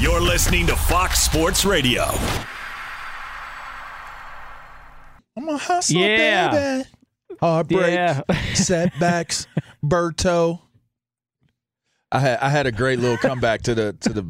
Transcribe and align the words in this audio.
You're 0.00 0.20
listening 0.22 0.66
to 0.68 0.76
Fox 0.76 1.20
Sports 1.20 1.64
Radio. 1.66 2.04
I'm 5.36 5.46
a 5.48 5.58
hustler, 5.58 6.00
Yeah. 6.00 6.50
baby. 6.78 6.88
Heartbreak, 7.40 7.94
Yeah. 7.94 8.22
setbacks, 8.54 9.46
Berto. 9.84 10.60
I 12.10 12.18
had 12.18 12.38
I 12.38 12.48
had 12.48 12.66
a 12.66 12.72
great 12.72 12.98
little 12.98 13.18
comeback 13.18 13.62
to 13.62 13.74
the 13.74 13.92
to 14.00 14.08
the 14.12 14.24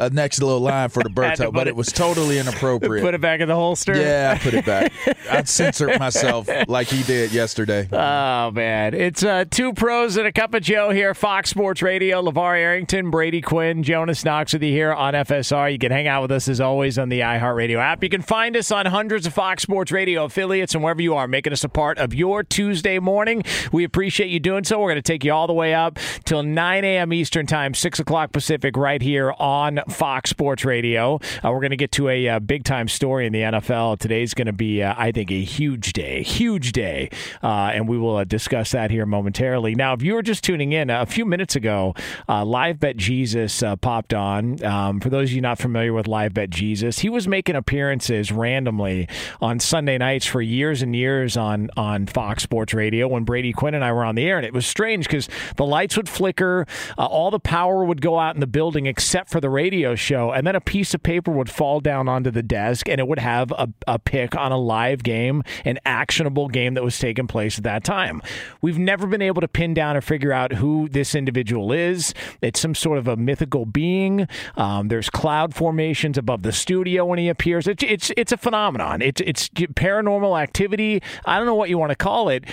uh, 0.00 0.08
next 0.12 0.40
little 0.42 0.60
line 0.60 0.88
for 0.88 1.02
the 1.02 1.08
Berto, 1.14 1.52
but 1.52 1.66
it- 1.66 1.72
it 1.72 1.76
was 1.76 1.88
totally 1.92 2.38
inappropriate. 2.38 3.02
Put 3.04 3.14
it 3.14 3.20
back 3.22 3.40
in 3.40 3.48
the 3.48 3.54
holster. 3.54 3.94
yeah, 3.96 4.34
I 4.36 4.38
put 4.42 4.52
it 4.54 4.66
back. 4.66 4.92
I 5.30 5.42
censored 5.44 5.98
myself 5.98 6.48
like 6.68 6.88
he 6.88 7.02
did 7.04 7.32
yesterday. 7.32 7.88
Oh 7.90 8.50
man, 8.50 8.92
it's 8.94 9.22
uh, 9.22 9.44
two 9.50 9.72
pros 9.72 10.16
and 10.18 10.26
a 10.26 10.32
cup 10.32 10.52
of 10.54 10.62
Joe 10.62 10.90
here. 10.90 11.14
Fox 11.14 11.50
Sports 11.50 11.80
Radio. 11.82 12.20
LaVar 12.22 12.56
Arrington, 12.58 13.10
Brady 13.10 13.40
Quinn, 13.40 13.82
Jonas 13.82 14.24
Knox 14.24 14.52
with 14.52 14.62
you 14.62 14.70
here 14.72 14.92
on 14.92 15.14
FSR. 15.14 15.72
You 15.72 15.78
can 15.78 15.90
hang 15.92 16.06
out 16.08 16.22
with 16.22 16.32
us 16.32 16.48
as 16.48 16.60
always 16.60 16.98
on 16.98 17.08
the 17.08 17.20
iHeartRadio 17.20 17.78
app. 17.78 18.02
You 18.02 18.08
can 18.10 18.22
find 18.22 18.56
us 18.56 18.70
on 18.70 18.84
hundreds 18.86 19.26
of 19.26 19.32
Fox 19.32 19.62
Sports 19.62 19.90
Radio 19.92 20.24
affiliates 20.24 20.74
and 20.74 20.82
wherever 20.84 21.00
you 21.00 21.14
are, 21.14 21.26
making 21.26 21.52
us 21.52 21.64
a 21.64 21.68
part 21.68 21.96
of 21.98 22.12
your 22.14 22.42
Tuesday 22.42 22.98
morning. 22.98 23.42
We 23.72 23.84
appreciate 23.84 24.28
you 24.30 24.40
doing 24.40 24.64
so. 24.64 24.78
We're 24.78 24.90
going 24.90 24.96
to 24.96 25.02
take 25.02 25.24
you 25.24 25.32
all 25.32 25.46
the 25.46 25.52
way 25.54 25.74
up 25.74 25.98
till 26.24 26.42
9 26.42 26.84
a.m. 26.84 27.12
Eastern 27.12 27.46
Time, 27.46 27.72
6 27.74 27.98
o'clock 28.00 28.32
Pacific, 28.32 28.76
right 28.76 29.00
here 29.00 29.32
on 29.38 29.80
Fox 29.92 30.30
Sports 30.30 30.64
Radio. 30.64 31.20
Uh, 31.44 31.50
we're 31.50 31.60
going 31.60 31.70
to 31.70 31.76
get 31.76 31.92
to 31.92 32.08
a 32.08 32.28
uh, 32.28 32.40
big 32.40 32.64
time 32.64 32.88
story 32.88 33.26
in 33.26 33.32
the 33.32 33.40
NFL. 33.40 33.98
Today's 33.98 34.34
going 34.34 34.46
to 34.46 34.52
be, 34.52 34.82
uh, 34.82 34.94
I 34.96 35.12
think, 35.12 35.30
a 35.30 35.42
huge 35.42 35.92
day, 35.92 36.22
huge 36.22 36.72
day, 36.72 37.10
uh, 37.42 37.70
and 37.72 37.88
we 37.88 37.98
will 37.98 38.16
uh, 38.16 38.24
discuss 38.24 38.72
that 38.72 38.90
here 38.90 39.06
momentarily. 39.06 39.74
Now, 39.74 39.92
if 39.92 40.02
you 40.02 40.14
were 40.14 40.22
just 40.22 40.42
tuning 40.42 40.72
in 40.72 40.90
a 40.90 41.06
few 41.06 41.24
minutes 41.24 41.56
ago, 41.56 41.94
Live 42.28 42.80
Bet 42.80 42.96
Jesus 42.96 43.62
popped 43.80 44.14
on. 44.14 44.64
Um, 44.64 45.00
for 45.00 45.10
those 45.10 45.30
of 45.30 45.34
you 45.34 45.40
not 45.40 45.58
familiar 45.58 45.92
with 45.92 46.08
Live 46.08 46.34
Bet 46.34 46.50
Jesus, 46.50 47.00
he 47.00 47.08
was 47.08 47.28
making 47.28 47.56
appearances 47.56 48.32
randomly 48.32 49.08
on 49.40 49.60
Sunday 49.60 49.98
nights 49.98 50.26
for 50.26 50.40
years 50.40 50.82
and 50.82 50.96
years 50.96 51.36
on 51.36 51.68
on 51.76 52.06
Fox 52.06 52.42
Sports 52.42 52.72
Radio 52.72 53.08
when 53.08 53.24
Brady 53.24 53.52
Quinn 53.52 53.74
and 53.74 53.84
I 53.84 53.92
were 53.92 54.04
on 54.04 54.14
the 54.14 54.24
air, 54.24 54.38
and 54.38 54.46
it 54.46 54.52
was 54.52 54.66
strange 54.66 55.06
because 55.06 55.28
the 55.56 55.66
lights 55.66 55.96
would 55.96 56.08
flicker, 56.08 56.66
all 56.96 57.30
the 57.30 57.40
power 57.40 57.84
would 57.84 58.00
go 58.00 58.18
out 58.18 58.34
in 58.34 58.40
the 58.40 58.46
building 58.46 58.86
except 58.86 59.28
for 59.28 59.40
the 59.40 59.50
radio 59.50 59.71
show, 59.96 60.30
and 60.32 60.46
then 60.46 60.54
a 60.54 60.60
piece 60.60 60.94
of 60.94 61.02
paper 61.02 61.30
would 61.30 61.50
fall 61.50 61.80
down 61.80 62.08
onto 62.08 62.30
the 62.30 62.42
desk, 62.42 62.88
and 62.88 63.00
it 63.00 63.08
would 63.08 63.18
have 63.18 63.50
a, 63.52 63.68
a 63.86 63.98
pick 63.98 64.36
on 64.36 64.52
a 64.52 64.58
live 64.58 65.02
game, 65.02 65.42
an 65.64 65.78
actionable 65.84 66.48
game 66.48 66.74
that 66.74 66.84
was 66.84 66.98
taking 66.98 67.26
place 67.26 67.58
at 67.58 67.64
that 67.64 67.84
time. 67.84 68.22
We've 68.60 68.78
never 68.78 69.06
been 69.06 69.22
able 69.22 69.40
to 69.40 69.48
pin 69.48 69.74
down 69.74 69.96
or 69.96 70.00
figure 70.00 70.32
out 70.32 70.54
who 70.54 70.88
this 70.88 71.14
individual 71.14 71.72
is. 71.72 72.14
It's 72.40 72.60
some 72.60 72.74
sort 72.74 72.98
of 72.98 73.08
a 73.08 73.16
mythical 73.16 73.64
being. 73.66 74.28
Um, 74.56 74.88
there's 74.88 75.08
cloud 75.10 75.54
formations 75.54 76.18
above 76.18 76.42
the 76.42 76.52
studio 76.52 77.04
when 77.04 77.18
he 77.18 77.28
appears. 77.28 77.66
It's 77.66 77.82
it's 77.82 78.12
it's 78.16 78.32
a 78.32 78.36
phenomenon. 78.36 79.02
It's 79.02 79.20
it's 79.22 79.48
paranormal 79.48 80.40
activity. 80.40 81.02
I 81.24 81.38
don't 81.38 81.46
know 81.46 81.54
what 81.54 81.68
you 81.68 81.78
want 81.78 81.90
to 81.90 81.96
call 81.96 82.28
it. 82.28 82.44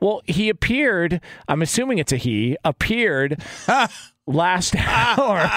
Well, 0.00 0.22
he 0.26 0.48
appeared. 0.48 1.20
I'm 1.48 1.62
assuming 1.62 1.98
it's 1.98 2.12
a 2.12 2.16
he. 2.16 2.56
Appeared 2.64 3.42
last 4.28 4.76
hour 4.78 5.50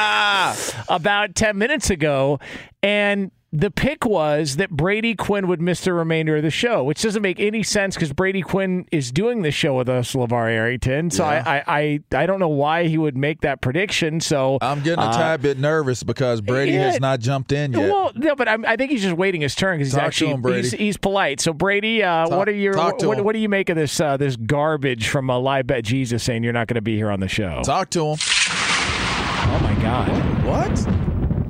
about 0.89 1.35
10 1.35 1.57
minutes 1.57 1.89
ago 1.89 2.39
and 2.81 3.31
the 3.53 3.69
pick 3.69 4.05
was 4.05 4.55
that 4.55 4.69
Brady 4.69 5.13
Quinn 5.13 5.47
would 5.49 5.61
miss 5.61 5.81
the 5.81 5.91
remainder 5.91 6.37
of 6.37 6.43
the 6.43 6.49
show, 6.49 6.83
which 6.85 7.01
doesn't 7.01 7.21
make 7.21 7.37
any 7.37 7.63
sense 7.63 7.95
because 7.95 8.13
Brady 8.13 8.41
Quinn 8.41 8.85
is 8.93 9.11
doing 9.11 9.41
the 9.41 9.51
show 9.51 9.75
with 9.75 9.89
us, 9.89 10.13
LaVar 10.13 10.49
Arrington. 10.49 11.11
So 11.11 11.25
Yeah. 11.25 11.43
I, 11.45 11.57
I, 11.57 11.63
I, 11.67 12.23
I 12.23 12.25
don't 12.25 12.39
know 12.39 12.47
why 12.47 12.87
he 12.87 12.97
would 12.97 13.17
make 13.17 13.41
that 13.41 13.59
prediction. 13.59 14.21
So 14.21 14.57
I'm 14.61 14.81
getting 14.81 15.03
a 15.03 15.07
uh, 15.07 15.17
tad 15.17 15.41
bit 15.41 15.59
nervous 15.59 16.01
because 16.01 16.39
Brady 16.39 16.71
yeah. 16.71 16.91
has 16.91 17.01
not 17.01 17.19
jumped 17.19 17.51
in 17.51 17.73
yet. 17.73 17.91
Well, 17.91 18.13
no, 18.15 18.35
but 18.35 18.47
I'm, 18.47 18.65
I 18.65 18.77
think 18.77 18.89
he's 18.89 19.01
just 19.01 19.17
waiting 19.17 19.41
his 19.41 19.53
turn 19.53 19.79
because 19.79 19.89
he's 19.89 19.95
Talk 19.95 20.03
actually 20.07 20.31
him, 20.31 20.41
Brady. 20.41 20.61
he's, 20.61 20.71
he's 20.71 20.97
polite. 20.97 21.41
So 21.41 21.51
Brady, 21.51 22.03
uh, 22.03 22.27
Talk- 22.27 22.37
what 22.37 22.47
are 22.47 22.53
your 22.53 22.73
to 22.73 23.07
what, 23.07 23.21
what 23.21 23.33
do 23.33 23.39
you 23.39 23.49
make 23.49 23.67
of 23.67 23.75
this 23.75 23.99
uh, 23.99 24.15
this 24.15 24.37
garbage 24.37 25.09
from 25.09 25.29
a 25.29 25.37
Live 25.37 25.67
Bet 25.67 25.83
Jesus 25.83 26.23
saying 26.23 26.43
you're 26.43 26.53
not 26.53 26.67
going 26.67 26.75
to 26.75 26.81
be 26.81 26.95
here 26.95 27.11
on 27.11 27.19
the 27.19 27.27
show? 27.27 27.61
Talk 27.65 27.89
to 27.91 27.99
him. 28.13 28.17
oh 28.21 29.59
my 29.61 29.75
God, 29.81 30.45
What? 30.45 31.00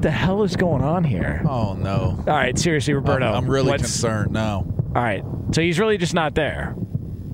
What 0.01 0.09
the 0.09 0.17
hell 0.17 0.41
is 0.41 0.55
going 0.55 0.81
on 0.83 1.03
here? 1.03 1.43
Oh 1.47 1.73
no. 1.75 2.15
All 2.17 2.33
right, 2.33 2.57
seriously, 2.57 2.91
Roberto, 2.95 3.27
I'm, 3.27 3.43
I'm 3.43 3.47
really 3.47 3.69
what's- 3.69 3.83
concerned 3.83 4.31
now. 4.31 4.65
All 4.95 5.01
right, 5.03 5.23
so 5.51 5.61
he's 5.61 5.77
really 5.79 5.99
just 5.99 6.15
not 6.15 6.33
there. 6.33 6.75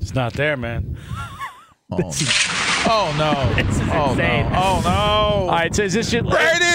It's 0.02 0.14
not 0.14 0.34
there, 0.34 0.58
man. 0.58 0.98
Oh, 1.90 1.98
no. 1.98 2.12
oh 2.90 3.16
no. 3.18 3.54
This 3.64 3.74
is 3.78 3.82
oh 3.90 4.10
insane. 4.12 4.52
no. 4.52 4.58
Oh 4.60 4.82
no. 4.84 4.90
All 4.90 5.48
right, 5.48 5.74
so 5.74 5.84
is 5.84 5.94
this 5.94 6.12
just 6.12 6.30
Brady! 6.30 6.66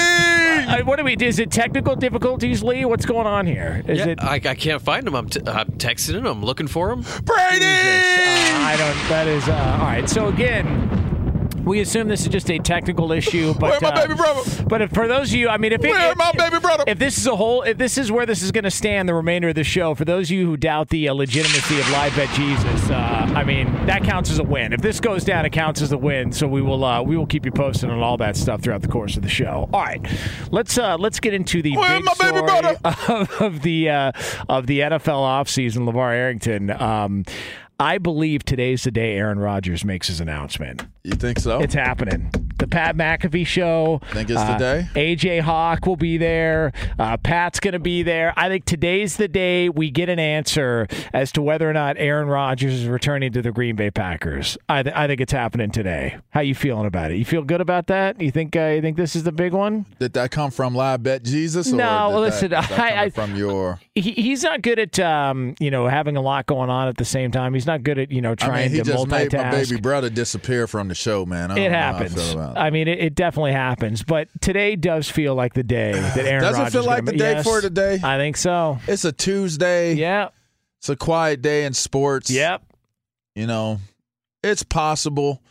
Uh, 0.67 0.83
what 0.87 0.97
do 0.97 1.05
we? 1.05 1.15
Do? 1.15 1.27
Is 1.27 1.39
it 1.39 1.51
technical 1.51 1.95
difficulties, 1.95 2.63
Lee? 2.63 2.87
What's 2.87 3.05
going 3.05 3.27
on 3.27 3.47
here? 3.47 3.83
Is 3.87 3.99
Yeah, 3.99 4.07
it? 4.07 4.23
I, 4.25 4.37
I 4.37 4.55
can't 4.55 4.81
find 4.81 5.07
him. 5.07 5.15
I'm, 5.15 5.29
t- 5.29 5.43
I'm 5.47 5.73
texting 5.73 6.15
him. 6.15 6.25
I'm 6.25 6.43
looking 6.43 6.69
for 6.69 6.91
him. 6.91 7.03
Brady! 7.03 7.67
Uh, 7.67 8.65
I 8.65 8.77
don't. 8.79 9.09
That 9.11 9.27
is 9.29 9.47
uh, 9.47 9.77
all 9.79 9.85
right. 9.87 10.09
So 10.09 10.29
again. 10.29 11.11
We 11.65 11.81
assume 11.81 12.09
this 12.09 12.23
is 12.23 12.29
just 12.29 12.51
a 12.51 12.59
technical 12.59 13.13
issue, 13.13 13.55
but 13.55 13.81
Where 13.81 13.81
my 13.81 13.89
uh, 13.91 14.07
baby 14.07 14.15
brother? 14.15 14.65
But 14.67 14.83
if, 14.83 14.93
for 14.93 15.07
those 15.07 15.31
of 15.31 15.37
you, 15.37 15.49
I 15.49 15.59
mean, 15.59 15.73
if 15.73 15.85
it, 15.85 15.91
Where 15.91 16.11
if, 16.11 16.17
my 16.17 16.33
baby 16.33 16.59
brother? 16.59 16.85
if 16.87 16.99
this 16.99 17.19
is 17.19 17.27
a 17.27 17.37
whole, 17.37 17.63
if 17.63 17.79
this 17.79 17.99
is 17.99 18.11
where 18.11 18.27
this 18.27 18.43
is 18.43 18.51
going 18.51 18.65
to 18.65 18.71
stand 18.71 19.09
the 19.09 19.15
remainder 19.15 19.51
of 19.51 19.55
the 19.55 19.65
show, 19.65 19.95
for 19.95 20.05
those 20.05 20.29
of 20.29 20.33
you 20.33 20.47
who 20.47 20.57
doubt 20.57 20.89
the 20.89 21.09
uh, 21.09 21.15
legitimacy 21.15 21.79
of 21.79 21.89
live 21.91 22.15
bet 22.17 22.29
Jesus, 22.31 22.91
uh, 22.91 23.33
I 23.35 23.45
mean 23.45 23.73
that 23.87 24.03
counts 24.03 24.31
as 24.31 24.39
a 24.39 24.45
win. 24.45 24.73
If 24.73 24.81
this 24.81 24.99
goes 25.01 25.25
down, 25.25 25.47
it 25.47 25.51
counts 25.51 25.83
as 25.83 25.93
a 25.93 25.99
win. 25.99 26.33
So 26.33 26.49
we 26.49 26.63
will 26.63 26.85
uh, 26.85 27.03
we 27.03 27.17
will 27.17 27.27
keep 27.27 27.45
you 27.45 27.53
posted 27.53 27.91
on 27.91 28.01
all 28.01 28.17
that 28.17 28.37
stuff 28.37 28.63
throughout 28.63 28.83
the 28.83 28.89
course 28.89 29.17
of 29.17 29.23
the 29.23 29.29
show. 29.29 29.69
All 29.73 29.83
right, 29.83 30.05
let's 30.51 30.79
uh, 30.79 30.97
let's 30.97 31.21
get 31.21 31.33
into 31.33 31.63
the 31.63 31.77
Where 31.77 31.99
big 31.99 32.05
my 32.05 32.15
baby 32.19 32.39
story 32.39 32.63
brother? 32.63 32.79
of, 33.09 33.41
of 33.41 33.63
the 33.63 33.89
uh, 33.89 34.13
of 34.49 34.67
the 34.67 34.81
NFL 34.81 35.23
offseason. 35.23 35.89
LaVar 35.89 36.13
Arrington. 36.13 36.71
Um, 36.71 37.25
I 37.83 37.99
believe 37.99 38.45
today's 38.45 38.85
the 38.85 38.93
day 38.93 39.17
Aaron 39.17 39.41
Rodgers 39.41 39.85
makes 39.85 40.07
his 40.07 40.21
announcement. 40.21 40.87
You 41.03 41.15
think 41.15 41.41
so? 41.41 41.61
It's 41.61 41.75
happening. 41.75 42.31
The 42.63 42.69
Pat 42.69 42.97
McAfee 42.97 43.45
show. 43.45 43.99
I 44.11 44.15
Think 44.15 44.31
it's 44.31 44.39
uh, 44.39 44.53
the 44.53 44.59
day? 44.59 44.89
AJ 45.17 45.41
Hawk 45.41 45.85
will 45.85 45.97
be 45.97 46.17
there. 46.17 46.71
Uh, 46.97 47.17
Pat's 47.17 47.59
going 47.59 47.73
to 47.73 47.81
be 47.81 48.05
there. 48.05 48.33
I 48.37 48.49
think 48.49 48.67
today's 48.67 49.17
the 49.17 49.27
day 49.27 49.69
we 49.69 49.91
get 49.91 50.09
an 50.09 50.21
answer 50.21 50.87
as 51.13 51.33
to 51.33 51.43
whether 51.43 51.69
or 51.69 51.73
not 51.73 51.97
Aaron 51.99 52.29
Rodgers 52.29 52.73
is 52.75 52.87
returning 52.87 53.33
to 53.33 53.43
the 53.43 53.51
Green 53.51 53.75
Bay 53.75 53.91
Packers. 53.91 54.57
I, 54.69 54.85
th- 54.85 54.95
I 54.95 55.09
think 55.09 55.21
it's 55.21 55.33
happening 55.33 55.73
today. 55.73 56.19
How 56.31 56.41
you 56.43 56.55
feeling 56.55 56.87
about 56.87 57.11
it? 57.11 57.17
You 57.17 57.25
feel 57.25 57.43
good 57.43 57.61
about 57.61 57.89
that? 57.89 58.21
You 58.21 58.31
think 58.31 58.55
uh, 58.55 58.67
you 58.67 58.81
think 58.81 58.97
this 58.97 59.17
is 59.17 59.25
the 59.25 59.33
big 59.33 59.53
one? 59.53 59.85
Did 59.99 60.13
that 60.13 60.31
come 60.31 60.53
from 60.53 60.73
Live 60.77 61.03
Bet 61.03 61.25
Jesus? 61.25 61.67
Or 61.73 61.75
No, 61.75 61.79
did 61.79 61.85
well, 61.85 62.11
that- 62.13 62.21
listen, 62.21 62.51
that 62.53 62.71
I- 62.79 63.03
I- 63.03 63.11
from 63.11 63.35
your. 63.35 63.81
He, 63.97 64.13
he's 64.13 64.43
not 64.45 64.63
good 64.63 64.79
at 64.79 64.99
um, 65.01 65.55
you 65.59 65.71
know 65.73 65.89
having 65.89 66.17
a 66.17 66.23
lot 66.23 66.47
going 66.47 66.71
on 66.71 66.87
at 66.87 66.97
the 66.97 67.05
same 67.05 67.33
time. 67.33 67.55
He's 67.55 67.67
not 67.67 67.83
good 67.83 67.99
at 67.99 68.13
you 68.13 68.21
know 68.23 68.33
I 68.33 68.35
trying 68.37 68.63
mean, 68.63 68.71
he 68.71 68.79
to 68.79 68.85
just 68.85 69.09
made 69.09 69.33
my 69.33 69.39
multitask. 69.41 69.69
baby 69.69 69.81
brother 69.81 70.09
disappear 70.11 70.69
from 70.69 70.87
the 70.89 70.95
show, 70.95 71.27
man. 71.27 71.51
I 71.51 71.59
It 71.59 71.73
I 71.73 71.77
happens. 71.77 72.35
I 72.57 72.69
oh. 72.69 72.71
mean, 72.71 72.89
it, 72.89 72.99
it 72.99 73.15
definitely 73.15 73.53
happens, 73.53 74.03
But 74.03 74.29
today 74.41 74.77
does 74.77 75.09
feel 75.09 75.35
like 75.35 75.55
the 75.55 75.63
day 75.63 75.93
that 75.93 76.27
Aaron 76.27 76.43
Does 76.43 76.57
it 76.57 76.61
Rodgers 76.61 76.73
feel 76.73 76.85
like 76.85 77.05
gonna- 77.05 77.13
the 77.13 77.19
day 77.19 77.33
Yes, 77.33 77.45
for 77.45 77.61
today? 77.61 78.01
I 78.03 78.19
think 78.19 78.37
so. 78.37 78.79
It's 78.87 79.05
a 79.05 79.13
Tuesday. 79.13 79.95
Yeah. 79.95 80.29
It's 80.79 80.89
a 80.89 80.97
quiet 80.97 81.43
day 81.43 81.65
in 81.65 81.75
sports. 81.75 82.31
Yep. 82.31 82.63
You 83.35 83.47
know, 83.47 83.79
it's 84.43 84.63
possible. 84.63 85.43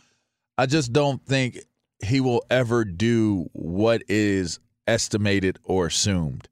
I 0.58 0.66
just 0.66 0.92
don't 0.92 1.24
think 1.24 1.58
he 2.04 2.20
will 2.20 2.44
ever 2.50 2.84
do 2.84 3.48
what 3.52 4.02
is 4.08 4.60
estimated 4.86 5.58
or 5.64 5.86
assumed. 5.86 6.48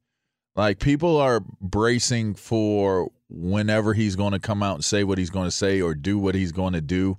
Like 0.56 0.78
people 0.78 1.16
are 1.16 1.40
bracing 1.60 2.34
for 2.34 3.10
whenever 3.28 3.94
he's 3.94 4.16
going 4.16 4.32
to 4.32 4.40
come 4.40 4.62
out 4.62 4.76
and 4.76 4.84
say 4.84 5.04
what 5.04 5.18
he's 5.18 5.30
going 5.30 5.46
to 5.46 5.50
say 5.50 5.80
or 5.80 5.94
do 5.94 6.18
what 6.18 6.34
he's 6.34 6.52
going 6.52 6.72
to 6.72 6.80
do. 6.80 7.18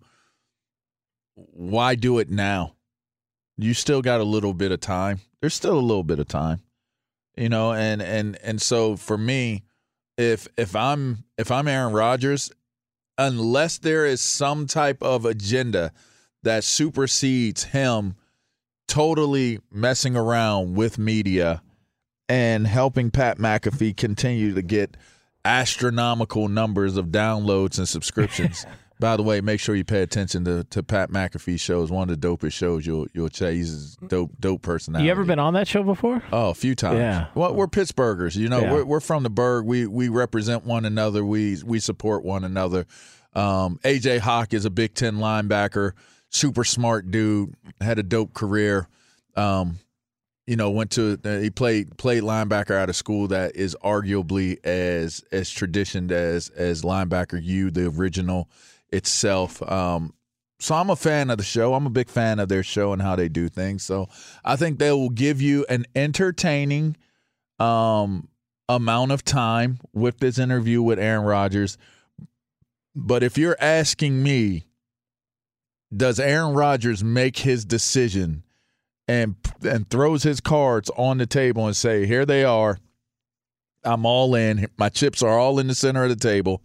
Why 1.36 1.96
do 1.96 2.20
it 2.20 2.30
now? 2.30 2.76
You 3.58 3.74
still 3.74 4.02
got 4.02 4.22
a 4.22 4.26
little 4.26 4.54
bit 4.54 4.72
of 4.72 4.80
time. 4.80 5.20
There's 5.40 5.54
still 5.54 5.78
a 5.78 5.80
little 5.80 6.04
bit 6.04 6.20
of 6.20 6.28
time. 6.28 6.62
You 7.38 7.50
know, 7.50 7.74
and 7.74 8.02
and 8.02 8.38
and 8.44 8.62
so 8.62 8.98
for 8.98 9.18
me, 9.18 9.64
if 10.18 10.48
if 10.58 10.76
I'm 10.76 11.24
if 11.38 11.52
I'm 11.52 11.68
Aaron 11.68 11.94
Rodgers, 11.94 12.52
unless 13.18 13.78
there 13.78 14.06
is 14.06 14.22
some 14.22 14.68
type 14.68 15.02
of 15.02 15.26
agenda 15.26 15.92
that 16.44 16.64
supersedes 16.64 17.66
him 17.66 18.16
totally 18.88 19.60
messing 19.72 20.16
around 20.16 20.76
with 20.76 20.98
media 20.98 21.62
and 22.28 22.68
helping 22.68 23.12
Pat 23.12 23.38
McAfee 23.38 23.96
continue 23.96 24.54
to 24.54 24.62
get 24.62 24.98
astronomical 25.46 26.48
numbers 26.48 26.98
of 26.98 27.08
downloads 27.08 27.78
and 27.78 27.88
subscriptions. 27.88 28.66
By 29.02 29.18
the 29.18 29.24
way, 29.24 29.42
make 29.42 29.60
sure 29.60 29.74
you 29.76 29.84
pay 29.84 30.04
attention 30.04 30.46
to, 30.46 30.64
to 30.66 30.84
Pat 30.84 31.10
McAfee 31.10 31.60
shows. 31.60 31.92
One 31.92 32.08
of 32.10 32.22
the 32.22 32.28
dopest 32.28 32.54
shows 32.54 32.86
you'll 32.86 33.08
you'll 33.14 33.30
check. 33.30 33.54
He's 33.54 33.98
a 34.02 34.06
dope 34.06 34.32
dope 34.40 34.62
personality. 34.62 35.06
You 35.06 35.12
ever 35.12 35.24
been 35.26 35.40
on 35.40 35.56
that 35.56 35.68
show 35.68 35.82
before? 35.84 36.22
Oh, 36.32 36.52
a 36.52 36.54
few 36.54 36.76
times. 36.76 37.00
Yeah. 37.00 37.26
Well, 37.34 37.54
we're 37.56 37.68
Pittsburghers. 37.68 38.36
You 38.38 38.48
know, 38.48 38.62
Yeah. 38.62 38.74
we're, 38.74 38.86
we're 38.86 39.00
from 39.00 39.24
the 39.24 39.30
Burgh. 39.32 39.66
We 39.66 39.88
we 39.88 40.08
represent 40.08 40.66
one 40.66 40.86
another. 40.86 41.26
We 41.26 41.62
we 41.66 41.80
support 41.80 42.24
one 42.24 42.44
another. 42.44 42.86
Um, 43.34 43.80
AJ 43.84 44.20
Hawk 44.20 44.54
is 44.54 44.66
a 44.66 44.70
Big 44.70 44.94
Ten 44.94 45.16
linebacker, 45.16 45.94
super 46.30 46.64
smart 46.64 47.10
dude. 47.10 47.56
Had 47.82 47.98
a 47.98 48.04
dope 48.04 48.34
career. 48.36 48.88
Um, 49.36 49.80
you 50.46 50.56
know, 50.58 50.70
went 50.70 50.92
to 50.92 51.18
uh, 51.24 51.38
he 51.40 51.50
played 51.50 51.98
played 51.98 52.24
linebacker 52.24 52.76
out 52.76 52.90
of 52.90 52.96
school 52.96 53.28
that 53.30 53.56
is 53.56 53.76
arguably 53.84 54.64
as 54.66 55.24
as 55.32 55.50
traditioned 55.50 56.12
as 56.12 56.50
as 56.50 56.84
linebacker 56.84 57.42
U, 57.42 57.72
the 57.72 57.88
original 57.88 58.48
itself. 58.92 59.62
Um, 59.70 60.14
so 60.60 60.76
I'm 60.76 60.90
a 60.92 60.96
fan 60.96 61.30
of 61.32 61.38
the 61.38 61.44
show. 61.44 61.74
I'm 61.74 61.88
a 61.88 61.92
big 61.92 62.10
fan 62.10 62.40
of 62.40 62.48
their 62.48 62.64
show 62.64 62.94
and 62.94 63.02
how 63.02 63.16
they 63.16 63.30
do 63.30 63.50
things. 63.50 63.84
So 63.84 64.10
I 64.46 64.56
think 64.56 64.78
they 64.78 64.92
will 64.92 65.10
give 65.10 65.42
you 65.42 65.66
an 65.70 65.86
entertaining 65.96 66.98
um, 67.58 68.28
amount 68.70 69.12
of 69.12 69.26
time 69.26 69.80
with 69.94 70.20
this 70.20 70.38
interview 70.38 70.82
with 70.82 71.00
Aaron 71.00 71.26
Rodgers. 71.26 71.78
But 72.96 73.24
if 73.24 73.38
you're 73.38 73.58
asking 73.60 74.22
me, 74.22 74.66
does 75.96 76.20
Aaron 76.20 76.54
Rodgers 76.54 77.04
make 77.04 77.40
his 77.40 77.66
decision 77.66 78.44
and 79.08 79.36
and 79.64 79.90
throws 79.90 80.24
his 80.24 80.40
cards 80.40 80.90
on 80.96 81.18
the 81.18 81.26
table 81.26 81.66
and 81.66 81.76
say, 81.76 82.06
"Here 82.06 82.26
they 82.26 82.44
are. 82.44 82.78
I'm 83.84 84.06
all 84.06 84.36
in. 84.36 84.68
My 84.78 84.90
chips 84.90 85.22
are 85.22 85.38
all 85.38 85.60
in 85.60 85.68
the 85.68 85.76
center 85.76 86.04
of 86.04 86.10
the 86.10 86.16
table." 86.16 86.62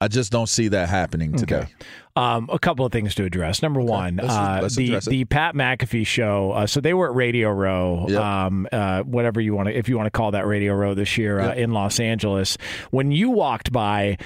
I 0.00 0.08
just 0.08 0.30
don't 0.32 0.48
see 0.48 0.68
that 0.68 0.88
happening 0.88 1.32
today. 1.32 1.56
Okay. 1.56 1.72
Um, 2.16 2.48
a 2.52 2.58
couple 2.58 2.84
of 2.84 2.92
things 2.92 3.14
to 3.14 3.24
address. 3.24 3.62
Number 3.62 3.80
one, 3.80 4.16
Let's- 4.16 4.34
uh, 4.34 4.58
let's 4.62 4.76
the 4.76 4.98
the 5.00 5.24
Pat 5.24 5.54
McAfee 5.54 6.06
show. 6.06 6.52
Uh, 6.52 6.66
so 6.66 6.80
they 6.80 6.92
were 6.94 7.08
at 7.08 7.14
Radio 7.14 7.50
Row, 7.50 8.06
Yep. 8.08 8.20
um, 8.20 8.68
uh, 8.70 9.02
whatever 9.02 9.40
you 9.40 9.54
want 9.54 9.68
to, 9.68 9.76
if 9.78 9.88
you 9.88 9.96
want 9.96 10.06
to 10.06 10.10
call 10.10 10.32
that 10.32 10.46
Radio 10.46 10.74
Row 10.74 10.94
this 10.94 11.16
year 11.16 11.40
uh, 11.40 11.46
Yep. 11.48 11.56
in 11.56 11.72
Los 11.72 11.98
Angeles. 12.00 12.58
When 12.90 13.12
you 13.12 13.30
walked 13.30 13.72
by, 13.72 14.18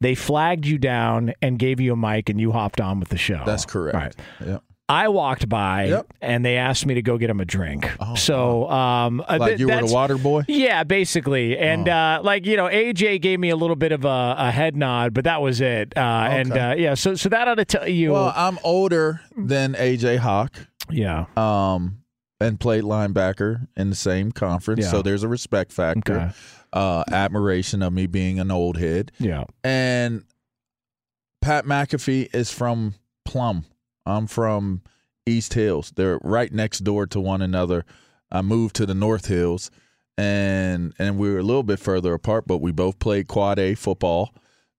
they 0.00 0.14
flagged 0.14 0.64
you 0.66 0.78
down 0.78 1.34
and 1.42 1.58
gave 1.58 1.80
you 1.80 1.92
a 1.92 1.96
mic, 1.96 2.28
and 2.28 2.40
you 2.40 2.52
hopped 2.52 2.80
on 2.80 3.00
with 3.00 3.08
the 3.10 3.18
show. 3.18 3.42
That's 3.44 3.66
correct. 3.66 3.94
Right. 3.96 4.14
Yep. 4.48 4.62
I 4.88 5.08
walked 5.08 5.48
by 5.48 5.86
Yep. 5.86 6.12
and 6.20 6.44
they 6.44 6.56
asked 6.56 6.86
me 6.86 6.94
to 6.94 7.02
go 7.02 7.18
get 7.18 7.28
him 7.28 7.40
a 7.40 7.44
drink. 7.44 7.90
so, 8.16 8.70
um, 8.70 9.18
Like 9.28 9.42
th- 9.42 9.60
you 9.60 9.66
were 9.68 9.80
the 9.84 9.92
water 9.92 10.16
boy. 10.16 10.44
yeah, 10.46 10.84
basically, 10.84 11.58
and 11.58 11.88
uh, 11.88 12.20
like 12.22 12.46
you 12.46 12.56
know, 12.56 12.66
AJ 12.68 13.20
gave 13.20 13.40
me 13.40 13.50
a 13.50 13.56
little 13.56 13.74
bit 13.76 13.90
of 13.90 14.04
a, 14.04 14.34
a 14.38 14.50
head 14.52 14.76
nod, 14.76 15.12
but 15.12 15.24
that 15.24 15.42
was 15.42 15.60
it. 15.60 15.92
Uh, 15.96 16.00
And 16.00 16.52
uh, 16.56 16.74
yeah, 16.78 16.94
so 16.94 17.14
so 17.16 17.28
that 17.30 17.48
ought 17.48 17.56
to 17.56 17.64
tell 17.64 17.88
you. 17.88 18.12
Well, 18.12 18.32
I'm 18.36 18.58
older 18.62 19.20
than 19.36 19.74
AJ 19.74 20.18
Hawk. 20.18 20.54
yeah, 20.88 21.24
um, 21.36 22.02
and 22.40 22.60
played 22.60 22.84
linebacker 22.84 23.66
in 23.76 23.90
the 23.90 23.96
same 23.96 24.30
conference. 24.30 24.84
Yeah. 24.84 24.90
So 24.92 25.02
there's 25.02 25.24
a 25.24 25.28
respect 25.28 25.72
factor, 25.72 26.14
Okay. 26.16 26.30
uh, 26.72 27.02
admiration 27.10 27.82
of 27.82 27.92
me 27.92 28.06
being 28.06 28.38
an 28.38 28.52
old 28.52 28.76
head. 28.76 29.10
yeah, 29.18 29.44
And 29.64 30.22
Pat 31.42 31.64
McAfee 31.64 32.32
is 32.34 32.52
from 32.52 32.94
Plum. 33.24 33.64
I'm 34.06 34.26
from 34.26 34.82
East 35.26 35.54
Hills. 35.54 35.92
They're 35.94 36.18
right 36.22 36.52
next 36.52 36.80
door 36.80 37.06
to 37.08 37.20
one 37.20 37.42
another. 37.42 37.84
I 38.30 38.42
moved 38.42 38.76
to 38.76 38.86
the 38.86 38.94
North 38.94 39.26
Hills, 39.26 39.70
and 40.16 40.94
and 40.98 41.18
we 41.18 41.30
were 41.30 41.38
a 41.38 41.42
little 41.42 41.62
bit 41.62 41.80
further 41.80 42.14
apart, 42.14 42.46
but 42.46 42.58
we 42.58 42.72
both 42.72 42.98
played 42.98 43.28
quad 43.28 43.58
A 43.58 43.74
football, 43.74 44.34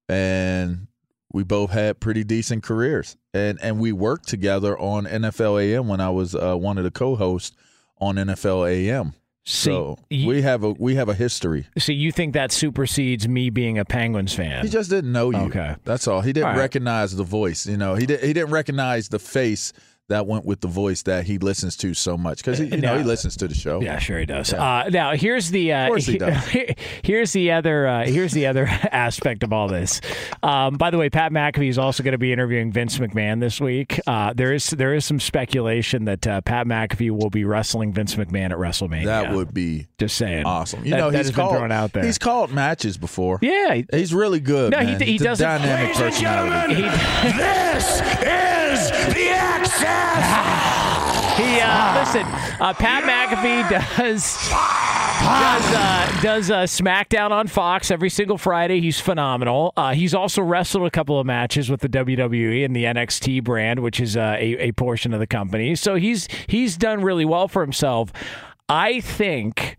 and 0.09 0.87
we 1.31 1.43
both 1.43 1.71
had 1.71 1.99
pretty 1.99 2.23
decent 2.23 2.63
careers. 2.63 3.17
And 3.33 3.59
and 3.61 3.79
we 3.79 3.91
worked 3.91 4.27
together 4.27 4.77
on 4.79 5.05
NFL 5.05 5.61
AM 5.61 5.87
when 5.87 6.01
I 6.01 6.09
was 6.09 6.33
uh, 6.33 6.55
one 6.55 6.77
of 6.77 6.83
the 6.83 6.91
co-hosts 6.91 7.55
on 7.99 8.15
NFL 8.15 8.69
AM. 8.69 9.13
See, 9.49 9.71
So 9.71 9.97
we 10.09 10.41
have 10.41 10.65
a 10.65 10.71
we 10.71 10.95
have 10.95 11.07
a 11.07 11.13
history. 11.13 11.67
so 11.77 11.93
you 11.93 12.11
think 12.11 12.33
that 12.33 12.51
supersedes 12.51 13.29
me 13.29 13.49
being 13.49 13.77
a 13.79 13.85
Penguins 13.85 14.33
fan? 14.33 14.61
He 14.65 14.69
just 14.69 14.89
didn't 14.89 15.13
know 15.13 15.29
you. 15.31 15.37
Okay. 15.37 15.75
That's 15.85 16.05
all. 16.05 16.19
He 16.19 16.33
didn't 16.33 16.47
All 16.47 16.53
right. 16.55 16.59
recognize 16.59 17.15
the 17.15 17.23
voice. 17.23 17.65
You 17.65 17.77
know, 17.77 17.95
he 17.95 18.05
did, 18.05 18.19
he 18.21 18.33
didn't 18.33 18.51
recognize 18.51 19.07
the 19.07 19.19
face 19.19 19.71
that 20.09 20.25
went 20.25 20.45
with 20.45 20.61
the 20.61 20.67
voice 20.67 21.01
that 21.03 21.25
he 21.25 21.37
listens 21.37 21.75
to 21.77 21.93
so 21.93 22.17
much 22.17 22.37
because 22.37 22.59
you 22.59 22.67
know 22.69 22.93
now- 22.93 22.97
he 22.97 23.03
listens 23.03 23.35
to 23.37 23.47
the 23.47 23.53
show. 23.53 23.81
Yeah, 23.81 23.99
sure 23.99 24.19
he 24.19 24.25
does. 24.25 24.53
Uh, 24.53 24.89
now 24.89 25.11
here's 25.15 25.49
the 25.49 25.73
uh, 25.73 25.83
Of 25.83 25.87
course 25.89 26.05
he 26.05 26.17
does. 26.17 26.45
here's 27.03 27.33
the 27.33 27.51
other 27.51 27.87
uh, 27.87 28.05
here's 28.05 28.31
the 28.31 28.47
other 28.47 28.65
aspect 28.91 29.43
of 29.43 29.51
all 29.51 29.67
this. 29.67 29.99
Um, 30.43 30.75
by 30.75 30.91
the 30.91 30.97
way, 30.97 31.09
Pat 31.09 31.31
McAfee 31.31 31.67
is 31.69 31.77
also 31.77 32.03
going 32.03 32.13
to 32.13 32.17
be 32.17 32.31
interviewing 32.31 32.71
Vince 32.71 32.97
McMahon 32.99 33.39
this 33.39 33.59
week. 33.59 33.99
Uh, 34.07 34.33
there 34.33 34.53
is 34.53 34.69
there 34.69 34.93
is 34.93 35.03
some 35.05 35.19
speculation 35.19 36.05
that 36.05 36.25
uh, 36.25 36.41
Pat 36.41 36.67
McAfee 36.67 37.11
will 37.11 37.29
be 37.29 37.43
wrestling 37.43 37.91
Vince 37.93 38.15
McMahon 38.15 38.51
at 38.51 38.57
WrestleMania. 38.57 39.05
That 39.05 39.33
would 39.33 39.53
be 39.53 39.87
just 39.97 40.15
saying 40.17 40.45
awesome. 40.45 40.85
You 40.85 40.91
That- 40.91 40.97
know, 40.97 41.11
that 41.11 41.17
he's 41.17 41.27
has 41.27 41.35
been 41.35 41.45
called 41.45 41.57
thrown 41.57 41.71
out 41.71 41.91
there. 41.93 42.03
He's 42.05 42.17
called 42.17 42.51
matches 42.53 42.97
before. 42.97 43.39
yeah, 43.41 43.73
he- 43.75 43.85
He's 43.91 44.13
really 44.13 44.39
good. 44.39 44.71
No, 44.71 44.79
he 44.79 44.85
man. 44.85 44.99
d- 44.99 45.05
he 45.05 45.17
doesn't- 45.17 45.45
dynamic 45.45 45.95
Ladies 45.97 45.99
and 46.01 46.13
personality. 46.13 46.75
gentlemen, 46.75 46.99
he 47.23 47.37
this 47.37 48.01
is 48.01 49.13
the 49.13 49.29
access. 49.87 50.83
He 51.37 51.59
uh, 51.61 51.99
listen. 51.99 52.23
Uh, 52.59 52.73
Pat 52.73 53.03
McAfee 53.03 53.69
does 53.97 54.49
does 54.49 55.75
uh, 55.75 56.19
does 56.23 56.49
uh, 56.49 56.63
SmackDown 56.63 57.29
on 57.29 57.45
Fox 57.45 57.91
every 57.91 58.09
single 58.09 58.39
Friday. 58.39 58.81
He's 58.81 58.99
phenomenal. 58.99 59.71
Uh, 59.77 59.93
he's 59.93 60.15
also 60.15 60.41
wrestled 60.41 60.87
a 60.87 60.89
couple 60.89 61.19
of 61.19 61.27
matches 61.27 61.69
with 61.69 61.81
the 61.81 61.89
WWE 61.89 62.65
and 62.65 62.75
the 62.75 62.85
NXT 62.85 63.43
brand, 63.43 63.81
which 63.81 63.99
is 63.99 64.17
uh, 64.17 64.35
a, 64.39 64.69
a 64.69 64.71
portion 64.71 65.13
of 65.13 65.19
the 65.19 65.27
company. 65.27 65.75
So 65.75 65.93
he's 65.93 66.27
he's 66.47 66.75
done 66.75 67.03
really 67.03 67.25
well 67.25 67.47
for 67.47 67.61
himself. 67.61 68.11
I 68.67 68.99
think 68.99 69.77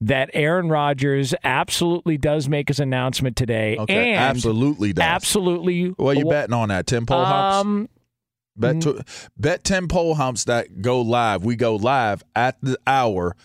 that 0.00 0.30
Aaron 0.32 0.68
Rodgers 0.68 1.34
absolutely 1.42 2.18
does 2.18 2.48
make 2.48 2.68
his 2.68 2.78
announcement 2.78 3.36
today, 3.36 3.76
Okay, 3.80 4.12
and 4.12 4.20
absolutely 4.20 4.92
does. 4.92 5.02
absolutely. 5.02 5.92
Well, 5.98 6.14
you 6.14 6.26
betting 6.26 6.54
on 6.54 6.68
that? 6.68 6.86
Ten 6.86 7.04
pole 7.04 7.24
humps. 7.24 7.56
Um, 7.66 7.88
Bet 8.60 8.80
to, 8.82 9.04
bet 9.36 9.64
ten 9.64 9.88
pole 9.88 10.14
humps 10.14 10.44
that 10.44 10.82
go 10.82 11.00
live. 11.00 11.44
We 11.44 11.56
go 11.56 11.76
live 11.76 12.22
at 12.36 12.56
the 12.60 12.78
hour 12.86 13.36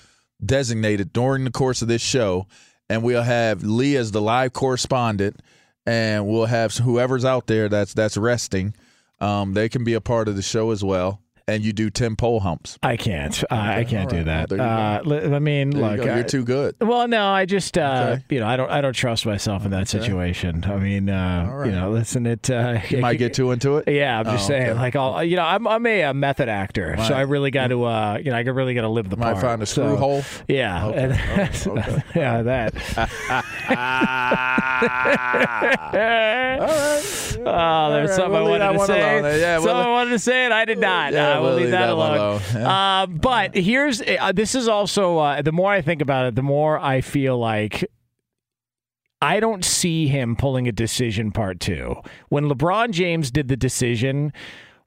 designated 0.43 1.13
during 1.13 1.45
the 1.45 1.51
course 1.51 1.81
of 1.81 1.87
this 1.87 2.01
show, 2.01 2.47
and 2.89 3.01
we'll 3.03 3.23
have 3.23 3.63
Lee 3.63 3.95
as 3.95 4.11
the 4.11 4.21
live 4.21 4.53
correspondent, 4.53 5.41
and 5.85 6.27
we'll 6.27 6.45
have 6.45 6.75
whoever's 6.75 7.25
out 7.25 7.47
there 7.47 7.69
that's 7.69 7.93
that's 7.93 8.17
resting. 8.17 8.75
Um, 9.19 9.53
they 9.53 9.69
can 9.69 9.83
be 9.83 9.93
a 9.93 10.01
part 10.01 10.27
of 10.27 10.35
the 10.35 10.41
show 10.41 10.71
as 10.71 10.83
well. 10.83 11.21
And 11.47 11.63
you 11.63 11.73
do 11.73 11.91
ten 11.91 12.15
pole 12.15 12.39
humps. 12.39 12.79
I 12.81 12.97
can't. 12.97 13.43
Uh, 13.43 13.47
I 13.55 13.83
can't 13.83 14.09
do 14.09 14.23
that. 14.23 14.49
Well, 14.49 14.59
uh, 14.61 15.35
I 15.35 15.37
mean, 15.37 15.69
There 15.69 15.79
you 15.79 15.87
look, 15.97 16.05
go. 16.05 16.11
I- 16.11 16.15
you're 16.15 16.23
too 16.23 16.43
good. 16.43 16.75
Well, 16.81 17.07
no, 17.07 17.27
I 17.27 17.45
just 17.45 17.77
uh, 17.77 18.13
Okay. 18.15 18.23
you 18.31 18.39
know 18.39 18.47
I 18.47 18.57
don't 18.57 18.71
I 18.71 18.81
don't 18.81 18.93
trust 18.95 19.27
myself 19.27 19.63
in 19.63 19.69
that 19.69 19.87
situation. 19.87 20.63
I 20.65 20.77
mean, 20.77 21.07
uh, 21.07 21.47
All 21.47 21.57
right. 21.57 21.67
you 21.67 21.71
know, 21.75 21.91
listen, 21.91 22.25
it 22.25 22.49
uh, 22.49 22.79
You 22.89 22.97
might 22.97 23.17
get 23.19 23.35
too 23.35 23.51
into 23.51 23.77
it. 23.77 23.87
Yeah, 23.87 24.17
I'm 24.17 24.25
just 24.25 24.45
Oh, 24.45 24.47
saying. 24.47 24.69
okay. 24.71 24.79
Like, 24.79 24.95
I'll 24.95 25.23
you 25.23 25.35
know, 25.35 25.43
I'm 25.43 25.67
I'm 25.67 25.85
a, 25.85 26.05
uh 26.05 26.13
method 26.15 26.49
actor, 26.49 26.95
so 27.07 27.13
I 27.13 27.21
really 27.21 27.51
got 27.51 27.67
to 27.67 27.83
uh, 27.83 28.17
you 28.23 28.31
know, 28.31 28.37
I 28.37 28.39
really 28.41 28.73
got 28.73 28.81
to 28.81 28.89
live 28.89 29.11
the 29.11 29.17
Might 29.17 29.33
part. 29.33 29.41
find 29.45 29.61
a 29.61 29.67
screw 29.67 29.83
So, 29.91 29.95
hole. 29.97 30.23
Yeah, 30.47 30.87
Okay. 30.87 30.97
and- 30.97 31.13
okay. 31.77 32.03
yeah, 32.15 32.41
that. 32.41 32.73
Oh, 37.45 37.91
there's 37.91 38.09
right, 38.09 38.15
something 38.15 38.43
we'll 38.43 38.61
I 38.61 38.71
wanted 38.71 38.77
to 38.79 38.85
say. 38.85 39.19
alone. 39.19 39.39
Yeah, 39.39 39.57
we'll- 39.57 39.67
something 39.67 39.85
I 39.85 39.89
wanted 39.89 40.09
to 40.11 40.19
say, 40.19 40.45
and 40.45 40.53
I 40.53 40.65
did 40.65 40.79
not. 40.79 41.13
Yeah, 41.13 41.37
uh, 41.37 41.41
we'll, 41.41 41.49
we'll 41.51 41.59
leave, 41.61 41.71
that, 41.71 41.95
one 41.95 42.17
alone. 42.17 42.41
alone. 42.53 42.65
Uh, 42.65 43.05
but 43.07 43.55
here's 43.55 44.01
uh, 44.01 44.31
this 44.33 44.55
is 44.55 44.67
also 44.67 45.17
uh, 45.17 45.41
the 45.41 45.51
more 45.51 45.71
I 45.71 45.81
think 45.81 46.01
about 46.01 46.27
it, 46.27 46.35
the 46.35 46.43
more 46.43 46.79
I 46.79 47.01
feel 47.01 47.37
like 47.37 47.85
I 49.21 49.39
don't 49.39 49.63
see 49.63 50.07
him 50.07 50.35
pulling 50.35 50.67
a 50.67 50.71
decision 50.71 51.31
part 51.31 51.59
two. 51.59 51.95
When 52.29 52.49
LeBron 52.49 52.91
James 52.91 53.31
did 53.31 53.47
the 53.47 53.57
decision, 53.57 54.33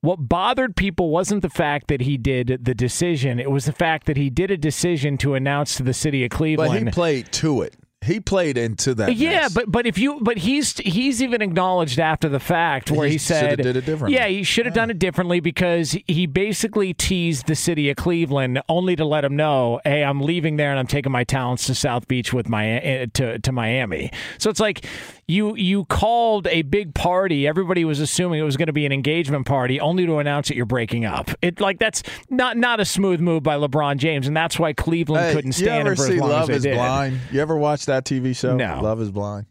what 0.00 0.28
bothered 0.28 0.76
people 0.76 1.10
wasn't 1.10 1.42
the 1.42 1.48
fact 1.48 1.88
that 1.88 2.02
he 2.02 2.16
did 2.16 2.60
the 2.62 2.74
decision, 2.74 3.40
it 3.40 3.50
was 3.50 3.64
the 3.64 3.72
fact 3.72 4.06
that 4.06 4.16
he 4.16 4.30
did 4.30 4.50
a 4.50 4.56
decision 4.56 5.18
to 5.18 5.34
announce 5.34 5.76
to 5.76 5.82
the 5.82 5.94
city 5.94 6.24
of 6.24 6.30
Cleveland. 6.30 6.84
But 6.84 6.92
he 6.92 6.94
played 6.94 7.32
to 7.32 7.62
it. 7.62 7.74
He 8.00 8.20
played 8.20 8.56
into 8.56 8.94
that. 8.94 9.14
Yeah, 9.16 9.42
mess. 9.42 9.54
but 9.54 9.70
but 9.70 9.86
if 9.86 9.98
you 9.98 10.20
but 10.20 10.38
he's 10.38 10.76
he's 10.78 11.20
even 11.22 11.42
acknowledged 11.42 11.98
after 11.98 12.28
the 12.28 12.38
fact 12.40 12.90
where 12.90 13.06
He 13.06 13.14
he, 13.14 13.18
said 13.18 13.56
did 13.58 13.76
it 13.76 13.84
differently. 13.84 14.14
Yeah, 14.16 14.28
he 14.28 14.44
should 14.44 14.66
have 14.66 14.74
done 14.74 14.90
it 14.90 14.98
differently 14.98 15.40
because 15.40 15.96
he 16.06 16.26
basically 16.26 16.94
teased 16.94 17.46
the 17.46 17.56
city 17.56 17.90
of 17.90 17.96
Cleveland 17.96 18.62
only 18.68 18.94
to 18.96 19.04
let 19.04 19.24
him 19.24 19.34
know, 19.36 19.80
hey, 19.84 20.04
I'm 20.04 20.20
leaving 20.20 20.56
there 20.56 20.70
and 20.70 20.78
I'm 20.78 20.86
taking 20.86 21.10
my 21.10 21.24
talents 21.24 21.66
to 21.66 21.74
South 21.74 22.06
Beach 22.06 22.32
with 22.32 22.48
my 22.48 22.68
eh, 22.68 23.06
to 23.14 23.38
to 23.40 23.52
Miami. 23.52 24.12
So 24.38 24.48
it's 24.48 24.60
like 24.60 24.86
you 25.26 25.56
you 25.56 25.84
called 25.86 26.46
a 26.46 26.62
big 26.62 26.94
party. 26.94 27.46
Everybody 27.46 27.84
was 27.84 28.00
assuming 28.00 28.40
it 28.40 28.44
was 28.44 28.56
going 28.56 28.68
to 28.68 28.72
be 28.72 28.86
an 28.86 28.92
engagement 28.92 29.44
party, 29.44 29.80
only 29.80 30.06
to 30.06 30.18
announce 30.18 30.48
that 30.48 30.56
you're 30.56 30.66
breaking 30.66 31.04
up. 31.04 31.30
It 31.42 31.60
like 31.60 31.78
that's 31.78 32.02
not 32.30 32.56
not 32.56 32.80
a 32.80 32.84
smooth 32.84 33.20
move 33.20 33.42
by 33.42 33.56
LeBron 33.56 33.98
James, 33.98 34.26
and 34.26 34.36
that's 34.36 34.58
why 34.58 34.72
Cleveland 34.72 35.26
Hey, 35.26 35.32
couldn't 35.34 35.52
stand 35.52 35.88
him 35.88 35.96
for 35.96 36.02
see 36.02 36.14
as 36.14 36.20
long 36.20 36.30
Love 36.30 36.50
as 36.50 36.62
they 36.62 36.70
did. 36.70 36.76
Blind? 36.76 37.20
You 37.32 37.40
ever 37.40 37.56
watch 37.56 37.86
that 37.88 38.04
TV 38.06 38.34
show? 38.36 38.56
No. 38.56 38.80
Love 38.82 39.00
is 39.02 39.10
Blind. 39.10 39.46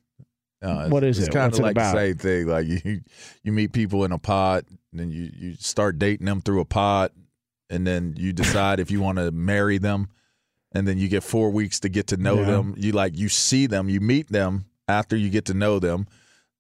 No, 0.62 0.80
it's, 0.82 0.90
What 0.90 1.04
is 1.04 1.20
it's 1.20 1.28
it? 1.28 1.30
It's 1.30 1.36
kind 1.36 1.46
What's 1.52 1.60
of 1.60 1.64
it 1.64 1.68
like 1.68 1.72
about? 1.76 1.94
the 1.94 2.00
same 2.00 2.16
thing. 2.18 2.48
Like 2.48 2.68
you, 2.86 3.02
you 3.44 3.52
meet 3.52 3.74
people 3.74 4.04
in 4.06 4.12
a 4.12 4.18
pod, 4.18 4.66
and 4.92 5.00
then 5.00 5.12
you 5.12 5.30
you 5.36 5.56
start 5.60 6.00
dating 6.00 6.26
them 6.26 6.42
through 6.42 6.62
a 6.62 6.66
pod, 6.66 7.12
and 7.70 7.86
then 7.86 8.16
you 8.18 8.34
decide 8.34 8.80
if 8.80 8.90
you 8.90 9.00
want 9.02 9.20
to 9.20 9.30
marry 9.32 9.78
them, 9.78 10.08
and 10.72 10.88
then 10.88 10.98
you 10.98 11.08
get 11.10 11.22
four 11.24 11.52
weeks 11.52 11.80
to 11.82 11.90
get 11.90 12.08
to 12.08 12.18
know 12.18 12.38
Yeah. 12.40 12.46
them. 12.46 12.74
You 12.78 12.92
like 12.94 13.16
you 13.16 13.30
see 13.30 13.68
them, 13.68 13.88
you 13.90 14.00
meet 14.02 14.32
them 14.32 14.66
after 14.88 15.16
you 15.16 15.30
get 15.30 15.46
to 15.46 15.54
know 15.54 15.78
them, 15.78 16.08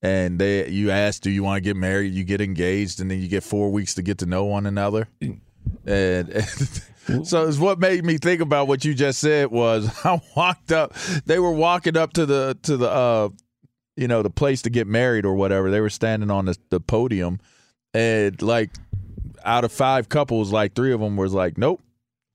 and 0.03 0.37
they 0.37 0.69
you 0.69 0.91
ask, 0.91 1.21
do 1.23 1.31
you 1.31 1.41
want 1.41 1.57
to 1.57 1.61
get 1.61 1.75
married? 1.75 2.13
You 2.13 2.23
get 2.23 2.39
engaged, 2.39 2.99
and 3.01 3.09
then 3.09 3.19
you 3.19 3.27
get 3.27 3.41
four 3.43 3.71
weeks 3.71 3.95
to 3.95 4.03
get 4.03 4.19
to 4.19 4.25
know 4.27 4.45
one 4.45 4.67
another. 4.67 5.07
Mm. 5.21 5.39
And, 5.85 6.29
and 6.29 6.81
so 7.23 7.47
it's 7.47 7.57
what 7.57 7.79
made 7.79 8.03
me 8.03 8.17
think 8.17 8.41
about 8.41 8.67
what 8.67 8.85
you 8.85 8.93
just 8.93 9.19
said 9.19 9.49
was 9.51 9.89
I 10.05 10.21
walked 10.35 10.71
up 10.71 10.93
they 11.25 11.39
were 11.39 11.51
walking 11.51 11.97
up 11.97 12.13
to 12.13 12.25
the 12.25 12.57
to 12.63 12.77
the 12.77 12.89
uh 12.89 13.29
you 13.95 14.07
know 14.07 14.21
the 14.21 14.29
place 14.29 14.61
to 14.63 14.69
get 14.69 14.87
married 14.87 15.25
or 15.25 15.35
whatever 15.35 15.71
they 15.71 15.81
were 15.81 15.89
standing 15.89 16.29
on 16.29 16.45
the, 16.45 16.57
the 16.69 16.79
podium 16.79 17.39
and 17.93 18.41
like 18.41 18.71
out 19.43 19.63
of 19.63 19.71
five 19.71 20.09
couples 20.09 20.51
like 20.51 20.75
three 20.75 20.93
of 20.93 20.99
them 20.99 21.17
was 21.17 21.33
like 21.33 21.57
nope 21.57 21.81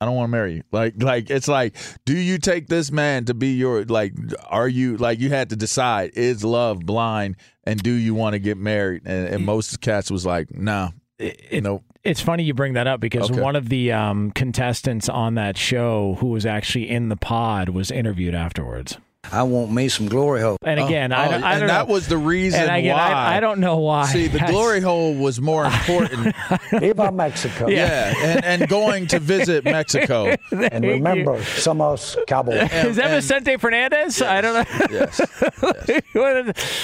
I 0.03 0.05
don't 0.05 0.17
want 0.17 0.31
to 0.31 0.33
marry 0.33 0.55
you. 0.55 0.63
Like, 0.73 1.01
like 1.01 1.31
it's 1.31 1.47
like, 1.47 1.77
do 2.05 2.13
you 2.13 2.37
take 2.39 2.67
this 2.67 2.91
man 2.91 3.27
to 3.27 3.35
be 3.35 3.53
your 3.53 3.85
like? 3.85 4.13
Are 4.47 4.67
you 4.67 4.97
like 4.97 5.21
you 5.21 5.29
had 5.29 5.51
to 5.51 5.57
decide 5.57 6.11
is 6.15 6.43
love 6.43 6.81
blind, 6.81 7.37
and 7.63 7.81
do 7.81 7.93
you 7.93 8.13
want 8.13 8.33
to 8.33 8.41
get 8.41 8.59
married? 8.59 9.03
And, 9.05 9.29
and 9.29 9.47
most 9.47 9.81
cats 9.81 10.11
was 10.11 10.27
like, 10.27 10.53
nah, 10.53 10.91
it, 11.21 11.63
nope. 11.63 11.85
It's 12.05 12.21
funny 12.21 12.43
you 12.43 12.53
bring 12.53 12.73
that 12.73 12.87
up 12.89 12.99
because 13.01 13.31
Okay. 13.31 13.41
one 13.41 13.55
of 13.55 13.69
the 13.69 13.93
um, 13.93 14.33
contestants 14.33 15.09
on 15.09 15.35
that 15.37 15.57
show 15.57 16.17
who 16.19 16.29
was 16.29 16.45
actually 16.45 16.91
in 16.91 17.09
the 17.11 17.17
pod 17.17 17.69
was 17.69 17.91
interviewed 17.93 18.35
afterwards. 18.35 18.99
I 19.33 19.43
want 19.45 19.73
me 19.73 19.89
some 19.89 20.09
glory 20.09 20.43
hole. 20.43 20.59
And 20.63 20.79
again, 20.79 21.11
I, 21.13 21.27
Oh, 21.27 21.31
don't, 21.31 21.43
I 21.45 21.53
and 21.53 21.61
don't 21.61 21.69
that 21.69 21.89
know. 21.89 21.95
was 21.95 22.07
the 22.09 22.19
reason 22.19 22.61
and 22.61 22.71
again, 22.77 22.95
why. 22.95 23.11
I, 23.13 23.37
I 23.39 23.41
don't 23.41 23.61
know 23.61 23.79
why. 23.79 24.07
See, 24.07 24.27
the 24.29 24.39
glory 24.49 24.81
hole 24.81 25.15
was 25.15 25.41
more 25.41 25.65
important. 25.73 26.35
Viva 26.71 27.11
Mexico. 27.11 27.69
yeah, 27.69 28.13
and, 28.23 28.45
and 28.63 28.69
going 28.69 29.07
to 29.09 29.19
visit 29.19 29.65
Mexico. 29.79 30.35
And 30.51 30.85
remember, 30.85 31.39
somos 31.39 32.17
cowboys. 32.27 32.71
Is 32.73 32.97
that 32.97 33.07
and- 33.07 33.15
Vicente 33.23 33.57
Fernandez? 33.57 34.21
I 34.23 34.41
don't 34.43 34.55
know. 34.55 34.87
Yes. 34.91 35.21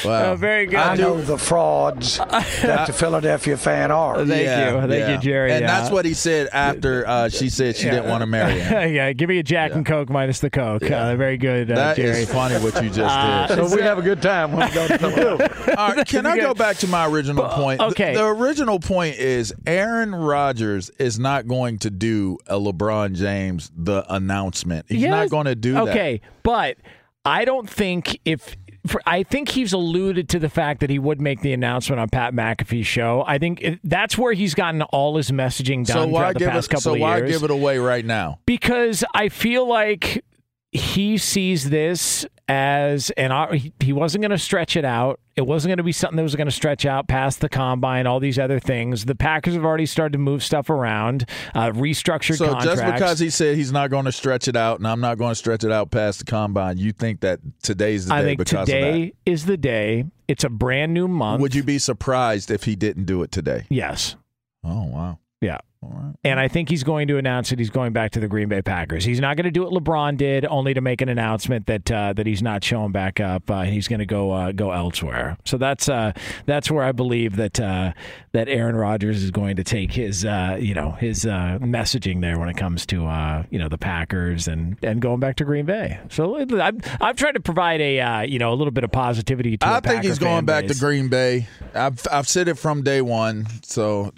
Oh, 0.05 0.37
very 0.39 0.67
good. 0.67 0.77
I 0.79 0.95
know 0.97 1.21
the 1.21 1.39
frauds 1.39 2.19
that 2.19 2.87
the 2.87 2.93
Philadelphia 2.93 3.57
fan 3.57 3.91
are. 3.91 4.17
Thank 4.25 4.45
Yeah, 4.45 4.75
you. 4.75 4.81
Thank 4.89 4.93
yeah. 4.93 5.13
you, 5.13 5.19
Jerry. 5.19 5.53
And 5.53 5.61
Yeah. 5.63 5.67
that's 5.81 5.91
what 5.91 6.05
he 6.05 6.15
said 6.15 6.49
after 6.53 7.07
uh, 7.07 7.29
she 7.29 7.51
said 7.51 7.77
she 7.77 7.85
didn't 7.91 8.09
want 8.09 8.23
to 8.23 8.27
marry 8.27 8.59
him. 8.61 8.95
yeah, 8.95 9.13
give 9.13 9.29
me 9.29 9.39
a 9.39 9.43
Jack 9.43 9.73
and 9.75 9.85
Coke 9.85 10.09
minus 10.09 10.41
the 10.41 10.51
Coke. 10.51 10.83
Uh, 10.91 11.17
very 11.17 11.37
good, 11.37 11.71
uh, 11.71 11.75
That 11.75 11.99
is 11.99 12.17
Jerry. 12.27 12.27
Funny 12.39 12.55
what 12.65 12.83
you 12.83 12.89
just 12.91 13.01
uh, 13.17 13.47
did. 13.49 13.69
So 13.69 13.77
we 13.77 13.83
have 13.83 13.99
a 13.99 14.03
good 14.03 14.23
time 14.23 14.53
when 14.53 14.69
we 14.69 14.75
go 14.75 14.87
to 14.87 14.99
Philadelphia. 14.99 15.75
All 15.77 15.93
right, 15.95 16.07
can 16.07 16.25
I 16.27 16.37
go 16.39 16.55
back 16.55 16.77
to 16.79 16.87
my 16.87 17.07
original 17.07 17.49
point? 17.49 17.81
The- 17.81 17.87
okay. 17.87 18.15
The, 18.15 18.27
original 18.27 18.79
point 18.79 19.17
is 19.17 19.53
Aaron 19.67 20.15
Rodgers 20.15 20.91
is 20.99 21.19
not 21.19 21.47
going 21.49 21.79
to 21.81 21.91
do 21.91 22.39
a 22.47 22.55
LeBron 22.59 23.15
James 23.15 23.71
the 23.77 24.05
announcement. 24.13 24.87
He's 24.89 25.03
Yes. 25.03 25.11
not 25.11 25.31
going 25.31 25.47
to 25.47 25.55
do 25.55 25.73
that. 25.75 25.89
Okay, 25.89 26.21
but 26.43 26.77
I 27.25 27.45
don't 27.45 27.69
think 27.69 28.19
if. 28.25 28.57
I 29.05 29.23
think 29.23 29.51
he's 29.51 29.75
alluded 29.75 30.31
to 30.31 30.39
the 30.39 30.49
fact 30.49 30.81
that 30.81 30.89
he 30.89 30.99
would 30.99 31.21
make 31.21 31.43
the 31.43 31.53
announcement 31.53 32.01
on 32.01 32.09
Pat 32.09 32.33
McAfee's 32.33 32.87
show. 32.87 33.23
I 33.27 33.37
think 33.37 33.63
that's 33.85 34.17
where 34.17 34.33
he's 34.33 34.55
gotten 34.55 34.81
all 34.83 35.17
his 35.19 35.31
messaging 35.31 35.85
done 35.85 35.95
So 35.95 36.07
why 36.07 36.21
throughout 36.21 36.33
the 36.35 36.39
give 36.39 36.49
past 36.51 36.67
it? 36.69 36.71
couple 36.71 36.81
So 36.83 36.95
of 36.95 37.01
why 37.01 37.21
give 37.21 37.43
it 37.43 37.51
away 37.51 37.79
right 37.79 38.05
now? 38.05 38.39
because 38.47 39.05
I 39.13 39.29
feel 39.29 39.69
like 39.69 40.25
he 40.73 41.17
sees 41.19 41.71
this 41.71 42.27
as 42.51 43.11
and 43.11 43.33
he- 43.55 43.73
he 43.81 43.93
wasn't 43.93 44.23
going 44.23 44.31
to 44.31 44.39
stretch 44.39 44.77
it 44.77 44.85
out. 44.85 45.21
It 45.37 45.47
wasn't 45.47 45.71
going 45.71 45.77
to 45.79 45.83
be 45.85 45.93
something 45.93 46.17
that 46.17 46.23
was 46.23 46.35
going 46.35 46.47
to 46.47 46.51
stretch 46.53 46.85
out 46.87 47.07
past 47.09 47.41
the 47.41 47.49
combine, 47.49 48.07
all 48.07 48.21
these 48.21 48.39
other 48.39 48.59
things. 48.59 49.05
The 49.05 49.15
Packers 49.15 49.55
have 49.55 49.65
already 49.65 49.87
started 49.87 50.13
to 50.15 50.19
move 50.19 50.43
stuff 50.43 50.69
around, 50.69 51.27
uh, 51.55 51.71
restructured 51.71 52.37
So 52.39 52.49
contracts. 52.49 52.81
just 52.81 52.93
because 52.95 53.19
he 53.19 53.31
said 53.31 53.57
he's 53.57 53.71
not 53.71 53.91
going 53.91 54.07
to 54.07 54.13
stretch 54.13 54.49
it 54.49 54.57
out, 54.57 54.79
and 54.79 54.87
I'm 54.89 55.01
not 55.01 55.17
going 55.19 55.31
to 55.31 55.35
stretch 55.37 55.63
it 55.63 55.71
out 55.71 55.91
past 55.91 56.19
the 56.21 56.25
combine, 56.25 56.79
you 56.79 56.93
think 56.93 57.21
that 57.21 57.41
today's 57.63 58.07
the 58.07 58.15
day 58.15 58.19
I 58.19 58.23
think 58.25 58.45
today 58.45 59.13
is 59.27 59.45
the 59.47 59.57
day. 59.57 60.07
It's 60.27 60.45
a 60.45 60.51
brand 60.51 60.93
new 60.95 61.07
month. 61.09 61.41
Would 61.43 61.55
you 61.55 61.63
be 61.63 61.79
surprised 61.79 62.51
if 62.51 62.65
he 62.65 62.77
didn't 62.77 63.05
do 63.05 63.23
it 63.23 63.31
today? 63.31 63.67
Yes. 63.71 64.17
Oh 64.65 64.85
wow! 64.87 65.19
Yeah. 65.41 65.59
Right. 65.81 66.15
And 66.25 66.41
I 66.41 66.49
think 66.49 66.69
he's 66.69 66.83
going 66.83 67.09
to 67.09 67.19
announce 67.19 67.51
that 67.51 67.59
he's 67.59 67.71
going 67.71 67.93
back 67.93 68.11
to 68.13 68.21
the 68.21 68.29
Green 68.29 68.49
Bay 68.49 68.63
Packers. 68.63 69.05
He's 69.05 69.21
not 69.21 69.37
going 69.37 69.45
to 69.45 69.51
do 69.51 69.63
what 69.63 69.73
LeBron 69.73 70.17
did, 70.17 70.45
only 70.47 70.75
to 70.75 70.81
make 70.81 71.01
an 71.01 71.09
announcement 71.09 71.67
that 71.67 71.91
uh, 71.91 72.13
that 72.15 72.27
he's 72.27 72.43
not 72.43 72.65
showing 72.65 72.91
back 72.91 73.21
up. 73.21 73.49
Uh, 73.51 73.59
and 73.59 73.73
he's 73.73 73.87
going 73.87 74.01
to 74.01 74.07
go 74.07 74.33
uh, 74.33 74.53
go 74.53 74.73
elsewhere. 74.73 75.37
So 75.45 75.57
that's 75.57 75.89
uh, 75.89 76.13
that's 76.47 76.71
where 76.71 76.85
I 76.85 76.93
believe 76.93 77.37
that 77.37 77.61
uh, 77.61 77.93
that 78.33 78.49
Aaron 78.49 78.77
Rodgers 78.77 79.23
is 79.23 79.31
going 79.31 79.57
to 79.57 79.65
take 79.65 79.93
his 79.93 80.25
uh, 80.25 80.59
you 80.61 80.75
know 80.75 80.93
his 80.93 81.25
uh, 81.25 81.59
messaging 81.61 82.21
there 82.21 82.39
when 82.39 82.49
it 82.49 82.57
comes 82.57 82.85
to 82.87 83.07
uh, 83.07 83.45
you 83.51 83.59
know 83.59 83.69
the 83.69 83.79
Packers 83.79 84.49
and, 84.49 84.77
and 84.83 85.01
going 85.01 85.21
back 85.21 85.37
to 85.37 85.45
Green 85.45 85.67
Bay. 85.67 86.01
So 86.11 86.39
I'm 86.39 86.81
I'm 87.01 87.17
trying 87.17 87.35
to 87.35 87.41
provide 87.41 87.81
a 87.81 88.01
uh, 88.01 88.21
you 88.23 88.39
know 88.39 88.53
a 88.53 88.57
little 88.57 88.73
bit 88.73 88.85
of 88.85 88.91
positivity 88.93 89.57
to. 89.59 89.67
I 89.67 89.75
think 89.75 89.85
Packer 89.85 90.09
he's 90.09 90.19
going 90.19 90.45
back 90.45 90.67
base. 90.67 90.77
to 90.77 90.85
Green 90.85 91.09
Bay. 91.09 91.47
I've 91.75 92.05
I've 92.11 92.29
said 92.29 92.49
it 92.49 92.55
from 92.55 92.83
day 92.83 93.01
one. 93.01 93.47
So, 93.63 94.13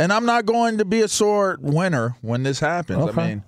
and 0.00 0.12
I'm 0.12 0.24
not 0.24 0.46
going 0.46 0.78
to 0.78 0.84
be 0.84 1.02
a 1.02 1.08
sore 1.08 1.58
winner 1.60 2.16
when 2.22 2.42
this 2.42 2.58
happens. 2.58 2.98
Okay. 3.10 3.20
I 3.20 3.26
mean, 3.28 3.42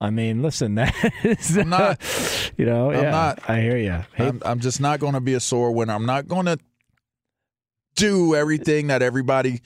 I 0.00 0.10
mean, 0.10 0.42
listen, 0.42 0.74
that 0.74 0.92
is, 1.22 1.56
I'm 1.56 1.68
not. 1.68 2.00
you 2.56 2.66
know, 2.66 2.90
I'm 2.90 3.04
yeah, 3.04 3.10
not. 3.10 3.48
I 3.48 3.60
hear 3.60 3.76
you. 3.76 4.04
Hey, 4.14 4.28
I'm, 4.28 4.42
I'm 4.44 4.60
just 4.60 4.80
not 4.80 4.98
going 5.00 5.14
to 5.14 5.20
be 5.20 5.34
a 5.34 5.40
sore 5.40 5.72
winner. 5.72 5.94
I'm 5.94 6.06
not 6.06 6.26
going 6.26 6.46
to 6.46 6.58
do 7.94 8.34
everything 8.34 8.88
that 8.88 9.02
everybody 9.02 9.60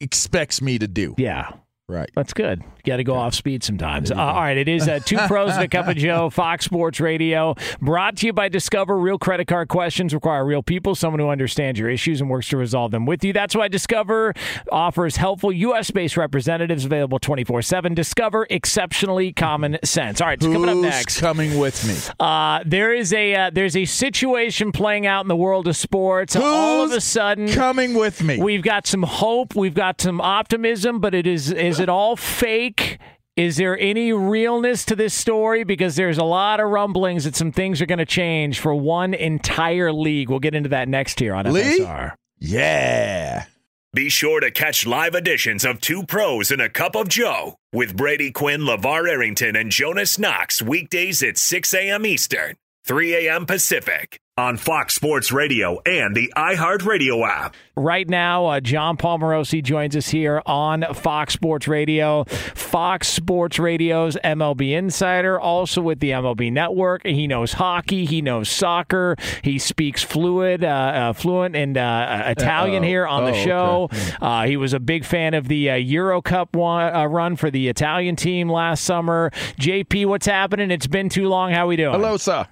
expects 0.00 0.60
me 0.60 0.78
to 0.78 0.88
do. 0.88 1.14
yeah. 1.18 1.52
Right. 1.90 2.08
That's 2.14 2.32
good. 2.32 2.60
You 2.62 2.82
got 2.92 2.96
to 2.98 3.04
go 3.04 3.14
off 3.14 3.34
speed 3.34 3.62
sometimes. 3.62 4.10
Uh, 4.10 4.14
all 4.16 4.40
right, 4.40 4.56
it 4.56 4.68
is 4.68 4.88
uh, 4.88 5.00
two 5.04 5.18
pros 5.26 5.52
and 5.52 5.62
a 5.64 5.68
cup 5.68 5.86
of 5.88 5.96
Joe, 5.96 6.30
Fox 6.30 6.64
Sports 6.64 6.98
Radio, 7.00 7.54
brought 7.80 8.16
to 8.18 8.26
you 8.26 8.32
by 8.32 8.48
Discover. 8.48 8.96
Real 8.96 9.18
credit 9.18 9.46
card 9.48 9.68
questions 9.68 10.14
require 10.14 10.44
real 10.46 10.62
people, 10.62 10.94
someone 10.94 11.20
who 11.20 11.28
understands 11.28 11.78
your 11.78 11.90
issues 11.90 12.20
and 12.20 12.30
works 12.30 12.48
to 12.50 12.56
resolve 12.56 12.90
them 12.90 13.04
with 13.06 13.22
you. 13.24 13.32
That's 13.32 13.54
why 13.54 13.68
Discover 13.68 14.34
offers 14.72 15.16
helpful 15.16 15.52
U.S. 15.52 15.90
based 15.90 16.16
representatives 16.16 16.84
available 16.86 17.18
twenty 17.18 17.44
four 17.44 17.60
seven. 17.60 17.92
Discover 17.92 18.46
exceptionally 18.48 19.32
common 19.32 19.76
sense. 19.84 20.20
All 20.20 20.28
right, 20.28 20.40
so 20.42 20.50
coming 20.52 20.68
up 20.70 20.76
Who's 20.76 20.82
next. 20.84 21.20
coming 21.20 21.58
with 21.58 21.86
me? 21.86 21.96
Uh, 22.18 22.60
there 22.64 22.94
is 22.94 23.12
a 23.12 23.34
uh, 23.34 23.50
there's 23.50 23.76
a 23.76 23.84
situation 23.84 24.72
playing 24.72 25.06
out 25.06 25.22
in 25.22 25.28
the 25.28 25.36
world 25.36 25.66
of 25.68 25.76
sports. 25.76 26.34
All 26.36 26.84
of 26.84 26.92
a 26.92 27.00
sudden, 27.00 27.48
coming 27.48 27.94
with 27.94 28.22
me. 28.22 28.40
We've 28.40 28.62
got 28.62 28.86
some 28.86 29.02
hope. 29.02 29.54
We've 29.54 29.74
got 29.74 30.00
some 30.00 30.20
optimism, 30.20 31.00
but 31.00 31.14
it 31.14 31.26
is 31.26 31.52
is 31.52 31.79
it 31.80 31.88
all 31.88 32.16
fake? 32.16 32.98
Is 33.36 33.56
there 33.56 33.78
any 33.78 34.12
realness 34.12 34.84
to 34.86 34.96
this 34.96 35.14
story? 35.14 35.64
Because 35.64 35.96
there's 35.96 36.18
a 36.18 36.24
lot 36.24 36.60
of 36.60 36.68
rumblings 36.68 37.24
that 37.24 37.34
some 37.36 37.52
things 37.52 37.80
are 37.80 37.86
going 37.86 37.98
to 37.98 38.06
change 38.06 38.60
for 38.60 38.74
one 38.74 39.14
entire 39.14 39.92
league. 39.92 40.28
We'll 40.28 40.40
get 40.40 40.54
into 40.54 40.68
that 40.70 40.88
next 40.88 41.18
here 41.18 41.34
on 41.34 41.50
Lee? 41.52 41.80
FSR. 41.80 42.14
yeah. 42.38 43.44
Be 43.92 44.08
sure 44.08 44.38
to 44.38 44.52
catch 44.52 44.86
live 44.86 45.16
editions 45.16 45.64
of 45.64 45.80
Two 45.80 46.04
Pros 46.04 46.52
and 46.52 46.62
a 46.62 46.68
Cup 46.68 46.94
of 46.94 47.08
Joe 47.08 47.56
with 47.72 47.96
Brady 47.96 48.30
Quinn, 48.30 48.60
LaVar 48.60 49.08
Arrington, 49.10 49.56
and 49.56 49.72
Jonas 49.72 50.16
Knox 50.16 50.62
weekdays 50.62 51.24
at 51.24 51.36
6 51.36 51.74
a.m. 51.74 52.06
Eastern, 52.06 52.54
3 52.86 53.26
a.m. 53.28 53.46
Pacific 53.46 54.20
on 54.38 54.56
Fox 54.56 54.94
Sports 54.94 55.30
Radio 55.32 55.80
and 55.84 56.16
the 56.16 56.32
iHeartRadio 56.34 57.28
app. 57.28 57.54
Right 57.76 58.08
now, 58.08 58.46
uh, 58.46 58.60
Jon 58.60 58.96
Paul 58.96 59.18
Morosi 59.18 59.62
joins 59.62 59.94
us 59.96 60.08
here 60.08 60.40
on 60.46 60.84
Fox 60.94 61.34
Sports 61.34 61.68
Radio. 61.68 62.24
Fox 62.24 63.06
Sports 63.08 63.58
Radio's 63.58 64.16
MLB 64.24 64.72
Insider, 64.72 65.38
also 65.38 65.82
with 65.82 66.00
the 66.00 66.10
MLB 66.12 66.50
Network. 66.50 67.04
He 67.06 67.26
knows 67.26 67.52
hockey. 67.52 68.06
He 68.06 68.22
knows 68.22 68.48
soccer. 68.48 69.14
He 69.44 69.58
speaks 69.58 70.02
fluid, 70.02 70.64
uh, 70.64 70.68
uh, 70.68 71.12
fluent 71.12 71.54
in 71.54 71.76
uh, 71.76 72.24
Italian 72.28 72.82
Uh-oh. 72.82 72.88
here 72.88 73.06
on 73.06 73.24
the 73.26 73.32
Oh, 73.32 73.44
show. 73.44 73.88
okay. 73.92 74.12
Uh, 74.22 74.46
he 74.46 74.56
was 74.56 74.72
a 74.72 74.80
big 74.80 75.04
fan 75.04 75.34
of 75.34 75.48
the 75.48 75.70
uh, 75.70 75.74
Euro 75.74 76.22
Cup 76.22 76.56
one, 76.56 76.94
uh, 76.94 77.04
run 77.04 77.36
for 77.36 77.50
the 77.50 77.68
Italian 77.68 78.16
team 78.16 78.48
last 78.48 78.84
summer. 78.84 79.30
JP, 79.60 80.06
what's 80.06 80.26
happening? 80.26 80.70
It's 80.70 80.86
been 80.86 81.10
too 81.10 81.28
long. 81.28 81.52
How 81.52 81.64
are 81.64 81.68
we 81.68 81.76
doing? 81.76 81.92
Hello, 81.92 82.16
sir. 82.16 82.46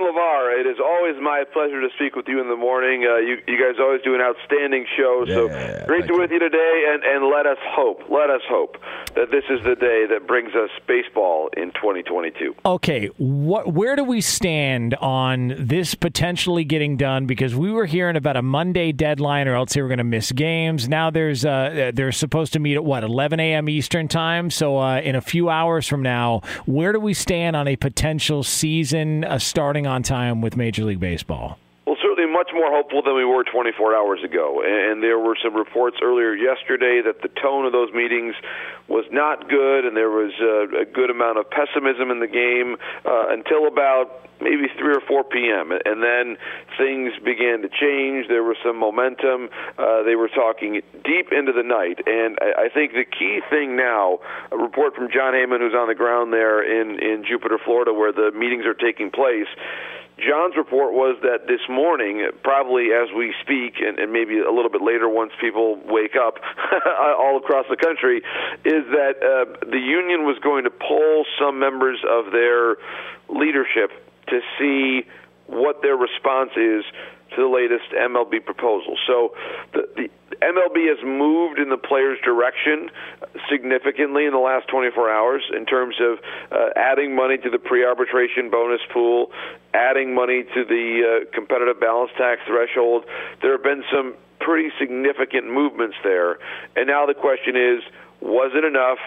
Jonas 0.00 0.14
and 0.14 0.16
LaVar, 0.16 0.60
it 0.60 0.66
is 0.66 0.78
always 0.82 1.16
my 1.20 1.44
pleasure 1.52 1.80
to 1.80 1.88
speak 1.96 2.16
with 2.16 2.26
you 2.28 2.40
in 2.40 2.48
the 2.48 2.56
morning. 2.56 3.06
Uh, 3.06 3.16
you, 3.16 3.38
you 3.46 3.58
guys 3.58 3.78
always 3.80 4.00
do 4.02 4.14
an 4.14 4.20
outstanding 4.20 4.86
show, 4.96 5.24
so 5.26 5.46
Yeah, 5.46 5.86
great 5.86 6.06
to 6.06 6.14
be 6.14 6.18
with 6.18 6.30
you 6.30 6.38
today. 6.38 6.84
And, 6.88 7.02
and 7.04 7.30
let 7.30 7.46
us 7.46 7.58
hope, 7.62 8.02
let 8.08 8.30
us 8.30 8.42
hope 8.48 8.76
that 9.14 9.30
this 9.30 9.44
is 9.50 9.62
the 9.64 9.74
day 9.74 10.06
that 10.10 10.26
brings 10.26 10.54
us 10.54 10.70
baseball 10.86 11.50
in 11.56 11.72
2022. 11.72 12.54
Okay, 12.64 13.06
what? 13.18 13.72
Where 13.72 13.96
do 13.96 14.04
we 14.04 14.20
stand 14.20 14.94
on 14.96 15.54
this 15.58 15.94
potentially 15.94 16.64
getting 16.64 16.96
done? 16.96 17.26
Because 17.26 17.54
we 17.54 17.70
were 17.70 17.86
hearing 17.86 18.16
about 18.16 18.36
a 18.36 18.42
Monday 18.42 18.92
deadline, 18.92 19.48
or 19.48 19.54
else 19.54 19.74
they 19.74 19.82
were 19.82 19.88
going 19.88 19.98
to 19.98 20.04
miss 20.04 20.32
games. 20.32 20.88
Now 20.88 21.10
there's 21.10 21.44
uh, 21.44 21.92
they're 21.94 22.12
supposed 22.12 22.52
to 22.54 22.58
meet 22.58 22.76
at 22.76 22.84
what 22.84 23.04
11 23.04 23.40
a.m. 23.40 23.68
Eastern 23.68 24.08
time. 24.08 24.50
So 24.50 24.78
uh, 24.78 25.00
in 25.00 25.14
a 25.14 25.20
few 25.20 25.48
hours 25.48 25.86
from 25.86 26.02
now, 26.02 26.42
where 26.66 26.92
do 26.92 27.00
we 27.00 27.14
stand 27.14 27.56
on 27.56 27.68
a 27.68 27.76
potential 27.76 28.42
season 28.42 29.24
uh, 29.24 29.38
starting 29.38 29.86
on 29.90 30.02
time 30.02 30.40
with 30.40 30.56
Major 30.56 30.84
League 30.84 31.00
Baseball? 31.00 31.58
Much 32.30 32.50
more 32.54 32.70
hopeful 32.70 33.02
than 33.02 33.16
we 33.16 33.24
were 33.24 33.42
24 33.44 33.94
hours 33.94 34.22
ago. 34.22 34.62
And 34.64 35.02
there 35.02 35.18
were 35.18 35.36
some 35.42 35.54
reports 35.54 35.98
earlier 36.02 36.34
yesterday 36.34 37.02
that 37.04 37.22
the 37.22 37.28
tone 37.40 37.66
of 37.66 37.72
those 37.72 37.92
meetings 37.92 38.34
was 38.88 39.04
not 39.10 39.48
good, 39.48 39.84
and 39.84 39.96
there 39.96 40.10
was 40.10 40.32
a, 40.40 40.82
a 40.82 40.84
good 40.84 41.10
amount 41.10 41.38
of 41.38 41.50
pessimism 41.50 42.10
in 42.10 42.20
the 42.20 42.26
game 42.26 42.76
uh, 43.04 43.34
until 43.34 43.66
about 43.66 44.30
maybe 44.40 44.66
3 44.78 44.94
or 44.94 45.00
4 45.06 45.24
p.m. 45.24 45.72
And 45.72 46.02
then 46.02 46.36
things 46.78 47.12
began 47.24 47.62
to 47.62 47.68
change. 47.68 48.28
There 48.28 48.42
was 48.42 48.56
some 48.64 48.78
momentum. 48.78 49.50
Uh, 49.78 50.02
they 50.02 50.14
were 50.14 50.28
talking 50.28 50.80
deep 51.04 51.32
into 51.32 51.52
the 51.52 51.62
night. 51.62 52.00
And 52.06 52.38
I, 52.40 52.66
I 52.66 52.68
think 52.68 52.92
the 52.92 53.04
key 53.04 53.40
thing 53.50 53.76
now, 53.76 54.20
a 54.50 54.56
report 54.56 54.94
from 54.94 55.10
Jon 55.12 55.34
Heyman, 55.34 55.60
who's 55.60 55.74
on 55.74 55.88
the 55.88 55.94
ground 55.94 56.32
there 56.32 56.62
in, 56.62 56.98
in 56.98 57.24
Jupiter, 57.26 57.58
Florida, 57.62 57.92
where 57.92 58.12
the 58.12 58.32
meetings 58.32 58.64
are 58.66 58.74
taking 58.74 59.10
place. 59.10 59.48
John's 60.20 60.56
report 60.56 60.92
was 60.92 61.16
that 61.22 61.46
this 61.46 61.60
morning, 61.68 62.28
probably 62.42 62.92
as 62.92 63.08
we 63.16 63.34
speak, 63.42 63.80
and, 63.80 63.98
and 63.98 64.12
maybe 64.12 64.38
a 64.38 64.50
little 64.52 64.70
bit 64.70 64.82
later 64.82 65.08
once 65.08 65.32
people 65.40 65.80
wake 65.84 66.14
up 66.16 66.38
all 67.18 67.38
across 67.38 67.66
the 67.68 67.76
country, 67.76 68.18
is 68.64 68.84
that 68.92 69.16
uh, 69.22 69.66
the 69.70 69.78
union 69.78 70.24
was 70.24 70.38
going 70.42 70.64
to 70.64 70.70
poll 70.70 71.24
some 71.38 71.58
members 71.58 71.98
of 72.08 72.32
their 72.32 72.76
leadership 73.28 73.90
to 74.28 74.40
see 74.58 75.06
what 75.46 75.82
their 75.82 75.96
response 75.96 76.50
is 76.56 76.84
to 77.36 77.42
the 77.42 77.48
latest 77.48 77.90
MLB 77.92 78.44
proposal. 78.44 78.96
So 79.06 79.34
the, 79.72 79.88
the 79.96 80.08
MLB 80.42 80.88
has 80.88 81.04
moved 81.04 81.58
in 81.58 81.68
the 81.68 81.76
players' 81.76 82.18
direction 82.24 82.90
significantly 83.50 84.24
in 84.24 84.32
the 84.32 84.38
last 84.38 84.68
24 84.68 85.10
hours 85.10 85.42
in 85.54 85.66
terms 85.66 85.96
of 86.00 86.18
uh, 86.50 86.70
adding 86.76 87.14
money 87.14 87.36
to 87.38 87.50
the 87.50 87.58
pre-arbitration 87.58 88.50
bonus 88.50 88.80
pool, 88.92 89.30
adding 89.74 90.14
money 90.14 90.44
to 90.54 90.64
the 90.64 91.02
uh, 91.04 91.30
competitive 91.34 91.80
balance 91.80 92.10
tax 92.16 92.40
threshold. 92.46 93.04
There 93.42 93.52
have 93.52 93.62
been 93.62 93.84
some 93.92 94.14
pretty 94.40 94.70
significant 94.78 95.50
movements 95.50 95.96
there, 96.02 96.38
and 96.76 96.86
now 96.86 97.06
the 97.06 97.14
question 97.14 97.56
is 97.56 97.82
was 98.20 98.52
it 98.54 98.64
enough, 98.64 98.98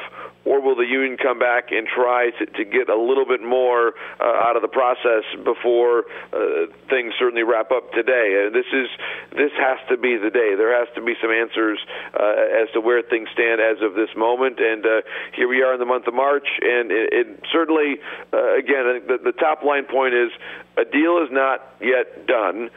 or 0.45 0.62
will 0.62 0.75
the 0.75 0.85
union 0.85 1.17
come 1.17 1.39
back 1.39 1.71
and 1.71 1.88
try 1.88 2.29
to, 2.31 2.45
to 2.45 2.63
get 2.65 2.89
a 2.89 3.00
little 3.00 3.25
bit 3.25 3.41
more 3.41 3.93
uh, 4.19 4.47
out 4.47 4.55
of 4.55 4.62
the 4.62 4.67
process 4.67 5.23
before 5.43 6.03
uh, 6.33 6.67
things 6.89 7.13
certainly 7.17 7.43
wrap 7.43 7.71
up 7.71 7.91
today? 7.93 8.47
Uh, 8.47 8.50
this 8.51 8.67
is 8.73 8.88
this 9.31 9.51
has 9.55 9.79
to 9.89 9.97
be 9.97 10.17
the 10.17 10.29
day. 10.29 10.55
There 10.55 10.75
has 10.77 10.88
to 10.95 11.01
be 11.01 11.13
some 11.21 11.31
answers 11.31 11.79
uh, 12.13 12.63
as 12.63 12.67
to 12.73 12.81
where 12.81 13.01
things 13.01 13.29
stand 13.31 13.62
as 13.62 13.81
of 13.81 13.95
this 13.95 14.09
moment. 14.15 14.59
And 14.59 14.85
uh, 14.85 15.01
here 15.35 15.47
we 15.47 15.63
are 15.63 15.73
in 15.73 15.79
the 15.79 15.88
month 15.88 16.07
of 16.07 16.13
March, 16.13 16.47
and 16.62 16.91
it, 16.91 17.13
it 17.13 17.27
certainly, 17.51 18.00
uh, 18.33 18.57
again, 18.59 19.07
the, 19.07 19.17
the 19.23 19.35
top 19.39 19.63
line 19.63 19.85
point 19.85 20.13
is 20.13 20.31
a 20.75 20.85
deal 20.85 21.21
is 21.23 21.29
not 21.31 21.77
yet 21.79 22.25
done, 22.25 22.69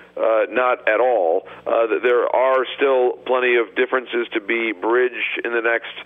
not 0.51 0.87
at 0.87 1.01
all. 1.01 1.49
There 1.65 2.29
are 2.29 2.67
still 2.77 3.17
plenty 3.25 3.57
of 3.57 3.75
differences 3.75 4.29
to 4.35 4.41
be 4.41 4.73
bridged 4.73 5.41
in 5.45 5.53
the 5.53 5.63
next 5.65 5.97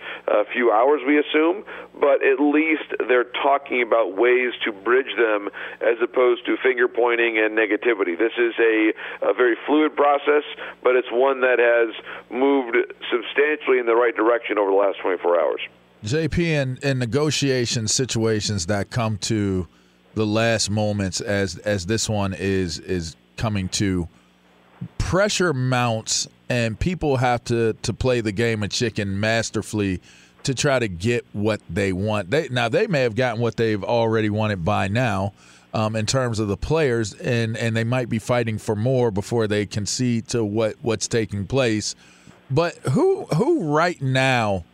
few 0.53 0.71
hours, 0.71 1.01
we 1.05 1.19
assume, 1.19 1.50
but 1.99 2.23
at 2.23 2.39
least 2.39 2.93
they're 3.07 3.31
talking 3.43 3.81
about 3.81 4.17
ways 4.17 4.53
to 4.65 4.71
bridge 4.71 5.13
them 5.17 5.49
as 5.81 5.97
opposed 6.01 6.45
to 6.45 6.57
finger 6.63 6.87
pointing 6.87 7.37
and 7.37 7.57
negativity. 7.57 8.17
This 8.17 8.33
is 8.37 8.53
a, 8.59 8.93
a 9.21 9.33
very 9.33 9.55
fluid 9.65 9.95
process, 9.95 10.43
but 10.83 10.95
it's 10.95 11.11
one 11.11 11.41
that 11.41 11.59
has 11.59 11.93
moved 12.29 12.77
substantially 13.11 13.79
in 13.79 13.85
the 13.85 13.95
right 13.95 14.15
direction 14.15 14.57
over 14.57 14.71
the 14.71 14.77
last 14.77 14.99
24 15.01 15.39
hours. 15.39 15.61
JP, 16.03 16.39
in, 16.39 16.79
in 16.81 16.97
negotiation 16.97 17.87
situations 17.87 18.65
that 18.65 18.89
come 18.89 19.17
to 19.19 19.67
the 20.13 20.25
last 20.25 20.69
moments 20.69 21.21
as 21.21 21.57
as 21.59 21.85
this 21.85 22.09
one 22.09 22.33
is 22.33 22.79
is 22.79 23.15
coming 23.37 23.69
to 23.69 24.07
pressure 24.97 25.53
mounts 25.53 26.27
and 26.49 26.79
people 26.79 27.17
have 27.17 27.43
to 27.45 27.73
to 27.81 27.93
play 27.93 28.19
the 28.21 28.31
game 28.31 28.63
of 28.63 28.69
chicken 28.69 29.19
masterfully 29.19 30.01
to 30.43 30.55
try 30.55 30.79
to 30.79 30.87
get 30.87 31.25
what 31.33 31.61
they 31.69 31.93
want. 31.93 32.31
They 32.31 32.49
now 32.49 32.69
they 32.69 32.87
may 32.87 33.01
have 33.01 33.15
gotten 33.15 33.41
what 33.41 33.57
they've 33.57 33.83
already 33.83 34.29
wanted 34.29 34.65
by 34.65 34.87
now. 34.87 35.33
Um, 35.73 35.95
in 35.95 36.05
terms 36.05 36.39
of 36.39 36.49
the 36.49 36.57
players, 36.57 37.13
and, 37.13 37.55
and 37.55 37.77
they 37.77 37.85
might 37.85 38.09
be 38.09 38.19
fighting 38.19 38.57
for 38.57 38.75
more 38.75 39.09
before 39.09 39.47
they 39.47 39.65
concede 39.65 40.27
to 40.27 40.43
what, 40.43 40.75
what's 40.81 41.07
taking 41.07 41.47
place. 41.47 41.95
But 42.49 42.75
who 42.89 43.23
who 43.27 43.73
right 43.73 44.01
now 44.01 44.65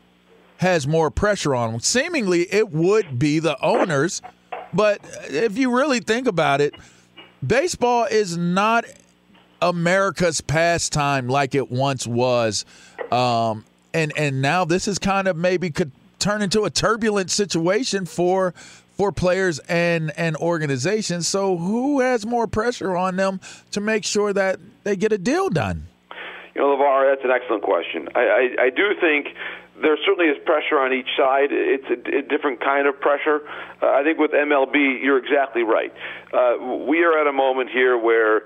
has 0.58 0.88
more 0.88 1.12
pressure 1.12 1.54
on 1.54 1.72
them? 1.72 1.82
Seemingly, 1.82 2.52
it 2.52 2.72
would 2.72 3.20
be 3.20 3.38
the 3.38 3.64
owners 3.64 4.24
but 4.74 5.00
if 5.30 5.58
you 5.58 5.76
really 5.76 6.00
think 6.00 6.28
about 6.28 6.62
it, 6.62 6.74
baseball 7.46 8.06
is 8.06 8.38
not 8.38 8.86
America's 9.62 10.42
pastime 10.42 11.28
like 11.28 11.56
it 11.56 11.72
once 11.72 12.06
was. 12.06 12.66
Um, 13.12 13.66
and 13.98 14.14
and 14.16 14.42
now 14.42 14.64
this 14.64 14.88
is 14.88 15.00
kind 15.00 15.28
of 15.28 15.36
maybe 15.36 15.70
could 15.70 15.92
turn 16.20 16.42
into 16.42 16.64
a 16.64 16.70
turbulent 16.70 17.32
situation 17.32 18.06
for 18.06 18.54
for 18.96 19.12
players 19.12 19.60
and 19.68 20.12
and 20.18 20.36
organizations. 20.38 21.28
So 21.28 21.58
who 21.58 22.00
has 22.02 22.26
more 22.26 22.48
pressure 22.48 22.96
on 22.96 23.16
them 23.16 23.40
to 23.72 23.82
make 23.82 24.04
sure 24.04 24.34
that 24.34 24.60
they 24.84 24.96
get 24.96 25.12
a 25.12 25.18
deal 25.18 25.50
done? 25.50 25.88
You 26.56 26.62
know, 26.62 26.76
LaVar, 26.76 27.14
that's 27.14 27.24
an 27.24 27.32
excellent 27.32 27.64
question. 27.64 28.10
I, 28.16 28.20
I, 28.20 28.64
I 28.66 28.70
do 28.72 28.94
think 29.00 29.28
there 29.80 29.96
certainly 30.04 30.32
is 30.32 30.38
pressure 30.44 30.80
on 30.80 30.92
each 30.92 31.10
side. 31.16 31.50
It's 31.52 31.86
a, 31.86 32.18
a 32.18 32.22
different 32.24 32.62
kind 32.62 32.88
of 32.88 33.00
pressure. 33.00 33.42
Uh, 33.82 33.92
I 33.94 34.02
think 34.04 34.18
with 34.18 34.32
MLB, 34.32 35.04
you're 35.04 35.20
exactly 35.20 35.62
right. 35.62 35.94
Uh, 36.34 36.86
we 36.90 37.04
are 37.04 37.20
at 37.22 37.28
a 37.28 37.32
moment 37.32 37.70
here 37.70 37.96
where 37.96 38.42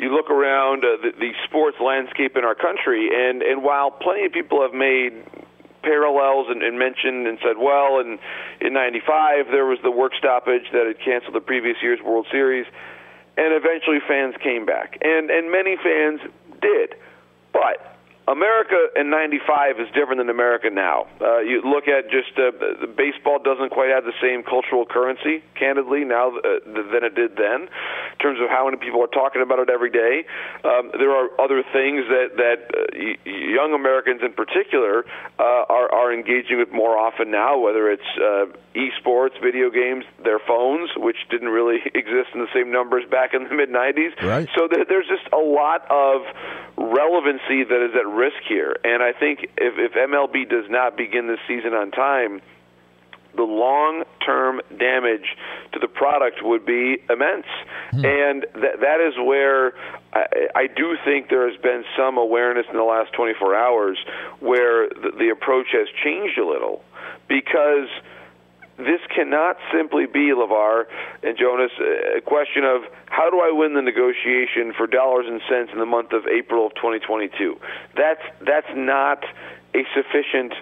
you 0.00 0.08
look 0.14 0.30
around 0.30 0.84
uh, 0.84 0.96
the, 1.02 1.12
the 1.18 1.32
sports 1.44 1.76
landscape 1.78 2.36
in 2.36 2.44
our 2.44 2.54
country, 2.54 3.10
and, 3.12 3.42
and 3.42 3.62
while 3.62 3.90
plenty 3.90 4.24
of 4.24 4.32
people 4.32 4.62
have 4.62 4.72
made 4.72 5.12
parallels 5.82 6.46
and, 6.48 6.62
and 6.62 6.78
mentioned 6.78 7.26
and 7.26 7.38
said, 7.42 7.56
well, 7.58 8.00
in 8.00 8.18
in 8.60 8.72
'95 8.72 9.46
there 9.50 9.66
was 9.66 9.78
the 9.82 9.90
work 9.90 10.12
stoppage 10.18 10.64
that 10.72 10.86
had 10.86 10.98
canceled 11.04 11.34
the 11.34 11.40
previous 11.40 11.76
year's 11.82 12.00
World 12.00 12.26
Series, 12.30 12.66
and 13.36 13.54
eventually 13.54 13.98
fans 14.06 14.34
came 14.42 14.66
back, 14.66 14.98
and 15.02 15.30
and 15.30 15.50
many 15.50 15.76
fans 15.76 16.20
did, 16.60 16.94
but 17.52 17.89
America 18.28 18.88
in 18.96 19.10
'95 19.10 19.80
is 19.80 19.88
different 19.94 20.18
than 20.18 20.28
America 20.28 20.70
now. 20.70 21.06
Uh, 21.20 21.40
you 21.40 21.62
look 21.62 21.88
at 21.88 22.10
just 22.10 22.30
uh, 22.38 22.52
the 22.80 22.86
baseball 22.86 23.38
doesn't 23.42 23.70
quite 23.70 23.90
have 23.90 24.04
the 24.04 24.14
same 24.20 24.42
cultural 24.42 24.84
currency, 24.86 25.42
candidly, 25.58 26.04
now 26.04 26.28
uh, 26.36 26.60
than 26.66 27.02
it 27.02 27.14
did 27.14 27.36
then, 27.36 27.66
in 27.66 28.18
terms 28.20 28.38
of 28.40 28.48
how 28.48 28.66
many 28.66 28.76
people 28.76 29.02
are 29.02 29.10
talking 29.10 29.42
about 29.42 29.58
it 29.58 29.70
every 29.70 29.90
day. 29.90 30.24
Um, 30.62 30.92
there 30.94 31.10
are 31.10 31.28
other 31.40 31.64
things 31.72 32.06
that 32.06 32.36
that 32.36 32.58
uh, 32.70 33.30
young 33.30 33.74
Americans, 33.74 34.20
in 34.22 34.32
particular, 34.32 35.04
uh, 35.38 35.64
are 35.68 35.90
are 35.90 36.12
engaging 36.12 36.58
with 36.58 36.70
more 36.70 36.96
often 36.98 37.30
now, 37.30 37.58
whether 37.58 37.90
it's 37.90 38.10
uh, 38.20 38.46
esports, 38.76 39.34
video 39.42 39.70
games, 39.70 40.04
their 40.22 40.38
phones, 40.38 40.90
which 40.96 41.16
didn't 41.30 41.48
really 41.48 41.78
exist 41.94 42.30
in 42.34 42.40
the 42.40 42.52
same 42.54 42.70
numbers 42.70 43.04
back 43.10 43.34
in 43.34 43.44
the 43.44 43.54
mid 43.54 43.70
'90s. 43.70 44.14
Right. 44.22 44.48
So 44.54 44.68
th- 44.68 44.86
there's 44.88 45.08
just 45.08 45.26
a 45.32 45.42
lot 45.42 45.88
of 45.90 46.22
relevancy 46.76 47.64
that 47.64 47.80
is 47.84 47.92
at 47.94 48.06
risk 48.20 48.42
here. 48.46 48.76
And 48.84 49.02
I 49.02 49.12
think 49.12 49.44
if, 49.56 49.74
if 49.78 49.92
MLB 49.92 50.48
does 50.48 50.68
not 50.68 50.96
begin 50.96 51.26
this 51.26 51.40
season 51.48 51.72
on 51.72 51.90
time, 51.90 52.42
the 53.36 53.42
long 53.42 54.04
term 54.24 54.60
damage 54.76 55.36
to 55.72 55.78
the 55.78 55.88
product 55.88 56.42
would 56.42 56.66
be 56.66 56.98
immense. 57.08 57.46
Hmm. 57.92 58.04
And 58.04 58.46
th- 58.54 58.78
that 58.80 59.00
is 59.00 59.14
where 59.16 59.72
I, 60.12 60.26
I 60.54 60.66
do 60.66 60.96
think 61.04 61.30
there 61.30 61.48
has 61.48 61.58
been 61.60 61.84
some 61.96 62.18
awareness 62.18 62.66
in 62.70 62.76
the 62.76 62.84
last 62.84 63.12
24 63.12 63.54
hours 63.54 63.98
where 64.40 64.88
the, 64.88 65.12
the 65.18 65.28
approach 65.30 65.68
has 65.72 65.86
changed 66.04 66.38
a 66.38 66.46
little 66.46 66.84
because 67.28 67.88
this 68.80 69.00
cannot 69.14 69.56
simply 69.72 70.06
be, 70.06 70.32
LaVar 70.32 70.84
and 71.22 71.36
Jonas, 71.38 71.70
a 72.16 72.20
question 72.20 72.64
of 72.64 72.82
how 73.06 73.30
do 73.30 73.40
I 73.40 73.50
win 73.52 73.74
the 73.74 73.82
negotiation 73.82 74.72
for 74.76 74.86
dollars 74.86 75.26
and 75.28 75.40
cents 75.48 75.70
in 75.72 75.78
the 75.78 75.86
month 75.86 76.12
of 76.12 76.26
April 76.26 76.66
of 76.66 76.74
2022. 76.74 77.56
That's, 77.96 78.22
that's 78.40 78.70
not 78.74 79.24
a 79.74 79.82
sufficient 79.94 80.54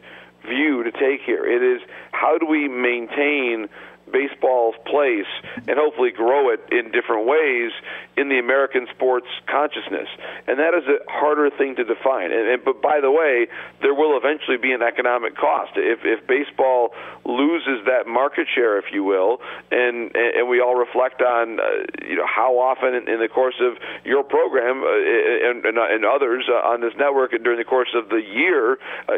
view 0.47 0.83
to 0.83 0.93
take 0.93 1.21
here. 1.25 1.45
It 1.45 1.63
is 1.63 1.81
how 2.13 2.39
do 2.39 2.47
we 2.47 2.69
maintain 2.69 3.69
baseball's 4.13 4.75
place 4.87 5.31
and 5.69 5.79
hopefully 5.79 6.11
grow 6.11 6.51
it 6.51 6.61
in 6.73 6.91
different 6.91 7.27
ways 7.27 7.73
in 8.17 8.29
the 8.29 8.39
American 8.39 8.87
sports 8.95 9.29
consciousness. 9.47 10.09
And 10.47 10.59
that 10.59 10.75
is 10.75 10.85
a 10.89 10.99
harder 11.11 11.51
thing 11.51 11.77
to 11.77 11.85
define. 11.85 12.33
And, 12.33 12.49
and 12.49 12.65
but 12.65 12.83
by 12.83 13.01
the 13.01 13.11
way, 13.11 13.47
there 13.81 13.95
will 13.95 14.17
eventually 14.17 14.57
be 14.57 14.73
an 14.73 14.83
economic 14.83 15.37
cost 15.37 15.73
if 15.77 16.01
if 16.05 16.27
baseball 16.27 16.95
loses 17.25 17.85
that 17.87 18.07
market 18.07 18.47
share, 18.55 18.79
if 18.79 18.87
you 18.93 19.05
will, 19.05 19.39
and 19.71 20.15
and 20.15 20.49
we 20.49 20.61
all 20.61 20.75
reflect 20.75 21.23
on 21.23 21.61
uh, 21.61 21.65
you 22.07 22.17
know 22.17 22.27
how 22.27 22.59
often 22.59 22.95
in, 22.95 23.09
in 23.09 23.21
the 23.21 23.29
course 23.29 23.61
of 23.61 23.77
your 24.05 24.25
program 24.25 24.83
uh, 24.83 25.51
and, 25.51 25.65
and, 25.65 25.79
and 25.79 26.05
others 26.05 26.49
uh, 26.49 26.67
on 26.67 26.81
this 26.81 26.95
network 26.97 27.31
during 27.43 27.59
the 27.59 27.65
course 27.65 27.93
of 27.95 28.09
the 28.09 28.23
year, 28.23 28.79
uh, 29.09 29.15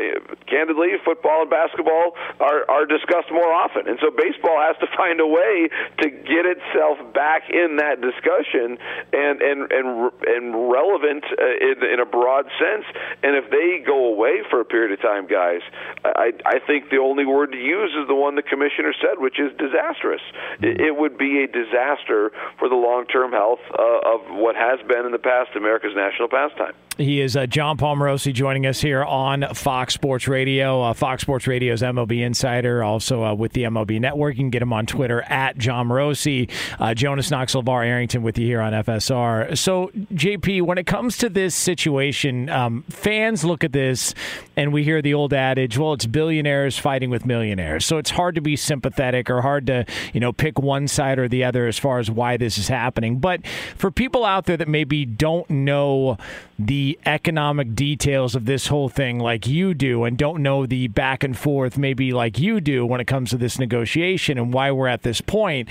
candidly, 0.47 0.89
football 1.05 1.43
and 1.43 1.51
basketball 1.51 2.17
are 2.41 2.69
are 2.69 2.87
discussed 2.87 3.31
more 3.31 3.53
often, 3.53 3.89
and 3.89 3.99
so 4.01 4.11
baseball 4.11 4.59
has 4.61 4.77
to 4.81 4.87
find 4.97 5.21
a 5.21 5.27
way 5.27 5.69
to 6.03 6.11
get 6.11 6.45
itself 6.47 6.99
back 7.15 7.49
in 7.51 7.77
that 7.77 8.01
discussion 8.01 8.79
and 9.13 9.41
and 9.41 9.73
and 9.73 10.11
and 10.27 10.71
relevant 10.71 11.25
uh, 11.25 11.45
in, 11.61 11.85
in 11.85 12.01
a 12.01 12.07
broad 12.07 12.47
sense. 12.59 12.85
And 13.23 13.37
if 13.37 13.51
they 13.51 13.85
go 13.85 14.13
away 14.13 14.43
for 14.51 14.61
a 14.61 14.65
period 14.65 14.93
of 14.93 15.01
time, 15.01 15.27
guys, 15.27 15.61
I 16.05 16.33
I 16.45 16.59
think 16.67 16.91
the 16.91 16.99
only 16.99 17.25
word 17.25 17.53
to 17.53 17.59
use 17.59 17.93
is 18.01 18.09
the 18.09 18.15
one 18.15 18.35
the 18.35 18.43
commissioner 18.43 18.93
said, 19.01 19.19
which 19.19 19.39
is 19.39 19.53
disastrous. 19.59 20.23
It, 20.61 20.81
it 20.81 20.97
would 20.97 21.19
be 21.19 21.45
a 21.45 21.47
disaster 21.47 22.33
for 22.59 22.69
the 22.69 22.77
long 22.77 23.07
term 23.07 23.33
health 23.33 23.61
uh, 23.71 24.15
of 24.15 24.21
what 24.31 24.57
has 24.57 24.81
been 24.87 25.07
in 25.07 25.13
the 25.13 25.19
past 25.19 25.57
America's 25.57 25.95
national 25.95 26.29
pastime. 26.29 26.75
He 26.97 27.21
is 27.21 27.37
uh, 27.37 27.47
Jon 27.47 27.77
Paul 27.77 27.97
Morosi 27.97 28.33
joining 28.33 28.67
us 28.67 28.81
here 28.81 29.03
on 29.03 29.55
Fox 29.55 29.95
Sports 29.95 30.29
Radio. 30.29 30.83
Uh, 30.83 30.93
Fox 30.93 31.23
Sports 31.23 31.47
Radio's 31.47 31.81
MLB 31.81 32.21
Insider, 32.21 32.83
also 32.85 33.25
uh, 33.25 33.35
with 33.35 33.53
the 33.53 33.63
MLB 33.63 34.01
Network. 34.01 34.35
You 34.35 34.43
can 34.43 34.51
get 34.51 34.61
him 34.61 34.73
on 34.73 34.87
Twitter 34.87 35.23
at 35.23 35.57
Jon 35.57 35.89
Morosi. 35.89 36.51
Uh, 36.79 36.93
Jonas 36.93 37.31
Knox, 37.31 37.55
LaVar 37.55 37.87
Arrington 37.87 38.23
with 38.23 38.39
you 38.39 38.47
here 38.47 38.61
on 38.61 38.73
FSR. 38.73 39.57
So, 39.57 39.91
JP, 40.13 40.63
when 40.63 40.77
it 40.79 40.87
comes 40.87 41.17
to 41.19 41.29
this 41.29 41.55
situation, 41.55 42.51
um, 42.51 42.85
fans 42.91 43.45
look 43.45 43.65
at 43.65 43.73
this 43.73 44.15
and 44.57 44.73
we 44.73 44.85
hear 44.85 45.01
the 45.01 45.15
old 45.15 45.33
adage, 45.33 45.79
well, 45.79 45.95
it's 45.95 46.05
billionaires 46.05 46.79
fighting 46.79 47.09
with 47.09 47.25
millionaires. 47.25 47.87
So 47.87 47.97
it's 47.97 48.11
hard 48.11 48.35
to 48.35 48.43
be 48.43 48.57
sympathetic 48.57 49.31
or 49.31 49.41
hard 49.41 49.67
to, 49.69 49.87
you 50.13 50.21
know, 50.21 50.33
pick 50.33 50.59
one 50.59 50.87
side 50.87 51.19
or 51.19 51.29
the 51.29 51.45
other 51.45 51.67
as 51.67 51.79
far 51.79 51.99
as 51.99 52.11
why 52.11 52.37
this 52.37 52.59
is 52.59 52.69
happening. 52.69 53.19
But 53.21 53.47
for 53.77 53.91
people 53.91 54.25
out 54.25 54.45
there 54.45 54.59
that 54.59 54.69
maybe 54.69 55.07
don't 55.07 55.49
know 55.49 56.19
the 56.67 56.99
economic 57.07 57.75
details 57.75 58.35
of 58.35 58.45
this 58.45 58.67
whole 58.67 58.91
thing 58.91 59.19
like 59.19 59.47
you 59.47 59.73
do 59.73 60.05
and 60.05 60.19
don't 60.19 60.43
know 60.43 60.67
the 60.67 60.89
back 60.89 61.25
and 61.25 61.39
forth 61.39 61.79
maybe 61.79 62.13
like 62.13 62.39
you 62.39 62.61
do 62.61 62.85
when 62.85 63.01
it 63.01 63.07
comes 63.07 63.31
to 63.31 63.39
this 63.39 63.59
negotiation 63.59 64.37
and 64.37 64.53
why 64.53 64.71
we're 64.71 64.87
at 64.87 65.03
this 65.03 65.23
point 65.23 65.69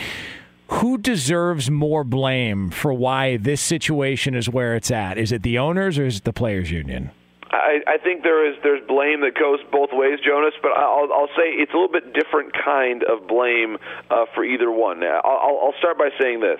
who 0.70 0.98
deserves 0.98 1.70
more 1.70 2.04
blame 2.04 2.72
for 2.72 2.92
why 2.94 3.38
this 3.38 3.62
situation 3.62 4.36
is 4.36 4.50
where 4.50 4.76
it's 4.76 4.92
at? 4.92 5.18
Is 5.18 5.32
it 5.32 5.42
the 5.42 5.58
owners 5.58 5.98
or 5.98 6.06
is 6.06 6.18
it 6.18 6.24
the 6.24 6.34
players 6.34 6.72
union 6.72 7.12
I, 7.52 7.80
I 7.88 7.98
think 7.98 8.22
there 8.22 8.46
is 8.46 8.58
there's 8.62 8.86
blame 8.88 9.22
that 9.22 9.34
goes 9.34 9.60
both 9.72 9.90
ways, 9.92 10.20
Jonas. 10.24 10.54
But 10.62 10.74
I'll, 10.74 11.12
I'll 11.12 11.34
say 11.36 11.50
it's 11.58 11.72
a 11.74 11.76
little 11.76 11.92
bit 11.92 12.14
different 12.14 12.54
kind 12.54 13.04
of 13.04 13.28
blame 13.28 13.78
uh, 14.10 14.26
for 14.36 14.44
either 14.44 14.72
one. 14.72 15.00
Now, 15.00 15.22
I'll, 15.24 15.60
I'll 15.64 15.80
start 15.80 15.98
by 15.98 16.10
saying 16.20 16.42
this: 16.42 16.60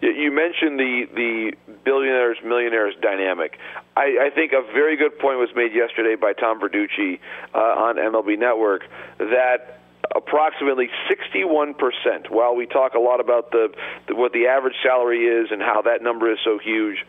you 0.00 0.32
mentioned 0.32 0.78
the 0.80 1.04
the 1.14 1.52
billionaires 1.84 2.38
millionaires 2.42 2.94
dynamic. 3.02 3.58
I, 3.96 4.28
I 4.28 4.30
think 4.34 4.52
a 4.52 4.62
very 4.72 4.96
good 4.96 5.18
point 5.18 5.38
was 5.38 5.50
made 5.54 5.74
yesterday 5.74 6.16
by 6.16 6.32
Tom 6.32 6.58
Verducci 6.60 7.20
uh, 7.54 7.58
on 7.58 7.96
MLB 7.96 8.38
Network 8.38 8.88
that 9.18 9.80
approximately 10.16 10.88
61%. 11.08 12.30
While 12.30 12.56
we 12.56 12.66
talk 12.66 12.94
a 12.94 12.98
lot 12.98 13.20
about 13.20 13.50
the, 13.50 13.72
the 14.08 14.16
what 14.16 14.32
the 14.32 14.46
average 14.46 14.74
salary 14.82 15.26
is 15.26 15.50
and 15.50 15.60
how 15.60 15.82
that 15.82 16.02
number 16.02 16.32
is 16.32 16.38
so 16.44 16.58
huge, 16.58 17.04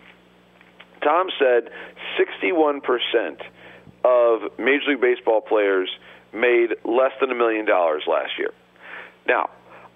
Tom 1.04 1.30
said 1.40 1.70
61% 2.20 3.42
of 4.04 4.58
Major 4.58 4.92
League 4.92 5.02
Baseball 5.02 5.42
players 5.42 5.90
made 6.34 6.70
less 6.84 7.12
than 7.20 7.32
a 7.32 7.36
million 7.36 7.66
dollars 7.66 8.04
last 8.08 8.32
year. 8.38 8.52
Now, 9.28 9.50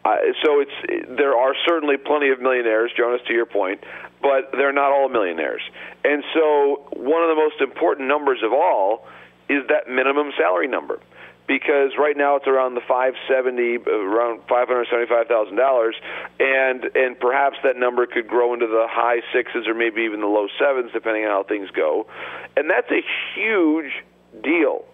uh, 0.04 0.18
so 0.44 0.62
it's 0.62 1.08
there 1.18 1.36
are 1.36 1.54
certainly 1.68 1.98
plenty 1.98 2.30
of 2.30 2.40
millionaires, 2.40 2.92
Jonas, 2.96 3.22
to 3.28 3.34
your 3.34 3.48
point, 3.48 3.84
but 4.22 4.52
they're 4.52 4.74
not 4.74 4.92
all 4.92 5.10
millionaires. 5.10 5.62
And 6.04 6.24
so 6.34 6.88
one 6.94 7.24
of 7.24 7.30
the 7.30 7.36
most 7.36 7.60
important 7.62 8.08
numbers 8.08 8.40
of 8.44 8.54
all 8.54 9.08
is 9.50 9.64
that 9.70 9.90
minimum 9.90 10.32
salary 10.38 10.68
number 10.68 11.00
because 11.48 11.92
right 12.00 12.18
now 12.18 12.36
it's 12.38 12.48
around 12.48 12.76
the 12.76 12.82
570 12.82 13.78
around 13.90 14.42
$575,000 14.48 15.92
and 16.40 16.84
and 16.96 17.20
perhaps 17.20 17.58
that 17.64 17.78
number 17.78 18.06
could 18.08 18.28
grow 18.28 18.54
into 18.54 18.68
the 18.68 18.88
high 18.90 19.22
sixes 19.34 19.68
or 19.68 19.74
maybe 19.74 20.02
even 20.02 20.22
the 20.22 20.28
low 20.28 20.48
sevens 20.60 20.92
depending 20.94 21.24
on 21.26 21.30
how 21.30 21.44
things 21.44 21.70
go. 21.72 22.08
And 22.58 22.70
that's 22.70 22.90
a 22.92 23.02
huge 23.36 23.92
deal 24.44 24.86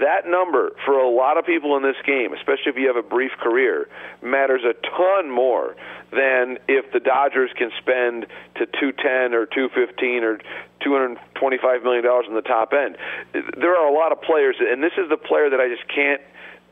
that 0.00 0.26
number 0.26 0.72
for 0.84 0.98
a 0.98 1.08
lot 1.08 1.38
of 1.38 1.46
people 1.46 1.76
in 1.76 1.82
this 1.82 1.96
game, 2.04 2.32
especially 2.32 2.70
if 2.70 2.76
you 2.76 2.86
have 2.88 2.96
a 2.96 3.06
brief 3.06 3.32
career, 3.40 3.88
matters 4.22 4.62
a 4.62 4.74
ton 4.96 5.30
more 5.30 5.76
than 6.10 6.58
if 6.68 6.92
the 6.92 7.00
Dodgers 7.00 7.50
can 7.56 7.70
spend 7.78 8.26
to 8.56 8.66
210 8.66 9.34
or 9.34 9.46
215 9.46 10.24
or 10.24 10.38
225 10.80 11.82
million 11.82 12.04
dollars 12.04 12.26
in 12.28 12.34
the 12.34 12.42
top 12.42 12.72
end. 12.72 12.96
There 13.32 13.76
are 13.76 13.88
a 13.88 13.92
lot 13.92 14.12
of 14.12 14.20
players, 14.22 14.56
and 14.60 14.82
this 14.82 14.92
is 14.98 15.08
the 15.08 15.16
player 15.16 15.50
that 15.50 15.60
I 15.60 15.68
just 15.68 15.88
can't 15.88 16.20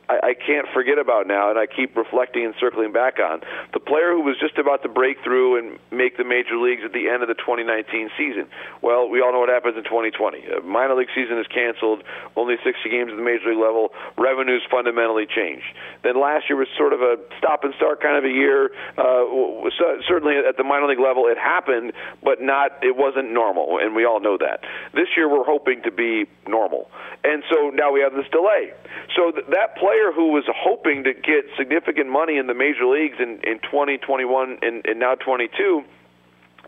I, 0.09 0.31
I 0.31 0.35
can't 0.35 0.66
forget 0.73 0.99
about 0.99 1.27
now, 1.27 1.51
and 1.51 1.59
I 1.59 1.66
keep 1.66 1.97
reflecting 1.97 2.45
and 2.45 2.55
circling 2.61 2.92
back 2.92 3.19
on 3.19 3.40
the 3.73 3.81
player 3.81 4.12
who 4.12 4.23
was 4.23 4.37
just 4.40 4.59
about 4.59 4.83
to 4.83 4.88
break 4.88 5.19
through 5.25 5.59
and 5.59 5.79
make 5.90 6.16
the 6.16 6.25
major 6.25 6.57
leagues 6.57 6.83
at 6.85 6.92
the 6.92 7.09
end 7.09 7.23
of 7.23 7.29
the 7.29 7.35
2019 7.35 8.11
season. 8.16 8.47
Well, 8.83 9.09
we 9.09 9.21
all 9.21 9.33
know 9.33 9.40
what 9.40 9.49
happens 9.49 9.77
in 9.77 9.85
2020. 9.85 10.45
A 10.47 10.61
minor 10.62 10.95
league 10.95 11.11
season 11.14 11.38
is 11.38 11.47
canceled, 11.49 12.03
only 12.37 12.57
60 12.62 12.88
games 12.90 13.11
at 13.11 13.16
the 13.16 13.25
major 13.25 13.51
league 13.51 13.62
level. 13.62 13.90
Revenues 14.19 14.62
fundamentally 14.71 15.27
change. 15.27 15.62
Then 16.03 16.21
last 16.21 16.49
year 16.49 16.59
was 16.59 16.69
sort 16.77 16.92
of 16.92 17.01
a 17.01 17.16
stop 17.38 17.64
and 17.64 17.75
start 17.75 18.01
kind 18.03 18.16
of 18.16 18.25
a 18.25 18.33
year. 18.33 18.71
Uh, 18.97 19.71
certainly 20.07 20.37
at 20.37 20.57
the 20.57 20.64
minor 20.64 20.87
league 20.87 21.01
level, 21.01 21.27
it 21.27 21.38
happened, 21.38 21.92
but 22.23 22.40
not. 22.40 22.83
It 22.83 22.97
wasn't 22.97 23.33
normal, 23.33 23.79
and 23.81 23.95
we 23.95 24.05
all 24.05 24.21
know 24.21 24.37
that. 24.38 24.61
This 24.92 25.09
year, 25.16 25.29
we're 25.29 25.45
hoping 25.45 25.83
to 25.83 25.90
be 25.90 26.27
normal, 26.47 26.90
and 27.25 27.42
so 27.51 27.71
now 27.71 27.92
we 27.92 28.01
have 28.01 28.12
this 28.12 28.29
delay. 28.31 28.73
So 29.16 29.33
th- 29.33 29.47
that 29.51 29.77
player 29.77 29.95
player 29.96 30.12
who 30.12 30.32
was 30.32 30.44
hoping 30.48 31.04
to 31.04 31.14
get 31.14 31.44
significant 31.56 32.09
money 32.09 32.37
in 32.37 32.46
the 32.46 32.54
major 32.54 32.87
leagues 32.87 33.16
in, 33.18 33.40
in 33.44 33.59
2021 33.61 34.59
and, 34.62 34.87
and 34.87 35.00
now 35.00 35.14
22 35.14 35.85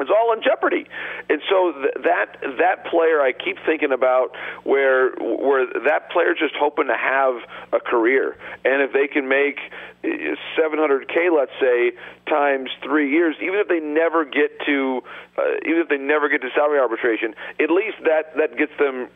is 0.00 0.08
all 0.10 0.32
in 0.32 0.42
jeopardy. 0.42 0.86
And 1.28 1.42
so 1.50 1.72
th- 1.72 2.04
that 2.04 2.36
that 2.58 2.86
player 2.86 3.20
I 3.20 3.32
keep 3.32 3.56
thinking 3.66 3.92
about 3.92 4.36
where 4.62 5.10
where 5.16 5.66
that 5.86 6.10
player 6.10 6.34
just 6.38 6.54
hoping 6.54 6.86
to 6.86 6.96
have 6.96 7.34
a 7.72 7.80
career. 7.80 8.36
And 8.64 8.80
if 8.80 8.92
they 8.92 9.08
can 9.08 9.28
make 9.28 9.58
700k 10.04 11.34
let's 11.34 11.52
say 11.60 11.92
times 12.28 12.70
3 12.84 13.10
years 13.10 13.34
even 13.42 13.58
if 13.58 13.66
they 13.66 13.80
never 13.80 14.24
get 14.24 14.60
to 14.66 15.02
uh, 15.36 15.42
even 15.66 15.80
if 15.80 15.88
they 15.88 15.98
never 15.98 16.28
get 16.28 16.42
to 16.42 16.50
salary 16.54 16.78
arbitration, 16.78 17.34
at 17.58 17.70
least 17.70 17.98
that 18.04 18.36
that 18.36 18.56
gets 18.56 18.72
them 18.78 19.08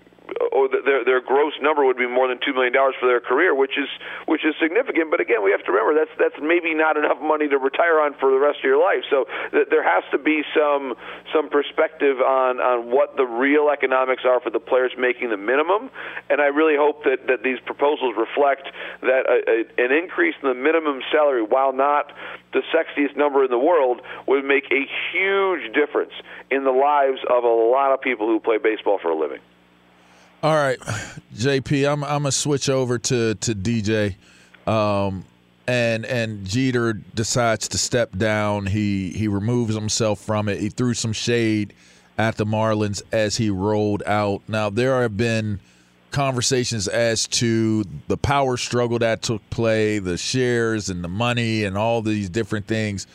or 0.52 0.68
their 0.68 1.04
their 1.04 1.20
gross 1.20 1.52
number 1.60 1.84
would 1.84 1.96
be 1.96 2.06
more 2.06 2.28
than 2.28 2.38
two 2.44 2.52
million 2.52 2.72
dollars 2.72 2.94
for 2.98 3.06
their 3.06 3.20
career, 3.20 3.54
which 3.54 3.78
is 3.78 3.88
which 4.26 4.44
is 4.44 4.54
significant. 4.60 5.10
But 5.10 5.20
again, 5.20 5.42
we 5.42 5.50
have 5.50 5.64
to 5.64 5.72
remember 5.72 5.94
that's 5.94 6.14
that's 6.18 6.40
maybe 6.42 6.74
not 6.74 6.96
enough 6.96 7.20
money 7.20 7.48
to 7.48 7.58
retire 7.58 8.00
on 8.00 8.14
for 8.18 8.30
the 8.30 8.38
rest 8.38 8.58
of 8.58 8.64
your 8.64 8.80
life. 8.80 9.04
So 9.10 9.26
th- 9.50 9.68
there 9.70 9.82
has 9.82 10.04
to 10.12 10.18
be 10.18 10.42
some 10.54 10.94
some 11.32 11.48
perspective 11.48 12.20
on 12.20 12.60
on 12.60 12.90
what 12.90 13.16
the 13.16 13.24
real 13.24 13.70
economics 13.70 14.24
are 14.24 14.40
for 14.40 14.50
the 14.50 14.60
players 14.60 14.92
making 14.98 15.30
the 15.30 15.36
minimum. 15.36 15.90
And 16.30 16.40
I 16.40 16.46
really 16.46 16.76
hope 16.76 17.04
that 17.04 17.26
that 17.28 17.42
these 17.42 17.60
proposals 17.64 18.14
reflect 18.16 18.68
that 19.02 19.24
a, 19.28 19.38
a, 19.50 19.84
an 19.84 19.92
increase 19.92 20.34
in 20.42 20.48
the 20.48 20.54
minimum 20.54 21.02
salary, 21.10 21.42
while 21.42 21.72
not 21.72 22.12
the 22.52 22.62
sexiest 22.72 23.16
number 23.16 23.44
in 23.44 23.50
the 23.50 23.58
world, 23.58 24.00
would 24.26 24.44
make 24.44 24.64
a 24.70 24.84
huge 25.12 25.72
difference 25.74 26.12
in 26.50 26.64
the 26.64 26.70
lives 26.70 27.20
of 27.28 27.44
a 27.44 27.48
lot 27.48 27.92
of 27.92 28.00
people 28.00 28.26
who 28.26 28.38
play 28.40 28.58
baseball 28.58 28.98
for 29.00 29.10
a 29.10 29.18
living. 29.18 29.40
All 30.42 30.56
right, 30.56 30.80
JP, 31.36 31.92
I'm 31.92 32.02
I'm 32.02 32.22
gonna 32.22 32.32
switch 32.32 32.68
over 32.68 32.98
to 32.98 33.36
to 33.36 33.54
DJ, 33.54 34.16
um, 34.66 35.24
and 35.68 36.04
and 36.04 36.44
Jeter 36.44 36.94
decides 36.94 37.68
to 37.68 37.78
step 37.78 38.18
down. 38.18 38.66
He 38.66 39.10
he 39.10 39.28
removes 39.28 39.76
himself 39.76 40.18
from 40.18 40.48
it. 40.48 40.58
He 40.58 40.68
threw 40.68 40.94
some 40.94 41.12
shade 41.12 41.74
at 42.18 42.38
the 42.38 42.44
Marlins 42.44 43.02
as 43.12 43.36
he 43.36 43.50
rolled 43.50 44.02
out. 44.04 44.42
Now 44.48 44.68
there 44.68 45.02
have 45.02 45.16
been 45.16 45.60
conversations 46.10 46.88
as 46.88 47.28
to 47.28 47.84
the 48.08 48.16
power 48.16 48.56
struggle 48.56 48.98
that 48.98 49.22
took 49.22 49.48
play, 49.48 50.00
the 50.00 50.18
shares 50.18 50.88
and 50.88 51.04
the 51.04 51.08
money 51.08 51.62
and 51.62 51.78
all 51.78 52.02
these 52.02 52.28
different 52.28 52.66
things. 52.66 53.06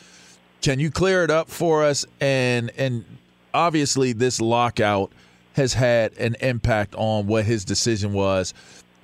Can 0.62 0.80
you 0.80 0.90
clear 0.90 1.24
it 1.24 1.30
up 1.30 1.50
for 1.50 1.84
us? 1.84 2.06
And 2.22 2.70
and 2.78 3.04
obviously 3.52 4.14
this 4.14 4.40
lockout 4.40 5.12
has 5.58 5.74
had 5.74 6.16
an 6.16 6.36
impact 6.40 6.94
on 6.96 7.26
what 7.26 7.44
his 7.44 7.64
decision 7.64 8.12
was. 8.14 8.54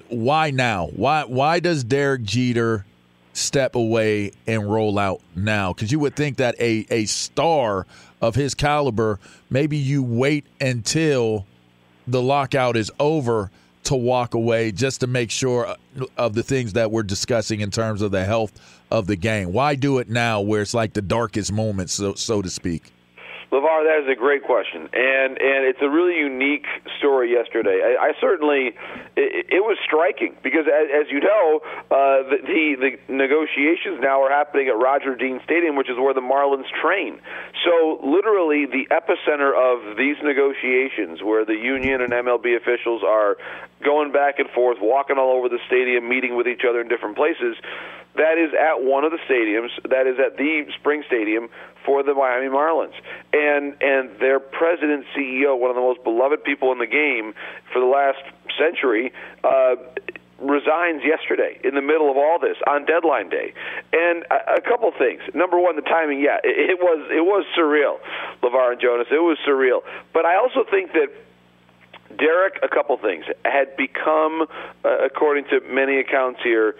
Why 0.08 0.50
now? 0.50 0.88
Why 0.96 1.24
why 1.24 1.60
does 1.60 1.84
Derek 1.84 2.22
Jeter 2.22 2.86
step 3.32 3.74
away 3.74 4.32
and 4.46 4.70
roll 4.70 4.98
out 4.98 5.20
now? 5.36 5.72
Because 5.72 5.92
you 5.92 5.98
would 5.98 6.16
think 6.16 6.38
that 6.38 6.54
a, 6.58 6.86
a 6.90 7.04
star 7.04 7.86
of 8.22 8.34
his 8.34 8.54
caliber, 8.54 9.18
maybe 9.50 9.76
you 9.76 10.02
wait 10.02 10.46
until 10.60 11.46
the 12.06 12.22
lockout 12.22 12.76
is 12.76 12.90
over 12.98 13.50
to 13.84 13.94
walk 13.94 14.34
away 14.34 14.72
just 14.72 15.00
to 15.00 15.06
make 15.06 15.30
sure 15.30 15.76
of 16.16 16.34
the 16.34 16.42
things 16.42 16.72
that 16.72 16.90
we're 16.90 17.02
discussing 17.02 17.60
in 17.60 17.70
terms 17.70 18.00
of 18.00 18.10
the 18.10 18.24
health 18.24 18.52
of 18.90 19.06
the 19.06 19.16
game. 19.16 19.52
Why 19.52 19.74
do 19.74 19.98
it 19.98 20.08
now 20.08 20.40
where 20.40 20.62
it's 20.62 20.74
like 20.74 20.94
the 20.94 21.02
darkest 21.02 21.52
moment, 21.52 21.90
so, 21.90 22.14
so 22.14 22.40
to 22.40 22.48
speak? 22.48 22.93
LaVar, 23.54 23.86
that 23.86 24.02
is 24.02 24.10
a 24.10 24.18
great 24.18 24.42
question, 24.42 24.90
and 24.90 25.38
and 25.38 25.62
it's 25.62 25.78
a 25.80 25.88
really 25.88 26.18
unique 26.18 26.66
story. 26.98 27.30
Yesterday, 27.30 27.78
I, 27.86 28.10
I 28.10 28.12
certainly 28.20 28.74
it, 29.14 29.46
it 29.46 29.62
was 29.62 29.78
striking 29.86 30.34
because, 30.42 30.66
as, 30.66 30.90
as 30.90 31.06
you 31.06 31.20
know, 31.20 31.62
uh, 31.62 32.26
the, 32.26 32.38
the 32.42 32.64
the 32.82 33.12
negotiations 33.14 34.02
now 34.02 34.26
are 34.26 34.30
happening 34.30 34.66
at 34.66 34.74
Roger 34.74 35.14
Dean 35.14 35.38
Stadium, 35.44 35.76
which 35.76 35.88
is 35.88 35.94
where 35.96 36.12
the 36.12 36.20
Marlins 36.20 36.66
train. 36.82 37.20
So, 37.62 38.02
literally, 38.02 38.66
the 38.66 38.90
epicenter 38.90 39.54
of 39.54 39.96
these 39.96 40.16
negotiations, 40.24 41.22
where 41.22 41.44
the 41.44 41.54
union 41.54 42.02
and 42.02 42.12
MLB 42.12 42.56
officials 42.56 43.02
are 43.06 43.36
going 43.84 44.10
back 44.10 44.40
and 44.40 44.50
forth, 44.50 44.78
walking 44.80 45.16
all 45.16 45.30
over 45.30 45.48
the 45.48 45.62
stadium, 45.68 46.08
meeting 46.08 46.34
with 46.34 46.48
each 46.48 46.66
other 46.68 46.80
in 46.80 46.88
different 46.88 47.14
places 47.14 47.54
that 48.16 48.38
is 48.38 48.54
at 48.54 48.82
one 48.82 49.04
of 49.04 49.12
the 49.12 49.18
stadiums, 49.28 49.70
that 49.90 50.06
is 50.06 50.18
at 50.18 50.36
the 50.36 50.66
Spring 50.78 51.02
Stadium 51.06 51.48
for 51.84 52.02
the 52.02 52.14
Miami 52.14 52.46
Marlins. 52.46 52.94
And 53.32 53.74
and 53.80 54.18
their 54.20 54.40
president 54.40 55.04
CEO, 55.16 55.58
one 55.58 55.70
of 55.70 55.76
the 55.76 55.82
most 55.82 56.02
beloved 56.04 56.44
people 56.44 56.72
in 56.72 56.78
the 56.78 56.86
game 56.86 57.34
for 57.72 57.80
the 57.80 57.86
last 57.86 58.22
century, 58.58 59.12
uh 59.42 59.76
resigns 60.40 61.02
yesterday 61.04 61.58
in 61.62 61.74
the 61.74 61.80
middle 61.80 62.10
of 62.10 62.16
all 62.16 62.38
this 62.38 62.56
on 62.66 62.84
deadline 62.84 63.28
day. 63.30 63.54
And 63.92 64.24
a, 64.30 64.58
a 64.58 64.60
couple 64.60 64.90
things. 64.98 65.22
Number 65.32 65.58
one, 65.58 65.76
the 65.76 65.82
timing. 65.82 66.20
Yeah, 66.20 66.38
it, 66.42 66.70
it 66.70 66.78
was 66.80 67.08
it 67.10 67.24
was 67.24 67.46
surreal, 67.56 67.98
LaVar 68.42 68.72
and 68.72 68.80
Jonas. 68.80 69.06
It 69.10 69.22
was 69.22 69.38
surreal. 69.46 69.82
But 70.12 70.26
I 70.26 70.36
also 70.36 70.64
think 70.68 70.92
that 70.92 71.08
Derek, 72.16 72.58
a 72.62 72.68
couple 72.68 72.96
things, 72.98 73.24
had 73.44 73.76
become, 73.76 74.46
uh, 74.84 75.04
according 75.04 75.46
to 75.46 75.60
many 75.68 75.98
accounts 75.98 76.40
here, 76.42 76.76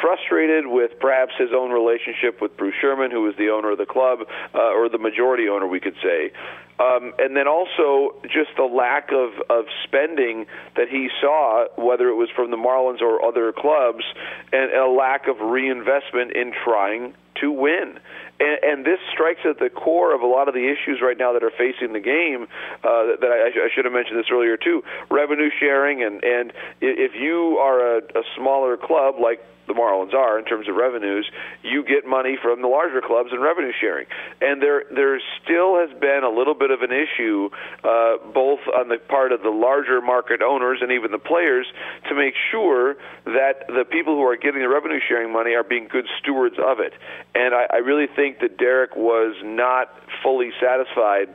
frustrated 0.00 0.66
with 0.66 0.92
perhaps 1.00 1.32
his 1.38 1.50
own 1.54 1.70
relationship 1.70 2.40
with 2.40 2.56
Bruce 2.56 2.74
Sherman, 2.80 3.10
who 3.10 3.22
was 3.22 3.34
the 3.36 3.50
owner 3.50 3.72
of 3.72 3.78
the 3.78 3.86
club, 3.86 4.20
uh, 4.54 4.58
or 4.58 4.88
the 4.88 4.98
majority 4.98 5.48
owner, 5.48 5.66
we 5.66 5.80
could 5.80 5.96
say. 6.02 6.32
Um, 6.78 7.14
and 7.18 7.34
then 7.36 7.48
also 7.48 8.16
just 8.24 8.50
the 8.56 8.64
lack 8.64 9.10
of, 9.10 9.32
of 9.48 9.64
spending 9.84 10.46
that 10.76 10.88
he 10.88 11.08
saw, 11.20 11.66
whether 11.76 12.08
it 12.08 12.14
was 12.14 12.28
from 12.36 12.50
the 12.50 12.58
Marlins 12.58 13.00
or 13.00 13.24
other 13.24 13.52
clubs, 13.52 14.04
and 14.52 14.72
a 14.72 14.86
lack 14.86 15.26
of 15.26 15.40
reinvestment 15.40 16.32
in 16.32 16.52
trying 16.64 17.14
to 17.40 17.50
win. 17.50 17.98
And, 18.38 18.58
and 18.62 18.84
this 18.84 18.98
strikes 19.12 19.40
at 19.48 19.58
the 19.58 19.70
core 19.70 20.14
of 20.14 20.22
a 20.22 20.26
lot 20.26 20.48
of 20.48 20.54
the 20.54 20.68
issues 20.68 21.00
right 21.02 21.16
now 21.16 21.32
that 21.32 21.42
are 21.42 21.52
facing 21.56 21.92
the 21.92 22.00
game. 22.00 22.48
Uh, 22.84 23.16
that 23.20 23.30
I, 23.30 23.48
I 23.48 23.68
should 23.74 23.84
have 23.84 23.94
mentioned 23.94 24.18
this 24.18 24.30
earlier 24.30 24.56
too: 24.56 24.82
revenue 25.10 25.50
sharing, 25.58 26.02
and 26.02 26.22
and 26.24 26.52
if 26.80 27.12
you 27.14 27.58
are 27.58 27.98
a, 27.98 27.98
a 27.98 28.22
smaller 28.36 28.76
club 28.76 29.16
like 29.20 29.40
the 29.66 29.74
Marlins 29.74 30.14
are 30.14 30.38
in 30.38 30.44
terms 30.44 30.68
of 30.68 30.76
revenues, 30.76 31.28
you 31.62 31.82
get 31.82 32.06
money 32.06 32.38
from 32.40 32.62
the 32.62 32.68
larger 32.68 33.00
clubs 33.00 33.30
and 33.32 33.42
revenue 33.42 33.72
sharing. 33.80 34.06
And 34.40 34.62
there 34.62 34.84
there 34.94 35.20
still 35.42 35.76
has 35.78 35.90
been 35.98 36.22
a 36.24 36.30
little 36.30 36.54
bit 36.54 36.70
of 36.70 36.82
an 36.82 36.92
issue, 36.92 37.50
uh, 37.82 38.18
both 38.32 38.60
on 38.72 38.88
the 38.88 38.98
part 38.98 39.32
of 39.32 39.42
the 39.42 39.50
larger 39.50 40.00
market 40.00 40.40
owners 40.42 40.78
and 40.82 40.92
even 40.92 41.10
the 41.10 41.18
players, 41.18 41.66
to 42.08 42.14
make 42.14 42.34
sure 42.50 42.94
that 43.24 43.66
the 43.66 43.84
people 43.90 44.14
who 44.14 44.22
are 44.22 44.36
getting 44.36 44.60
the 44.60 44.68
revenue 44.68 45.00
sharing 45.08 45.32
money 45.32 45.54
are 45.54 45.64
being 45.64 45.88
good 45.88 46.06
stewards 46.20 46.56
of 46.64 46.78
it. 46.80 46.92
And 47.36 47.54
I, 47.54 47.66
I 47.70 47.76
really 47.78 48.06
think 48.06 48.40
that 48.40 48.56
Derek 48.56 48.96
was 48.96 49.36
not 49.44 49.90
fully 50.22 50.52
satisfied 50.58 51.28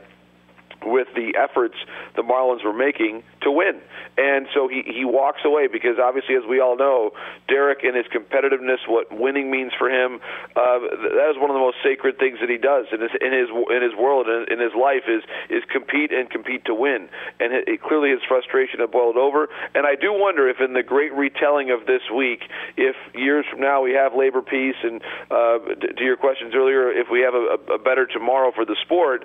with 0.84 1.08
the 1.14 1.34
efforts 1.36 1.74
the 2.16 2.22
Marlins 2.22 2.64
were 2.64 2.72
making 2.72 3.22
to 3.42 3.50
win. 3.50 3.80
And 4.16 4.46
so 4.54 4.68
he, 4.68 4.82
he 4.84 5.04
walks 5.04 5.40
away 5.44 5.68
because 5.68 5.96
obviously, 6.02 6.36
as 6.36 6.42
we 6.48 6.60
all 6.60 6.76
know, 6.76 7.12
Derek 7.48 7.82
and 7.82 7.96
his 7.96 8.06
competitiveness, 8.12 8.84
what 8.86 9.08
winning 9.10 9.50
means 9.50 9.72
for 9.78 9.88
him, 9.88 10.20
uh, 10.56 10.78
that 10.80 11.30
is 11.32 11.40
one 11.40 11.48
of 11.48 11.54
the 11.54 11.64
most 11.64 11.78
sacred 11.82 12.18
things 12.18 12.38
that 12.40 12.50
he 12.50 12.58
does 12.58 12.86
in 12.92 13.00
his 13.00 13.10
in 13.20 13.32
his 13.32 13.48
in 13.48 13.82
his 13.82 13.96
world 13.96 14.28
and 14.28 14.48
in 14.48 14.60
his 14.60 14.72
life 14.76 15.08
is 15.08 15.22
is 15.48 15.62
compete 15.72 16.12
and 16.12 16.28
compete 16.28 16.64
to 16.66 16.74
win. 16.74 17.08
And 17.40 17.52
it, 17.52 17.68
it, 17.68 17.82
clearly 17.82 18.10
his 18.10 18.20
frustration 18.28 18.80
had 18.80 18.90
boiled 18.90 19.16
over. 19.16 19.48
And 19.74 19.86
I 19.86 19.94
do 19.94 20.12
wonder 20.12 20.48
if 20.48 20.60
in 20.60 20.74
the 20.74 20.82
great 20.82 21.12
retelling 21.14 21.70
of 21.70 21.86
this 21.86 22.02
week, 22.14 22.44
if 22.76 22.96
years 23.14 23.46
from 23.50 23.60
now 23.60 23.82
we 23.82 23.92
have 23.92 24.14
labor 24.14 24.42
peace, 24.42 24.76
and 24.82 25.00
uh, 25.30 25.58
to 25.96 26.04
your 26.04 26.16
questions 26.16 26.52
earlier, 26.54 26.90
if 26.92 27.08
we 27.10 27.20
have 27.20 27.34
a, 27.34 27.74
a 27.74 27.78
better 27.78 28.06
tomorrow 28.06 28.52
for 28.54 28.64
the 28.64 28.76
sport 28.84 29.24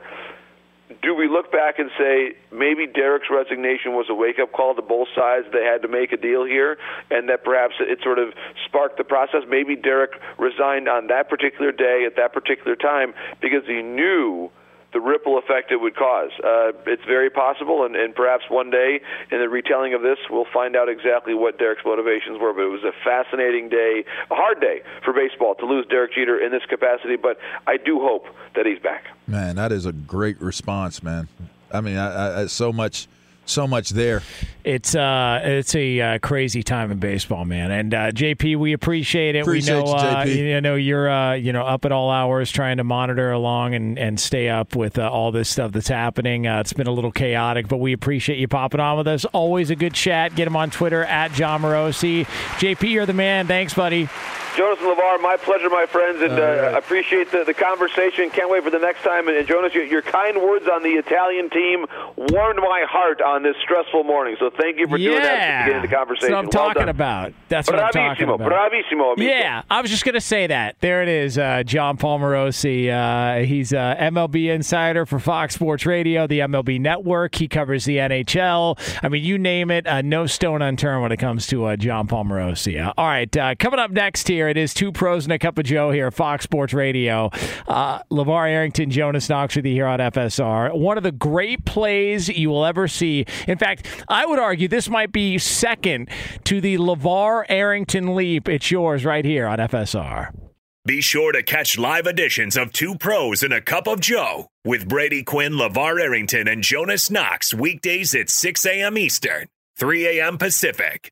do 1.01 1.13
we 1.13 1.27
look 1.27 1.51
back 1.51 1.79
and 1.79 1.89
say 1.97 2.35
maybe 2.51 2.87
Derek's 2.87 3.27
resignation 3.29 3.93
was 3.93 4.07
a 4.09 4.13
wake 4.13 4.39
up 4.39 4.51
call 4.53 4.73
to 4.75 4.81
both 4.81 5.07
sides? 5.15 5.45
They 5.51 5.63
had 5.63 5.81
to 5.81 5.87
make 5.87 6.11
a 6.13 6.17
deal 6.17 6.45
here, 6.45 6.77
and 7.11 7.27
that 7.29 7.43
perhaps 7.43 7.75
it 7.79 7.99
sort 8.03 8.19
of 8.19 8.29
sparked 8.65 8.97
the 8.97 9.03
process. 9.03 9.41
Maybe 9.47 9.75
Derek 9.75 10.11
resigned 10.37 10.87
on 10.87 11.07
that 11.07 11.29
particular 11.29 11.71
day 11.71 12.05
at 12.05 12.15
that 12.15 12.33
particular 12.33 12.75
time 12.75 13.13
because 13.41 13.65
he 13.65 13.81
knew 13.81 14.49
the 14.97 15.01
ripple 15.01 15.37
effect 15.37 15.71
it 15.71 15.77
would 15.77 15.95
cause. 15.95 16.31
Uh, 16.43 16.71
it's 16.87 17.05
very 17.05 17.29
possible, 17.29 17.85
and, 17.85 17.95
and 17.95 18.15
perhaps 18.15 18.45
one 18.49 18.71
day 18.71 18.99
in 19.31 19.39
the 19.39 19.47
retelling 19.47 19.93
of 19.93 20.01
this, 20.01 20.17
we'll 20.27 20.49
find 20.51 20.75
out 20.75 20.89
exactly 20.89 21.35
what 21.35 21.59
Derek's 21.59 21.85
motivations 21.85 22.39
were. 22.41 22.51
But 22.51 22.63
it 22.63 22.71
was 22.71 22.83
a 22.83 22.93
fascinating 23.03 23.69
day, 23.69 24.03
a 24.31 24.35
hard 24.35 24.59
day 24.59 24.81
for 25.05 25.13
baseball 25.13 25.53
to 25.55 25.67
lose 25.67 25.85
Derek 25.85 26.13
Jeter 26.13 26.43
in 26.43 26.51
this 26.51 26.65
capacity. 26.67 27.15
But 27.15 27.37
I 27.67 27.77
do 27.77 27.99
hope 27.99 28.25
that 28.55 28.65
he's 28.65 28.79
back. 28.79 29.05
Man, 29.27 29.55
that 29.57 29.71
is 29.71 29.85
a 29.85 29.93
great 29.93 30.41
response, 30.41 31.03
man. 31.03 31.27
I 31.71 31.81
mean, 31.81 31.97
I, 31.97 32.41
I, 32.41 32.45
so 32.47 32.73
much 32.73 33.07
so 33.49 33.67
much 33.67 33.89
there. 33.89 34.21
It's 34.63 34.95
uh, 34.95 35.39
it's 35.43 35.75
a 35.75 36.01
uh, 36.01 36.19
crazy 36.19 36.61
time 36.61 36.91
in 36.91 36.99
baseball, 36.99 37.45
man. 37.45 37.71
And 37.71 37.93
uh, 37.93 38.11
JP, 38.11 38.57
we 38.57 38.73
appreciate 38.73 39.35
it. 39.35 39.39
Appreciate 39.39 39.75
we 39.75 39.83
know, 39.83 39.87
you, 39.87 39.95
uh, 39.95 40.23
you 40.25 40.61
know, 40.61 40.75
you're 40.75 41.09
uh, 41.09 41.33
you 41.33 41.53
know 41.53 41.65
up 41.65 41.85
at 41.85 41.91
all 41.91 42.09
hours 42.09 42.51
trying 42.51 42.77
to 42.77 42.83
monitor 42.83 43.31
along 43.31 43.75
and, 43.75 43.97
and 43.97 44.19
stay 44.19 44.49
up 44.49 44.75
with 44.75 44.99
uh, 44.99 45.09
all 45.09 45.31
this 45.31 45.49
stuff 45.49 45.71
that's 45.71 45.87
happening. 45.87 46.45
it's 46.45 46.73
been 46.73 46.87
a 46.87 46.91
little 46.91 47.11
chaotic, 47.11 47.67
but 47.67 47.77
we 47.77 47.93
appreciate 47.93 48.39
you 48.39 48.47
popping 48.47 48.79
on 48.79 48.97
with 48.97 49.07
us. 49.07 49.25
Always 49.25 49.69
a 49.69 49.75
good 49.75 49.93
chat. 49.93 50.35
Get 50.35 50.47
him 50.47 50.55
on 50.55 50.69
Twitter 50.69 51.03
at 51.03 51.31
Jon 51.31 51.61
Morosi. 51.61 52.25
JP, 52.57 52.91
you're 52.91 53.05
the 53.05 53.13
man. 53.13 53.47
Thanks, 53.47 53.73
buddy. 53.73 54.09
Jonas 54.57 54.79
and 54.81 54.89
LaVar, 54.97 55.21
my 55.21 55.37
pleasure, 55.37 55.69
my 55.69 55.85
friends, 55.85 56.19
and 56.19 56.33
uh, 56.33 56.41
right. 56.41 56.73
appreciate 56.73 57.31
the, 57.31 57.43
the 57.43 57.53
conversation. 57.53 58.31
Can't 58.31 58.49
wait 58.49 58.63
for 58.63 58.71
the 58.71 58.79
next 58.79 59.03
time. 59.03 59.27
And, 59.27 59.37
and 59.37 59.47
Jonas, 59.47 59.71
your, 59.71 59.83
your, 59.83 60.01
kind 60.01 60.41
words 60.41 60.67
on 60.67 60.81
the 60.81 60.89
Italian 60.89 61.51
team 61.51 61.85
warmed 62.15 62.57
my 62.57 62.83
heart 62.89 63.21
on 63.21 63.43
this 63.43 63.55
stressful 63.61 64.03
morning. 64.03 64.35
So 64.39 64.49
thank 64.49 64.79
you 64.79 64.87
for 64.87 64.97
yeah. 64.97 65.09
doing 65.09 65.21
that 65.21 65.31
at 65.31 65.59
the 65.59 65.63
beginning 65.63 65.83
of 65.83 65.89
the 65.89 65.95
conversation. 65.95 66.31
That's 66.31 66.55
what 66.55 66.55
I'm 66.55 66.65
well 66.65 66.73
talking 66.73 66.79
done. 66.81 66.89
about. 66.89 67.33
That's 67.49 67.69
what 67.69 67.79
I'm 67.79 67.91
talking 67.91 68.29
about. 68.29 68.39
Bravissimo, 68.39 69.13
amico. 69.13 69.21
Yeah, 69.21 69.61
I 69.69 69.81
was 69.81 69.91
just 69.91 70.03
going 70.05 70.15
to 70.15 70.21
say 70.21 70.47
that. 70.47 70.79
There 70.79 71.03
it 71.03 71.09
is, 71.09 71.37
uh, 71.37 71.61
Jon 71.63 71.97
Paul 71.97 72.19
Morosi. 72.19 72.89
Uh, 72.89 73.45
he's 73.45 73.73
uh, 73.73 73.95
MLB 73.99 74.49
insider 74.49 75.05
for 75.05 75.19
Fox 75.19 75.53
Sports 75.53 75.85
Radio, 75.85 76.25
the 76.25 76.39
MLB 76.39 76.81
Network. 76.81 77.35
He 77.35 77.47
covers 77.47 77.85
the 77.85 77.97
NHL. 77.97 78.79
I 79.03 79.09
mean, 79.09 79.23
you 79.23 79.37
name 79.37 79.69
it, 79.69 79.85
uh, 79.85 80.01
no 80.01 80.25
stone 80.25 80.63
unturned 80.63 81.03
when 81.03 81.11
it 81.11 81.17
comes 81.17 81.45
to 81.47 81.65
uh, 81.65 81.75
Jon 81.75 82.07
Paul 82.07 82.25
Morosi. 82.25 82.91
all 82.97 83.05
right, 83.05 83.31
coming 83.59 83.79
up 83.79 83.91
next 83.91 84.27
here, 84.27 84.46
it 84.49 84.57
is 84.57 84.73
two 84.73 84.91
pros 84.91 85.25
and 85.25 85.33
a 85.33 85.39
cup 85.39 85.57
of 85.57 85.65
Joe 85.65 85.91
here, 85.91 86.11
Fox 86.11 86.43
Sports 86.43 86.73
Radio. 86.73 87.29
Uh, 87.67 87.99
LaVar 88.11 88.49
Arrington, 88.49 88.89
Jonas 88.89 89.29
Knox 89.29 89.55
with 89.55 89.65
you 89.65 89.73
here 89.73 89.87
on 89.87 89.99
FSR. 89.99 90.77
One 90.77 90.97
of 90.97 91.03
the 91.03 91.11
great 91.11 91.65
plays 91.65 92.29
you 92.29 92.49
will 92.49 92.65
ever 92.65 92.87
see. 92.87 93.25
In 93.47 93.57
fact, 93.57 93.87
I 94.07 94.25
would 94.25 94.39
argue 94.39 94.67
this 94.67 94.89
might 94.89 95.11
be 95.11 95.37
second 95.37 96.09
to 96.45 96.61
the 96.61 96.77
LaVar 96.77 97.45
Arrington 97.49 98.15
leap. 98.15 98.47
It's 98.47 98.71
yours 98.71 99.05
right 99.05 99.25
here 99.25 99.47
on 99.47 99.59
FSR. 99.59 100.33
Be 100.85 101.01
sure 101.01 101.33
to 101.33 101.43
catch 101.43 101.77
live 101.77 102.07
editions 102.07 102.55
of 102.55 102.71
Two 102.71 102.95
Pros 102.95 103.43
and 103.43 103.51
a 103.51 103.59
Cup 103.59 103.87
of 103.87 103.99
Joe 103.99 104.47
with 104.63 104.87
Brady 104.87 105.21
Quinn, 105.21 105.53
LaVar 105.53 105.99
Arrington, 106.01 106.47
and 106.47 106.63
Jonas 106.63 107.11
Knox 107.11 107.53
weekdays 107.53 108.15
at 108.15 108.29
6 108.29 108.65
a.m. 108.65 108.97
Eastern, 108.97 109.47
3 109.77 110.19
a.m. 110.19 110.37
Pacific. 110.37 111.11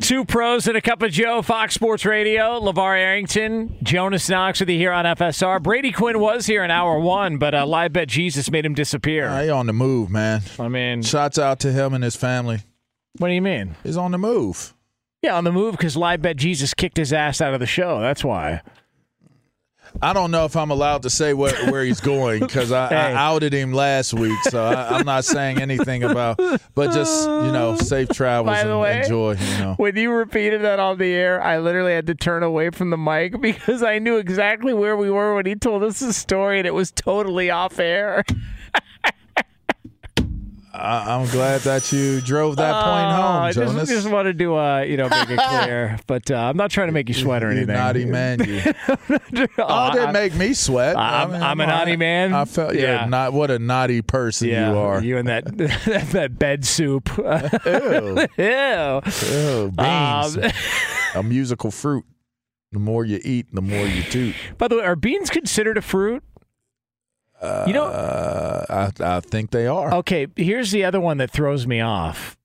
Two 0.00 0.24
pros 0.24 0.66
and 0.66 0.76
a 0.76 0.80
cup 0.80 1.02
of 1.02 1.12
Joe, 1.12 1.42
Fox 1.42 1.74
Sports 1.74 2.04
Radio. 2.06 2.58
LaVar 2.60 2.96
Arrington, 2.98 3.76
Jonas 3.82 4.28
Knox 4.28 4.58
with 4.58 4.70
you 4.70 4.78
here 4.78 4.90
on 4.92 5.04
FSR. 5.04 5.62
Brady 5.62 5.92
Quinn 5.92 6.18
was 6.18 6.46
here 6.46 6.64
in 6.64 6.70
hour 6.70 6.98
one, 6.98 7.36
but 7.36 7.54
uh, 7.54 7.66
live 7.66 7.92
bet 7.92 8.08
Jesus 8.08 8.50
made 8.50 8.64
him 8.64 8.72
disappear. 8.74 9.28
He 9.42 9.50
on 9.50 9.66
the 9.66 9.72
move, 9.74 10.10
man. 10.10 10.40
I 10.58 10.68
mean, 10.68 11.02
Shots 11.02 11.38
out 11.38 11.60
to 11.60 11.72
him 11.72 11.92
and 11.92 12.02
his 12.02 12.16
family. 12.16 12.60
what 13.18 13.28
do 13.28 13.34
you 13.34 13.42
mean? 13.42 13.76
He's 13.82 13.98
on 13.98 14.12
the 14.12 14.18
move. 14.18 14.72
Yeah, 15.20 15.36
on 15.36 15.44
the 15.44 15.52
move 15.52 15.72
because 15.72 15.94
live 15.96 16.22
bet 16.22 16.36
Jesus 16.36 16.72
kicked 16.74 16.96
his 16.96 17.12
ass 17.12 17.40
out 17.42 17.52
of 17.54 17.60
the 17.60 17.66
show. 17.66 18.00
That's 18.00 18.24
why. 18.24 18.62
I 20.00 20.12
don't 20.12 20.30
know 20.30 20.46
if 20.46 20.56
I'm 20.56 20.70
allowed 20.70 21.02
to 21.02 21.10
say 21.10 21.34
where, 21.34 21.54
where 21.70 21.84
he's 21.84 22.00
going 22.00 22.40
because 22.40 22.72
I, 22.72 22.88
Hey. 22.88 22.96
I 22.96 23.12
outed 23.14 23.52
him 23.52 23.72
last 23.72 24.14
week, 24.14 24.38
so 24.44 24.64
I, 24.64 24.96
I'm 24.96 25.04
not 25.04 25.24
saying 25.24 25.60
anything 25.60 26.02
about. 26.02 26.38
But 26.74 26.92
just 26.92 27.28
you 27.28 27.52
know, 27.52 27.76
safe 27.76 28.08
travels 28.08 28.56
and 28.56 28.80
way, 28.80 29.02
enjoy. 29.02 29.32
You 29.34 29.58
know, 29.58 29.74
When 29.76 29.94
you 29.96 30.10
repeated 30.12 30.62
that 30.62 30.78
on 30.78 30.98
the 30.98 31.12
air, 31.12 31.42
I 31.42 31.58
literally 31.58 31.92
had 31.92 32.06
to 32.06 32.14
turn 32.14 32.42
away 32.42 32.70
from 32.70 32.90
the 32.90 32.96
mic 32.96 33.40
because 33.40 33.82
I 33.82 33.98
knew 33.98 34.16
exactly 34.16 34.72
where 34.72 34.96
we 34.96 35.10
were 35.10 35.34
when 35.34 35.46
he 35.46 35.54
told 35.54 35.82
us 35.82 36.00
the 36.00 36.12
story, 36.12 36.58
and 36.58 36.66
it 36.66 36.74
was 36.74 36.90
totally 36.90 37.50
off 37.50 37.78
air. 37.78 38.24
I, 40.74 41.14
I'm 41.14 41.26
glad 41.28 41.60
that 41.62 41.92
you 41.92 42.22
drove 42.22 42.56
that 42.56 42.72
point 42.72 43.06
Oh, 43.06 43.22
home, 43.22 43.42
I 43.42 43.52
just, 43.52 43.88
just 43.90 44.08
wanted 44.10 44.38
to, 44.38 44.56
uh, 44.56 44.80
you 44.80 44.96
know, 44.96 45.08
make 45.08 45.28
it 45.28 45.38
clear. 45.48 45.98
But 46.06 46.30
uh, 46.30 46.36
I'm 46.36 46.56
not 46.56 46.70
trying 46.70 46.88
to 46.88 46.92
make 46.92 47.08
you 47.08 47.14
sweat 47.14 47.44
or 47.44 47.50
You 47.50 47.58
anything. 47.58 47.74
naughty 47.74 48.04
man, 48.06 48.42
you. 48.42 48.62
oh, 49.58 49.92
didn't 49.92 50.12
make 50.14 50.34
me 50.34 50.54
sweat. 50.54 50.96
I'm- 50.96 51.30
I 51.30 51.32
mean, 51.34 51.42
I'm 51.42 51.60
a 51.60 51.66
naughty 51.66 51.96
man? 51.96 52.32
I 52.32 52.46
felt 52.46 52.74
Yeah. 52.74 53.04
Not 53.04 53.32
what 53.34 53.50
a 53.50 53.58
naughty 53.58 54.00
person 54.00 54.48
yeah, 54.48 54.70
you 54.70 54.78
are. 54.78 55.02
You 55.02 55.18
and 55.18 55.28
that 55.28 55.44
that 56.12 56.38
bed 56.38 56.64
soup. 56.64 57.10
Ew. 57.18 58.26
Ew. 58.38 59.00
Ew, 59.30 59.72
beans. 59.72 60.36
Um, 60.38 60.50
a 61.14 61.22
musical 61.22 61.70
fruit. 61.70 62.04
The 62.72 62.78
more 62.78 63.04
you 63.04 63.20
eat, 63.22 63.46
the 63.52 63.60
more 63.60 63.84
you 63.84 64.02
toot. 64.04 64.34
By 64.56 64.68
the 64.68 64.76
way, 64.78 64.84
are 64.84 64.96
beans 64.96 65.28
considered 65.28 65.76
a 65.76 65.82
fruit? 65.82 66.22
You 67.66 67.72
know, 67.72 67.84
Uh, 67.86 68.90
I, 69.00 69.16
I 69.16 69.20
think 69.20 69.50
they 69.50 69.66
are. 69.66 69.92
okay. 69.94 70.26
Here's 70.36 70.70
the 70.70 70.84
other 70.84 71.00
one 71.00 71.18
that 71.18 71.30
throws 71.30 71.66
me 71.66 71.80
off. 71.80 72.36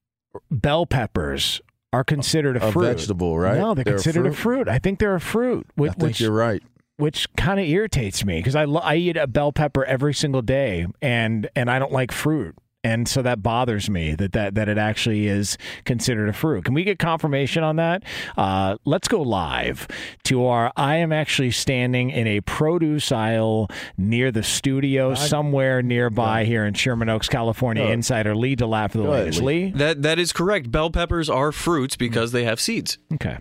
Bell 0.51 0.85
peppers 0.85 1.61
are 1.93 2.03
considered 2.03 2.57
a, 2.57 2.67
A 2.67 2.71
fruit. 2.71 2.85
vegetable, 2.85 3.37
right? 3.39 3.57
No, 3.57 3.73
they're, 3.73 3.83
They're 3.83 3.93
considered 3.95 4.25
a 4.27 4.31
fruit? 4.33 4.65
fruit. 4.65 4.67
I 4.69 4.77
think 4.79 4.99
they're 4.99 5.15
a 5.15 5.21
fruit. 5.21 5.67
Which, 5.75 5.91
I 5.91 5.93
think 5.93 6.03
which, 6.03 6.21
you're 6.21 6.31
right. 6.31 6.61
which 6.97 7.27
kind 7.35 7.59
of 7.59 7.65
irritates 7.65 8.25
me 8.25 8.37
because 8.39 8.55
I 8.55 8.65
lo- 8.65 8.81
I 8.81 8.95
eat 8.95 9.17
a 9.17 9.25
bell 9.27 9.51
pepper 9.51 9.85
every 9.85 10.13
single 10.13 10.41
day, 10.41 10.85
and 11.01 11.49
and 11.55 11.69
I 11.71 11.79
don't 11.79 11.91
like 11.93 12.11
fruit. 12.11 12.55
And 12.87 13.05
so 13.07 13.21
that 13.21 13.43
bothers 13.43 13.89
me 13.89 14.15
that, 14.15 14.31
that 14.31 14.55
that 14.55 14.69
it 14.69 14.77
actually 14.77 15.27
is 15.27 15.57
considered 15.83 16.29
a 16.29 16.33
fruit. 16.33 16.63
Can 16.63 16.73
we 16.73 16.83
get 16.85 16.99
confirmation 16.99 17.61
on 17.63 17.75
that? 17.75 18.03
Uh, 18.37 18.77
let's 18.85 19.07
go 19.09 19.21
live 19.21 19.87
to 20.23 20.45
our. 20.45 20.71
I 20.77 20.95
am 20.95 21.11
actually 21.11 21.51
standing 21.51 22.11
in 22.11 22.27
a 22.27 22.39
produce 22.41 23.11
aisle 23.11 23.69
near 23.97 24.31
the 24.31 24.43
studio, 24.43 25.15
somewhere 25.15 25.81
nearby 25.81 26.45
here 26.45 26.65
in 26.65 26.73
Sherman 26.75 27.09
Oaks, 27.09 27.27
California. 27.27 27.83
Go. 27.83 27.91
Insider 27.91 28.35
Lee 28.35 28.55
DeLapp 28.55 28.91
for 28.91 28.99
the 28.99 29.03
ahead, 29.03 29.23
latest. 29.25 29.41
Lee. 29.41 29.65
Lee, 29.65 29.71
That 29.71 30.01
that 30.03 30.17
is 30.19 30.31
correct. 30.31 30.71
Bell 30.71 30.89
peppers 30.89 31.29
are 31.29 31.51
fruits 31.51 31.95
because 31.97 32.31
they 32.31 32.45
have 32.45 32.59
seeds. 32.61 32.97
okay. 33.13 33.39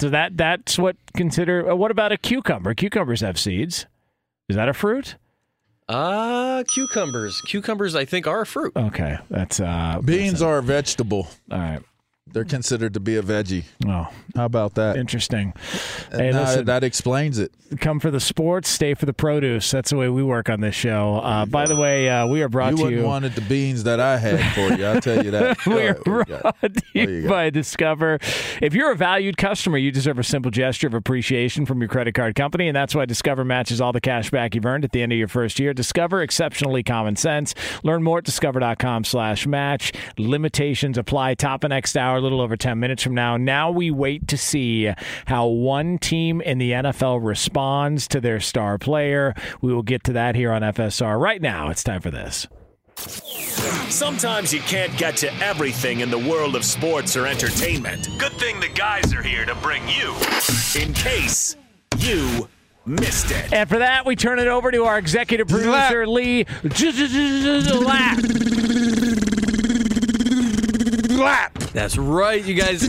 So 0.00 0.10
that 0.10 0.36
that's 0.36 0.78
what 0.78 0.96
consider. 1.14 1.70
uh, 1.70 1.74
What 1.74 1.90
about 1.90 2.12
a 2.12 2.16
cucumber? 2.18 2.74
Cucumbers 2.74 3.20
have 3.22 3.38
seeds. 3.38 3.86
Is 4.48 4.56
that 4.56 4.68
a 4.68 4.74
fruit? 4.74 5.16
Ah, 5.88 6.62
cucumbers. 6.68 7.40
Cucumbers, 7.42 7.94
I 7.94 8.04
think, 8.04 8.26
are 8.26 8.42
a 8.42 8.46
fruit. 8.46 8.72
Okay, 8.76 9.18
that's 9.30 9.58
uh 9.60 10.00
Beans 10.04 10.42
are 10.42 10.58
a 10.58 10.62
vegetable. 10.62 11.28
all 11.50 11.58
right. 11.58 11.80
They're 12.32 12.44
considered 12.44 12.94
to 12.94 13.00
be 13.00 13.16
a 13.16 13.22
veggie. 13.22 13.64
Oh, 13.86 14.08
How 14.36 14.44
about 14.44 14.74
that? 14.74 14.96
interesting. 14.96 15.54
Hey, 16.12 16.32
listen, 16.32 16.64
that 16.66 16.84
explains 16.84 17.38
it. 17.38 17.52
come 17.80 18.00
for 18.00 18.10
the 18.10 18.20
sports, 18.20 18.68
stay 18.68 18.94
for 18.94 19.06
the 19.06 19.12
produce. 19.12 19.70
That's 19.70 19.90
the 19.90 19.96
way 19.96 20.08
we 20.08 20.22
work 20.22 20.48
on 20.48 20.60
this 20.60 20.74
show. 20.74 21.16
Uh, 21.16 21.46
by 21.46 21.66
the 21.66 21.76
way, 21.76 22.08
uh, 22.08 22.26
we 22.26 22.42
are 22.42 22.48
brought 22.48 22.70
You 22.72 22.76
to 22.76 22.82
wouldn't 22.84 23.00
you. 23.02 23.06
wanted 23.06 23.34
the 23.34 23.40
beans 23.42 23.84
that 23.84 23.98
I 24.00 24.16
had 24.18 24.40
for 24.54 24.74
you. 24.78 24.84
I'll 24.86 25.00
tell 25.00 25.24
you 25.24 25.30
that. 25.32 25.58
we 25.66 25.86
are 25.86 25.94
Go 25.94 26.20
ahead, 26.20 26.26
what 26.26 26.28
you 26.28 26.34
got? 26.34 26.60
brought 26.60 26.74
to 26.74 26.82
you 26.94 27.08
you 27.22 27.28
by 27.28 27.50
Discover. 27.50 28.18
If 28.62 28.74
you're 28.74 28.92
a 28.92 28.96
valued 28.96 29.36
customer, 29.36 29.78
you 29.78 29.90
deserve 29.90 30.18
a 30.18 30.24
simple 30.24 30.50
gesture 30.50 30.86
of 30.86 30.94
appreciation 30.94 31.66
from 31.66 31.80
your 31.80 31.88
credit 31.88 32.14
card 32.14 32.34
company, 32.34 32.68
and 32.68 32.76
that's 32.76 32.94
why 32.94 33.04
Discover 33.06 33.44
matches 33.44 33.80
all 33.80 33.92
the 33.92 34.00
cash 34.00 34.30
back 34.30 34.54
you've 34.54 34.66
earned 34.66 34.84
at 34.84 34.92
the 34.92 35.02
end 35.02 35.12
of 35.12 35.18
your 35.18 35.28
first 35.28 35.58
year. 35.58 35.72
Discover 35.74 36.22
exceptionally 36.22 36.82
common 36.82 37.16
sense. 37.16 37.54
Learn 37.82 38.02
more 38.02 38.18
at 38.18 38.24
discover.com/slash 38.24 39.46
match. 39.46 39.92
Limitations 40.16 40.98
apply. 40.98 41.34
Top 41.34 41.64
of 41.64 41.70
next 41.70 41.96
hour, 41.96 42.17
a 42.18 42.20
little 42.20 42.40
over 42.40 42.56
ten 42.56 42.78
minutes 42.78 43.02
from 43.02 43.14
now. 43.14 43.36
Now 43.36 43.70
we 43.70 43.90
wait 43.90 44.28
to 44.28 44.36
see 44.36 44.92
how 45.26 45.46
one 45.46 45.98
team 45.98 46.40
in 46.40 46.58
the 46.58 46.72
NFL 46.72 47.24
responds 47.24 48.06
to 48.08 48.20
their 48.20 48.40
star 48.40 48.78
player. 48.78 49.34
We 49.60 49.72
will 49.72 49.82
get 49.82 50.04
to 50.04 50.12
that 50.12 50.34
here 50.34 50.52
on 50.52 50.62
FSR. 50.62 51.18
Right 51.18 51.40
now, 51.40 51.70
it's 51.70 51.82
time 51.82 52.00
for 52.00 52.10
this. 52.10 52.46
Sometimes 53.88 54.52
you 54.52 54.60
can't 54.60 54.94
get 54.98 55.16
to 55.18 55.32
everything 55.42 56.00
in 56.00 56.10
the 56.10 56.18
world 56.18 56.56
of 56.56 56.64
sports 56.64 57.16
or 57.16 57.26
entertainment. 57.26 58.08
Good 58.18 58.32
thing 58.32 58.60
the 58.60 58.68
guys 58.68 59.14
are 59.14 59.22
here 59.22 59.44
to 59.46 59.54
bring 59.56 59.82
you 59.88 60.14
in 60.76 60.92
case 60.94 61.56
you 61.98 62.48
missed 62.84 63.30
it. 63.30 63.52
And 63.52 63.68
for 63.68 63.78
that, 63.78 64.04
we 64.04 64.16
turn 64.16 64.38
it 64.38 64.48
over 64.48 64.70
to 64.70 64.84
our 64.84 64.98
executive 64.98 65.48
producer, 65.48 66.06
Lee 66.06 66.44
That's 71.72 71.96
right, 71.96 72.44
you 72.44 72.54
guys. 72.54 72.88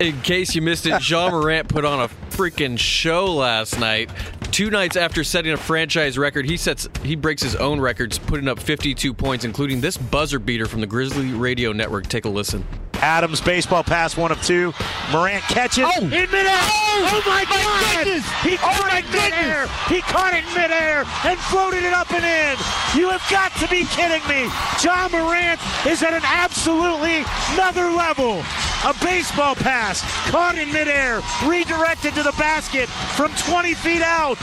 In 0.00 0.20
case 0.22 0.54
you 0.54 0.62
missed 0.62 0.86
it, 0.86 1.08
Ja 1.08 1.30
Morant 1.30 1.68
put 1.68 1.84
on 1.84 2.00
a 2.00 2.08
freaking 2.30 2.78
show 2.78 3.26
last 3.32 3.78
night. 3.78 4.10
Two 4.50 4.70
nights 4.70 4.96
after 4.96 5.24
setting 5.24 5.52
a 5.52 5.56
franchise 5.56 6.18
record, 6.18 6.44
he 6.46 6.56
sets 6.56 6.88
he 7.02 7.14
breaks 7.14 7.42
his 7.42 7.56
own 7.56 7.80
records, 7.80 8.18
putting 8.18 8.48
up 8.48 8.58
52 8.58 9.14
points, 9.14 9.44
including 9.44 9.80
this 9.80 9.96
buzzer 9.96 10.38
beater 10.38 10.66
from 10.66 10.80
the 10.80 10.86
Grizzly 10.86 11.32
Radio 11.32 11.72
Network. 11.72 12.06
Take 12.06 12.24
a 12.24 12.28
listen. 12.28 12.64
Adams 13.02 13.40
baseball 13.40 13.82
pass 13.82 14.16
one 14.16 14.30
of 14.30 14.40
two. 14.42 14.72
Morant 15.10 15.42
catches 15.44 15.84
oh. 15.84 16.00
in 16.00 16.10
midair. 16.10 16.46
Oh, 16.46 17.10
oh 17.10 17.22
my, 17.26 17.44
God! 17.44 18.04
Goodness. 18.04 18.24
He 18.42 18.54
oh, 18.54 18.58
caught 18.62 18.94
it 18.94 19.04
in 19.04 19.10
midair. 19.10 19.66
He 19.88 20.00
caught 20.02 20.34
it 20.34 20.44
in 20.46 20.54
midair 20.54 21.04
and 21.26 21.38
floated 21.50 21.82
it 21.82 21.92
up 21.92 22.10
and 22.12 22.24
in. 22.24 22.56
You 22.96 23.10
have 23.10 23.26
got 23.28 23.50
to 23.58 23.66
be 23.68 23.84
kidding 23.90 24.22
me. 24.30 24.48
Ja 24.80 25.08
Morant 25.10 25.60
is 25.84 26.02
at 26.02 26.14
an 26.14 26.22
absolutely 26.24 27.24
another 27.54 27.90
level. 27.90 28.44
A 28.86 28.94
baseball 29.02 29.56
pass 29.56 30.02
caught 30.30 30.56
in 30.56 30.72
midair, 30.72 31.20
redirected 31.44 32.14
to 32.14 32.22
the 32.22 32.34
basket 32.38 32.88
from 32.88 33.34
20 33.34 33.74
feet 33.74 34.02
out. 34.02 34.38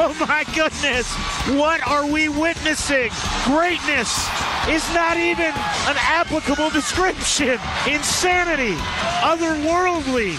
Oh 0.00 0.16
my 0.26 0.44
goodness, 0.54 1.14
what 1.56 1.86
are 1.86 2.06
we 2.06 2.28
witnessing? 2.28 3.10
Greatness 3.44 4.28
is 4.68 4.94
not 4.94 5.16
even 5.16 5.46
an 5.46 5.96
applicable 5.98 6.70
description. 6.70 7.58
Insanity, 7.86 8.74
otherworldly. 9.20 10.38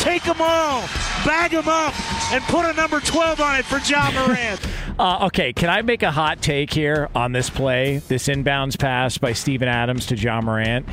Take 0.00 0.24
them 0.24 0.36
all, 0.40 0.82
bag 1.24 1.52
them 1.52 1.68
up, 1.68 1.94
and 2.32 2.42
put 2.44 2.66
a 2.66 2.72
number 2.74 3.00
12 3.00 3.40
on 3.40 3.58
it 3.58 3.64
for 3.64 3.78
Ja 3.78 4.10
Morant. 4.12 4.60
Uh, 4.98 5.26
okay, 5.26 5.52
can 5.52 5.68
I 5.68 5.82
make 5.82 6.02
a 6.02 6.10
hot 6.10 6.40
take 6.40 6.72
here 6.72 7.10
on 7.14 7.32
this 7.32 7.50
play, 7.50 7.98
this 8.08 8.28
inbounds 8.28 8.78
pass 8.78 9.18
by 9.18 9.34
Steven 9.34 9.68
Adams 9.68 10.06
to 10.06 10.16
Ja 10.16 10.40
Morant? 10.40 10.88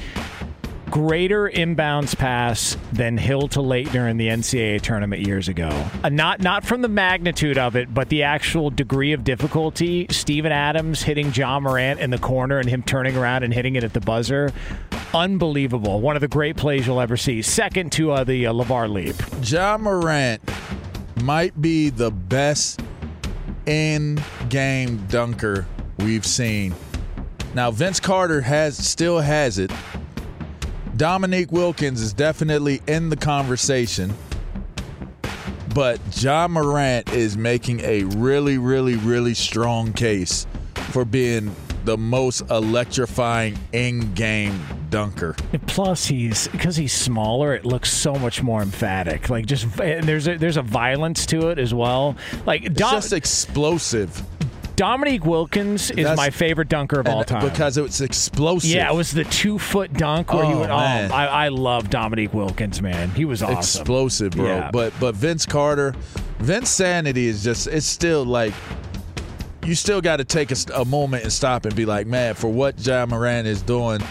Greater 0.94 1.50
inbounds 1.50 2.16
pass 2.16 2.78
than 2.92 3.18
Hill 3.18 3.48
to 3.48 3.60
Laettner 3.62 4.08
in 4.08 4.18
the 4.18 4.28
NCAA 4.28 4.80
tournament 4.80 5.26
years 5.26 5.48
ago. 5.48 5.70
Uh, 6.04 6.10
not 6.10 6.40
not 6.42 6.64
from 6.64 6.84
the 6.84 6.88
magnitude 6.88 7.58
of 7.58 7.76
it, 7.76 7.92
but 7.92 8.10
the 8.10 8.22
actual 8.22 8.70
degree 8.70 9.12
of 9.12 9.24
difficulty. 9.24 10.06
Steven 10.12 10.52
Adams 10.52 11.02
hitting 11.02 11.34
Ja 11.34 11.60
Morant 11.60 12.00
in 12.00 12.12
the 12.12 12.20
corner 12.20 12.60
and 12.60 12.70
him 12.70 12.84
turning 12.84 13.18
around 13.18 13.42
and 13.42 13.52
hitting 13.52 13.76
it 13.76 13.84
at 13.84 13.94
the 13.94 14.02
buzzer. 14.02 14.54
Unbelievable. 15.16 16.00
One 16.00 16.16
of 16.16 16.22
the 16.22 16.28
great 16.28 16.58
plays 16.58 16.86
you'll 16.86 17.02
ever 17.02 17.18
see. 17.18 17.42
Second 17.42 17.92
to 17.94 18.12
uh, 18.12 18.24
the 18.24 18.46
uh, 18.46 18.54
LaVar 18.54 18.88
Leap. 18.88 19.16
Ja 19.50 19.80
Morant 19.80 20.48
might 21.24 21.60
be 21.60 21.90
the 21.90 22.12
best 22.12 22.84
in 23.66 24.22
game 24.50 25.04
dunker 25.08 25.66
we've 25.98 26.28
seen. 26.28 26.76
Now 27.56 27.72
Vince 27.72 28.00
Carter 28.00 28.42
has 28.42 28.78
still 28.78 29.22
has 29.22 29.58
it. 29.58 29.72
Dominique 30.96 31.52
Wilkins 31.52 32.02
is 32.02 32.14
definitely 32.14 32.82
in 32.88 33.10
the 33.10 33.16
conversation. 33.16 34.14
But 35.74 36.00
Ja 36.22 36.48
Morant 36.48 37.12
is 37.14 37.36
making 37.36 37.80
a 37.80 38.04
really, 38.04 38.60
really, 38.60 38.96
really 38.96 39.34
strong 39.34 39.92
case 39.92 40.46
for 40.76 41.04
being 41.04 41.56
the 41.86 41.98
most 41.98 42.42
electrifying 42.52 43.58
in-game 43.72 44.60
dunker. 44.90 45.36
Plus, 45.66 46.06
he's 46.06 46.48
because 46.50 46.76
he's 46.76 46.94
smaller. 46.94 47.56
It 47.56 47.66
looks 47.66 47.92
so 47.92 48.14
much 48.14 48.44
more 48.44 48.62
emphatic. 48.62 49.30
Like 49.30 49.48
just 49.48 49.66
and 49.80 50.08
there's 50.08 50.28
a, 50.28 50.38
there's 50.38 50.58
a 50.58 50.62
violence 50.62 51.26
to 51.28 51.50
it 51.50 51.58
as 51.58 51.74
well. 51.74 52.16
Like 52.46 52.66
It's 52.66 52.76
Dom, 52.76 52.92
just 52.94 53.12
explosive. 53.14 54.22
Dominique 54.76 55.24
Wilkins 55.26 55.92
is 55.92 55.98
That's- 55.98 56.18
my 56.18 56.30
favorite 56.32 56.68
dunker 56.68 57.00
of 57.00 57.08
all 57.08 57.24
time. 57.24 57.48
because 57.48 57.78
it 57.78 57.84
was 57.84 58.02
explosive. 58.02 58.72
yeah, 58.72 58.92
it 58.92 58.96
was 58.96 59.12
the 59.12 59.24
two 59.26 59.60
foot 59.60 59.94
dunk 59.94 60.34
where 60.34 60.46
he 60.46 60.52
Oh, 60.54 60.60
went. 60.62 60.72
Oh, 60.72 60.78
man. 60.78 61.12
Oh, 61.12 61.16
I, 61.16 61.26
I 61.26 61.48
love 61.50 61.90
Dominique 61.92 62.34
Wilkins, 62.34 62.82
man. 62.82 63.12
He 63.12 63.24
was 63.26 63.44
awesome. 63.44 63.58
explosive, 63.58 64.32
bro. 64.32 64.46
Yeah. 64.46 64.72
But 64.72 64.94
but 65.00 65.14
Vince 65.16 65.46
Carter, 65.46 65.94
Vinsanity 66.40 67.26
is 67.26 67.44
just 67.44 67.68
it's 67.68 67.86
still 67.86 68.26
like 68.26 68.54
you 69.66 69.76
still 69.76 70.02
got 70.02 70.18
to 70.18 70.26
take 70.26 70.52
a, 70.52 70.56
a 70.76 70.86
moment 70.86 71.24
and 71.24 71.32
stop 71.32 71.66
and 71.66 71.76
be 71.76 71.86
like, 71.86 72.08
man, 72.08 72.34
for 72.34 72.48
what 72.52 72.84
Ja 72.86 73.06
Morant 73.06 73.48
is 73.48 73.62
doing 73.62 74.02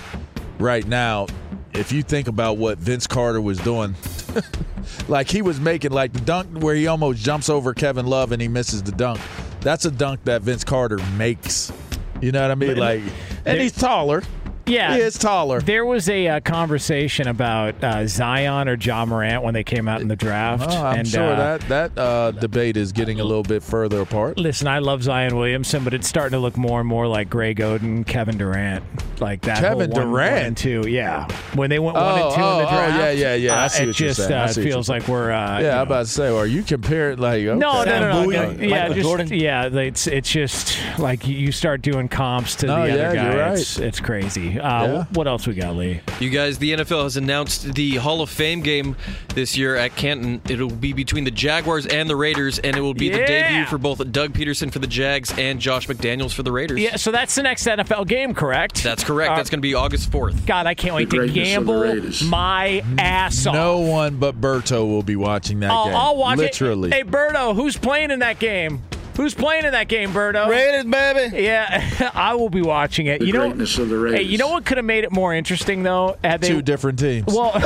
right 0.59 0.87
now, 0.87 1.27
if 1.75 1.91
you 1.93 2.03
think 2.03 2.29
about 2.29 2.57
what 2.57 2.79
Vince 2.79 3.07
Carter 3.07 3.41
was 3.41 3.59
doing. 3.59 3.95
like 5.09 5.29
he 5.29 5.43
was 5.43 5.61
making 5.61 5.91
like 5.91 6.13
the 6.13 6.21
dunk 6.21 6.63
where 6.63 6.75
he 6.75 6.87
almost 6.87 7.23
jumps 7.23 7.49
over 7.51 7.75
Kevin 7.75 8.07
Love 8.07 8.33
and 8.33 8.41
he 8.41 8.49
misses 8.49 8.83
the 8.83 8.93
dunk. 8.93 9.21
That's 9.63 9.85
a 9.85 9.91
dunk 9.91 10.25
that 10.25 10.43
Vince 10.43 10.65
Carter 10.65 10.99
makes. 11.17 11.73
You 12.21 12.33
know 12.33 12.43
what 12.43 12.51
I 12.51 12.55
mean? 12.55 12.77
Like, 12.77 13.03
and 13.45 13.61
he's 13.61 13.73
taller. 13.73 14.23
Yeah, 14.67 14.95
He 14.95 15.01
is 15.01 15.19
taller. 15.19 15.61
There 15.61 15.85
was 15.85 16.09
a 16.09 16.29
uh, 16.29 16.41
conversation 16.41 17.27
about 17.29 17.83
uh, 17.83 18.07
Zion 18.07 18.69
or 18.69 18.75
Ja 18.77 19.05
Morant 19.05 19.43
when 19.43 19.55
they 19.55 19.65
came 19.65 19.89
out 19.89 20.01
in 20.01 20.09
the 20.09 20.17
draft. 20.17 20.67
Oh, 20.69 20.85
I'm 20.85 21.01
and, 21.01 21.09
sure 21.09 21.33
uh, 21.33 21.37
that 21.59 21.61
that 21.95 21.99
uh, 21.99 22.31
debate 22.33 22.77
is 22.77 22.93
getting 22.93 23.19
a 23.21 23.25
little 23.25 23.43
bit 23.43 23.63
further 23.63 24.01
apart. 24.01 24.39
Listen, 24.39 24.69
I 24.69 24.79
love 24.79 25.03
Zion 25.03 25.37
Williamson, 25.37 25.83
but 25.85 25.95
it's 25.95 26.07
starting 26.07 26.33
to 26.33 26.39
look 26.39 26.57
more 26.57 26.81
and 26.81 26.89
more 26.89 27.07
like 27.09 27.29
Greg 27.29 27.59
Oden, 27.59 28.07
Kevin 28.07 28.39
Durant, 28.39 28.85
like 29.21 29.41
that. 29.43 29.59
Kevin 29.59 29.91
one, 29.91 30.09
Durant? 30.09 30.33
one 30.37 30.43
and 30.47 30.57
two, 30.57 30.85
yeah. 30.89 31.27
When 31.55 31.69
they 31.71 31.79
went 31.79 31.97
one 31.97 32.05
Oh, 32.07 32.27
and 32.27 32.35
two 32.35 32.41
in 32.41 32.47
oh, 32.47 32.59
the 32.59 32.65
oh, 32.67 32.71
yeah, 32.71 33.11
yeah, 33.11 33.35
yeah. 33.35 33.55
I 33.61 33.65
uh, 33.65 33.69
see 33.69 33.83
it 33.83 33.87
what 33.89 34.01
you're 34.01 34.09
just. 34.11 34.31
I 34.31 34.35
uh, 34.45 34.47
see 34.49 34.63
feels 34.63 34.89
like 34.89 35.09
we're. 35.09 35.33
Uh, 35.33 35.59
you 35.59 35.65
Yeah, 35.67 35.73
know- 35.73 35.81
I'm 35.81 35.87
about 35.87 36.07
to 36.07 36.13
say, 36.13 36.29
are 36.37 36.47
you 36.47 36.63
comparing 36.63 37.19
like 37.19 37.43
okay, 37.43 37.59
no, 37.59 37.85
no, 37.85 37.85
no, 37.85 38.11
no, 38.13 38.25
Bowie? 38.25 38.35
no. 38.37 38.51
Yeah, 38.53 38.69
Michael 38.89 38.95
just 38.95 39.07
Jordan? 39.09 39.29
yeah. 39.33 39.67
It's 39.67 40.07
it's 40.07 40.31
just 40.31 40.79
like 40.99 41.27
you 41.27 41.51
start 41.53 41.83
doing 41.83 42.09
comps 42.09 42.55
to 42.57 42.67
No, 42.67 42.83
the 42.83 42.89
yeah, 42.89 42.95
other 42.95 43.15
guy. 43.17 43.31
you're 43.31 43.41
right. 43.41 43.59
It's, 43.59 43.79
it's 43.79 44.01
crazy. 44.01 44.52
Uh, 44.59 44.83
Yeah. 44.83 45.05
What 45.13 45.27
else 45.27 45.47
we 45.47 45.55
got, 45.55 45.77
Lee? 45.77 46.01
You 46.21 46.31
guys, 46.31 46.59
the 46.59 46.73
NFL 46.73 47.05
has 47.05 47.17
announced 47.17 47.75
the 47.75 47.97
Hall 47.97 48.21
of 48.21 48.31
Fame 48.31 48.61
game 48.61 48.97
this 49.35 49.57
year 49.57 49.77
at 49.77 49.97
Canton. 49.97 50.41
It'll 50.49 50.71
be 50.71 50.93
between 50.93 51.25
the 51.25 51.31
Jaguars 51.31 51.87
and 51.87 52.09
the 52.09 52.17
Raiders, 52.17 52.59
and 52.59 52.77
it 52.77 52.81
will 52.81 52.95
be 52.95 53.09
the 53.09 53.19
debut 53.19 53.67
for 53.67 53.79
both 53.79 53.99
Doug 54.13 54.33
Pederson 54.33 54.73
for 54.73 54.79
the 54.79 54.87
Jags 54.87 55.37
and 55.39 55.61
Josh 55.61 55.87
McDaniels 55.87 56.33
for 56.33 56.43
the 56.43 56.53
Raiders. 56.53 56.81
Yeah, 56.81 56.97
so 56.97 57.11
that's 57.11 57.35
the 57.35 57.43
next 57.43 57.67
NFL 57.67 58.07
game, 58.07 58.35
correct? 58.35 58.83
That's 58.83 59.05
correct. 59.05 59.33
Uh, 59.33 59.37
That's 59.37 59.51
going 59.51 59.59
to 59.61 59.63
be 59.63 59.75
August 59.75 60.11
4th. 60.11 60.47
God, 60.47 60.67
I 60.67 60.75
can't 60.75 60.95
wait 60.95 61.11
to 61.11 61.29
gamble 61.29 61.83
my 62.27 62.83
ass 62.99 63.47
off. 63.47 63.55
No 63.55 63.81
one 63.81 64.17
but 64.17 64.41
Berto 64.41 64.87
will 64.87 65.03
be 65.03 65.17
watching 65.17 65.61
that 65.61 65.71
I'll, 65.71 65.85
game. 65.87 65.95
I'll 65.95 66.17
watch 66.17 66.39
Literally. 66.39 66.91
it. 66.91 66.95
Hey, 66.95 67.05
Berto, 67.05 67.55
who's 67.55 67.77
playing 67.77 68.11
in 68.11 68.21
that 68.21 68.39
game? 68.39 68.83
Who's 69.17 69.35
playing 69.35 69.65
in 69.67 69.73
that 69.73 69.89
game, 69.89 70.11
Berto? 70.13 70.49
Raiders, 70.49 70.85
baby. 70.85 71.43
Yeah, 71.43 72.11
I 72.15 72.35
will 72.35 72.49
be 72.51 72.63
watching 72.63 73.07
it. 73.07 73.21
you 73.23 73.33
know, 73.33 73.47
greatness 73.49 73.79
of 73.79 73.89
the 73.91 73.99
Raiders. 73.99 74.21
Hey, 74.21 74.25
you 74.27 74.39
know 74.39 74.49
what 74.49 74.65
could 74.65 74.79
have 74.79 74.87
made 74.87 75.05
it 75.05 75.13
more 75.13 75.35
interesting 75.35 75.83
though? 75.83 76.17
Had 76.25 76.41
they, 76.41 76.49
Two 76.49 76.63
different 76.63 76.99
teams. 76.99 77.27
Well, 77.27 77.53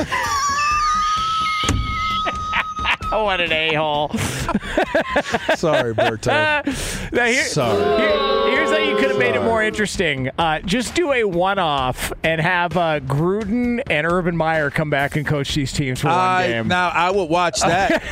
what 3.11 3.41
an 3.41 3.53
a 3.53 3.75
hole. 3.75 4.09
Sorry, 5.55 5.95
Berto. 5.95 7.06
Now, 7.17 7.25
here- 7.27 7.45
Sorry. 7.45 8.01
here- 8.03 8.51
here's 8.51 8.71
how 8.71 8.77
you 8.79 8.97
could 8.97 9.09
have 9.11 9.19
made 9.19 9.35
it 9.35 9.43
more 9.43 9.63
interesting. 9.63 10.31
Uh, 10.39 10.61
just 10.61 10.95
do 10.95 11.13
a 11.13 11.25
one-off 11.25 12.13
and 12.23 12.41
have 12.41 12.77
uh, 12.77 13.01
Gruden 13.01 13.81
and 13.89 14.07
Urban 14.07 14.37
Meyer 14.37 14.71
come 14.71 14.91
back 14.91 15.17
and 15.17 15.27
coach 15.27 15.55
these 15.55 15.73
teams 15.73 16.01
for 16.01 16.09
one 16.09 16.17
I, 16.19 16.47
game. 16.49 16.69
now 16.69 16.89
I 16.89 17.11
would 17.11 17.25
watch 17.31 17.61
that. 17.61 18.03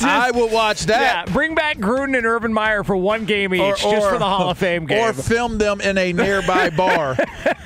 I 0.00 0.30
would 0.30 0.50
watch 0.52 0.82
yeah, 0.88 1.24
that. 1.24 1.32
bring 1.32 1.54
back 1.54 1.78
Gruden 1.78 2.16
and 2.16 2.26
Urban 2.26 2.52
Meyer 2.52 2.82
for 2.84 2.96
one 2.96 3.24
game 3.24 3.54
each, 3.54 3.82
just 3.82 4.08
for 4.08 4.18
the 4.18 4.24
Hall 4.24 4.50
of 4.50 4.58
Fame 4.58 4.86
game. 4.86 4.98
Or 4.98 5.12
film 5.12 5.58
them 5.58 5.80
in 5.80 5.96
a 5.98 6.12
nearby 6.12 6.70
bar 6.76 7.16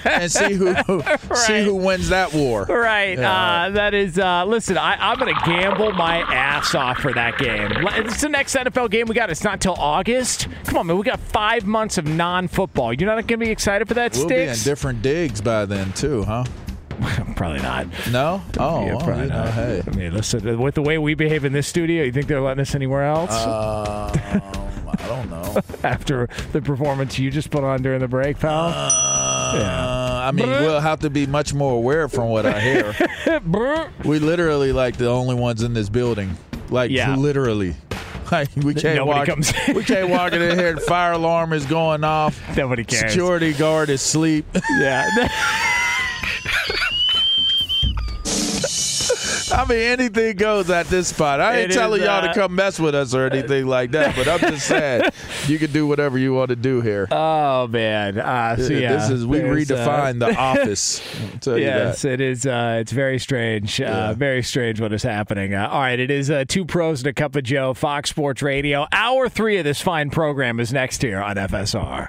and 0.05 0.31
see 0.31 0.53
who 0.55 0.75
see 1.35 1.65
who 1.65 1.75
wins 1.77 2.09
that 2.11 2.33
war. 2.33 2.65
Right. 2.65 3.19
Yeah. 3.19 3.65
Uh, 3.67 3.71
that 3.71 3.95
is. 3.95 4.19
Uh, 4.19 4.45
listen, 4.45 4.77
I, 4.79 4.97
I'm 5.11 5.19
going 5.19 5.35
to 5.35 5.41
gamble 5.45 5.93
my 5.93 6.19
ass 6.19 6.75
off 6.75 6.99
for 6.99 7.13
that 7.13 7.39
game. 7.39 7.71
It's 7.97 8.21
the 8.21 8.29
next 8.29 8.55
NFL 8.55 8.91
game 8.91 9.07
we 9.07 9.15
got. 9.15 9.31
It's 9.31 9.45
not 9.45 9.61
till 9.61 9.75
August. 9.75 10.49
Come 10.65 10.79
on, 10.79 10.87
man. 10.87 10.97
We 10.97 11.05
got 11.05 11.21
five 11.21 11.67
months 11.67 11.99
of 11.99 12.07
non-football. 12.07 12.93
You're 12.95 13.07
not 13.09 13.27
going 13.27 13.41
to 13.41 13.47
be 13.47 13.51
excited 13.51 13.87
for 13.89 13.95
that, 13.95 14.15
We'll 14.17 14.29
be 14.29 14.35
in 14.37 14.57
different 14.65 15.03
digs 15.03 15.41
by 15.41 15.65
then 15.65 15.93
too, 15.93 16.25
huh? 16.25 16.45
Probably 17.37 17.61
not. 17.61 17.87
No? 18.11 18.43
Oh, 18.59 18.87
Yeah, 18.87 18.97
probably 18.97 19.25
you 19.25 19.29
know, 19.29 19.45
not. 19.45 19.53
hey. 19.53 19.83
I 19.87 19.91
mean, 19.91 20.15
listen. 20.15 20.59
With 20.59 20.75
the 20.75 20.83
way 20.83 20.97
we 20.97 21.13
behave 21.15 21.45
in 21.45 21.53
this 21.53 21.67
studio, 21.69 22.05
you 22.05 22.13
think 22.13 22.27
they're 22.27 22.41
letting 22.41 22.63
us 22.63 22.75
anywhere 22.75 23.05
else? 23.05 23.33
Um, 23.33 24.13
I 24.99 25.09
don't 25.09 25.29
know. 25.29 25.61
After 25.85 26.29
the 26.53 26.63
performance 26.63 27.19
you 27.19 27.31
just 27.31 27.51
put 27.51 27.65
on 27.65 27.83
during 27.83 28.01
the 28.01 28.09
break, 28.09 28.39
pal. 28.39 28.69
Uh, 28.69 30.23
I 30.25 30.31
mean, 30.33 30.49
we'll 30.49 30.81
have 30.81 31.01
to 31.01 31.11
be 31.11 31.27
much 31.27 31.53
more 31.53 31.75
aware 31.75 32.09
from 32.09 32.31
what 32.31 32.47
I 32.47 32.61
hear. 32.61 32.95
we 34.05 34.19
literally 34.19 34.73
like 34.73 34.97
the 34.97 35.09
only 35.09 35.35
ones 35.35 35.63
in 35.63 35.75
this 35.75 35.89
building. 35.91 36.37
Like 36.71 36.91
Yeah. 36.91 37.15
literally. 37.15 37.75
Like 38.33 38.49
we 38.57 38.75
can't 38.75 38.97
Nobody 38.97 39.19
walk. 39.19 39.27
comes- 39.27 39.53
we 39.75 39.85
can't 39.85 40.09
walk 40.09 40.33
in 40.33 40.41
here. 40.59 40.75
The 40.75 40.81
fire 40.81 41.13
alarm 41.13 41.53
is 41.53 41.65
going 41.67 42.03
off. 42.05 42.41
Nobody 42.57 42.85
cares. 42.85 43.13
Security 43.13 43.53
guard 43.53 43.89
is 43.89 44.01
asleep. 44.03 44.45
Yeah. 44.79 45.09
I 49.57 49.65
mean, 49.67 49.79
anything 49.79 50.37
goes 50.37 50.69
at 50.71 50.87
this 50.89 51.09
spot. 51.09 51.41
I 51.41 51.61
ain't 51.61 51.71
It 51.73 51.75
telling 51.75 52.01
is, 52.03 52.07
y'all 52.07 52.23
uh, 52.25 52.29
to 52.29 52.35
come 52.35 52.55
mess 52.55 52.79
with 52.79 52.95
us 52.95 53.15
or 53.15 53.27
anything 53.27 53.67
like 53.67 53.91
that, 53.93 54.15
but 54.15 54.29
I'm 54.29 54.39
just 54.41 54.67
saying 54.67 55.03
you 55.47 55.59
can 55.59 55.73
do 55.73 55.87
whatever 55.87 56.19
you 56.19 56.35
want 56.35 56.51
to 56.51 56.57
do 56.57 56.81
here. 56.83 57.09
oh 57.11 57.67
man. 57.69 58.19
Uh, 58.19 58.57
so 58.57 58.73
yeah, 58.73 58.97
this 58.97 59.11
is 59.11 59.25
we 59.27 59.39
there's, 59.39 59.71
uh, 59.71 59.77
redefine 59.77 60.19
the 60.19 60.37
office. 60.39 61.01
Yes, 61.47 62.05
it 62.05 62.21
is. 62.21 62.45
Uh, 62.47 62.79
it's 62.81 62.93
very 62.93 63.19
strange. 63.19 63.81
Uh, 63.81 63.85
Yeah. 63.85 64.13
very 64.13 64.43
strange 64.43 64.81
what 64.81 64.93
is 64.93 65.03
happening. 65.03 65.55
Uh, 65.55 65.69
all 65.69 65.81
right, 65.81 65.99
it 65.99 66.11
is 66.11 66.31
uh, 66.31 66.45
two 66.47 66.65
pros 66.65 67.01
and 67.01 67.07
a 67.09 67.13
cup 67.13 67.35
of 67.37 67.45
Joe. 67.45 67.73
Fox 67.73 68.11
Sports 68.11 68.43
Radio. 68.43 68.87
Hour 68.93 69.29
three 69.29 69.57
of 69.57 69.65
this 69.65 69.81
fine 69.81 70.11
program 70.11 70.61
is 70.61 70.73
next 70.73 71.03
here 71.03 71.21
on 71.21 71.37
FSR. 71.37 72.09